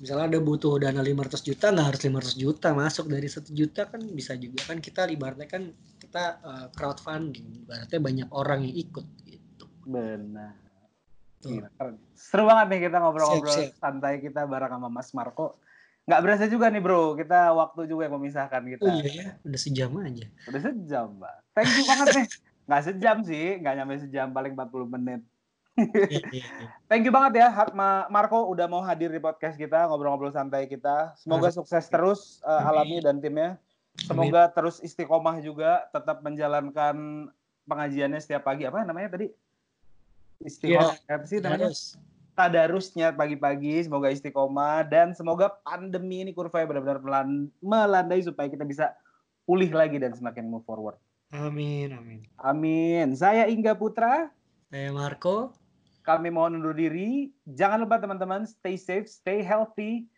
Misalnya 0.00 0.36
ada 0.36 0.40
butuh 0.40 0.80
dana 0.80 1.04
500 1.04 1.44
juta 1.44 1.72
nggak 1.72 1.86
harus 1.92 2.02
500 2.08 2.40
juta 2.40 2.68
masuk 2.72 3.06
dari 3.12 3.28
satu 3.28 3.52
juta 3.52 3.84
kan 3.84 4.00
bisa 4.00 4.32
juga 4.36 4.64
kan 4.64 4.80
kita 4.80 5.04
ibaratnya 5.12 5.44
kan 5.44 5.76
kita 6.00 6.40
uh, 6.40 6.66
crowdfunding 6.72 7.68
ibaratnya 7.68 8.00
banyak 8.00 8.28
orang 8.32 8.64
yang 8.64 8.76
ikut 8.88 9.04
Benar. 9.90 10.54
Seru 12.12 12.44
banget 12.44 12.66
nih 12.68 12.80
kita 12.88 12.96
ngobrol-ngobrol 13.00 13.72
santai 13.80 14.20
kita 14.20 14.44
bareng 14.44 14.72
sama 14.76 14.88
Mas 14.92 15.10
Marco. 15.16 15.56
Nggak 16.04 16.20
berasa 16.24 16.44
juga 16.50 16.68
nih 16.68 16.82
bro, 16.82 17.16
kita 17.16 17.54
waktu 17.54 17.86
juga 17.88 18.08
yang 18.08 18.20
memisahkan 18.20 18.62
kita. 18.66 18.82
Oh 18.84 18.92
iya 19.00 19.10
ya, 19.10 19.26
udah 19.46 19.60
sejam 19.60 19.90
aja. 20.00 20.26
Udah 20.48 20.60
sejam, 20.60 21.06
Mbak. 21.16 21.36
Thank 21.54 21.70
you 21.76 21.84
banget 21.86 22.06
nih. 22.16 22.26
Nggak 22.70 22.82
sejam 22.86 23.16
sih, 23.26 23.58
nggak 23.58 23.74
nyampe 23.82 23.98
sejam, 23.98 24.30
paling 24.30 24.54
40 24.54 24.94
menit. 24.94 25.20
Iya, 25.74 26.06
iya, 26.06 26.22
iya. 26.30 26.46
Thank 26.90 27.02
you 27.02 27.10
banget 27.10 27.42
ya, 27.42 27.50
Marco 28.06 28.46
udah 28.46 28.70
mau 28.70 28.78
hadir 28.78 29.10
di 29.10 29.18
podcast 29.18 29.58
kita, 29.58 29.90
ngobrol-ngobrol 29.90 30.30
santai 30.30 30.70
kita. 30.70 31.18
Semoga 31.18 31.50
sukses 31.50 31.90
terus 31.90 32.38
uh, 32.46 32.70
alami 32.70 33.02
dan 33.02 33.18
timnya. 33.18 33.58
Semoga 34.06 34.46
Amin. 34.46 34.54
terus 34.54 34.78
istiqomah 34.78 35.42
juga, 35.42 35.90
tetap 35.90 36.22
menjalankan 36.22 37.26
pengajiannya 37.66 38.22
setiap 38.22 38.46
pagi. 38.46 38.70
Apa 38.70 38.86
namanya 38.86 39.18
tadi? 39.18 39.34
istiqomah 40.40 40.96
apa 41.04 41.24
sih 41.28 41.38
namanya 41.44 41.68
tadarusnya 42.32 43.12
pagi-pagi 43.12 43.84
semoga 43.84 44.08
istiqomah 44.08 44.88
dan 44.88 45.12
semoga 45.12 45.52
pandemi 45.60 46.24
ini 46.24 46.32
kurva 46.32 46.64
benar-benar 46.64 47.28
melandai 47.60 48.24
supaya 48.24 48.48
kita 48.48 48.64
bisa 48.64 48.96
pulih 49.44 49.68
lagi 49.68 50.00
dan 50.00 50.16
semakin 50.16 50.48
move 50.48 50.64
forward. 50.64 50.96
Amin, 51.30 51.94
amin. 51.94 52.20
Amin. 52.42 53.14
Saya 53.14 53.46
Ingga 53.46 53.78
Putra. 53.78 54.34
Saya 54.66 54.90
Marco. 54.90 55.54
Kami 56.02 56.26
mohon 56.26 56.58
undur 56.58 56.74
diri. 56.74 57.30
Jangan 57.46 57.86
lupa 57.86 58.02
teman-teman 58.02 58.42
stay 58.50 58.74
safe, 58.74 59.06
stay 59.06 59.38
healthy. 59.38 60.10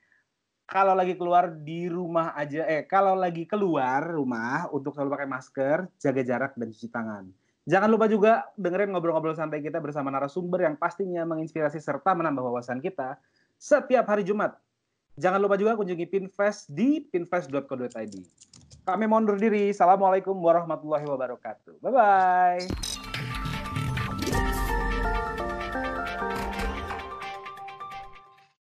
Kalau 0.64 0.96
lagi 0.96 1.12
keluar 1.12 1.52
di 1.52 1.84
rumah 1.84 2.32
aja, 2.32 2.64
eh 2.64 2.88
kalau 2.88 3.12
lagi 3.12 3.44
keluar 3.44 4.00
rumah 4.08 4.72
untuk 4.72 4.96
selalu 4.96 5.20
pakai 5.20 5.28
masker, 5.28 5.76
jaga 6.00 6.22
jarak 6.24 6.52
dan 6.56 6.72
cuci 6.72 6.88
tangan. 6.88 7.28
Jangan 7.68 7.88
lupa 7.92 8.08
juga 8.08 8.48
dengerin 8.56 8.90
ngobrol-ngobrol 8.90 9.36
santai 9.36 9.60
kita 9.60 9.84
bersama 9.84 10.08
narasumber 10.08 10.64
yang 10.64 10.80
pastinya 10.80 11.28
menginspirasi 11.28 11.76
serta 11.76 12.16
menambah 12.16 12.40
wawasan 12.40 12.80
kita 12.80 13.20
setiap 13.60 14.08
hari 14.08 14.24
Jumat. 14.24 14.56
Jangan 15.20 15.44
lupa 15.44 15.60
juga 15.60 15.76
kunjungi 15.76 16.08
Pinfest 16.08 16.72
di 16.72 17.04
pinfest.co.id. 17.04 18.14
Kami 18.82 19.06
mundur 19.06 19.38
diri. 19.38 19.70
Assalamualaikum 19.70 20.34
warahmatullahi 20.42 21.06
wabarakatuh. 21.06 21.78
Bye-bye. 21.78 22.91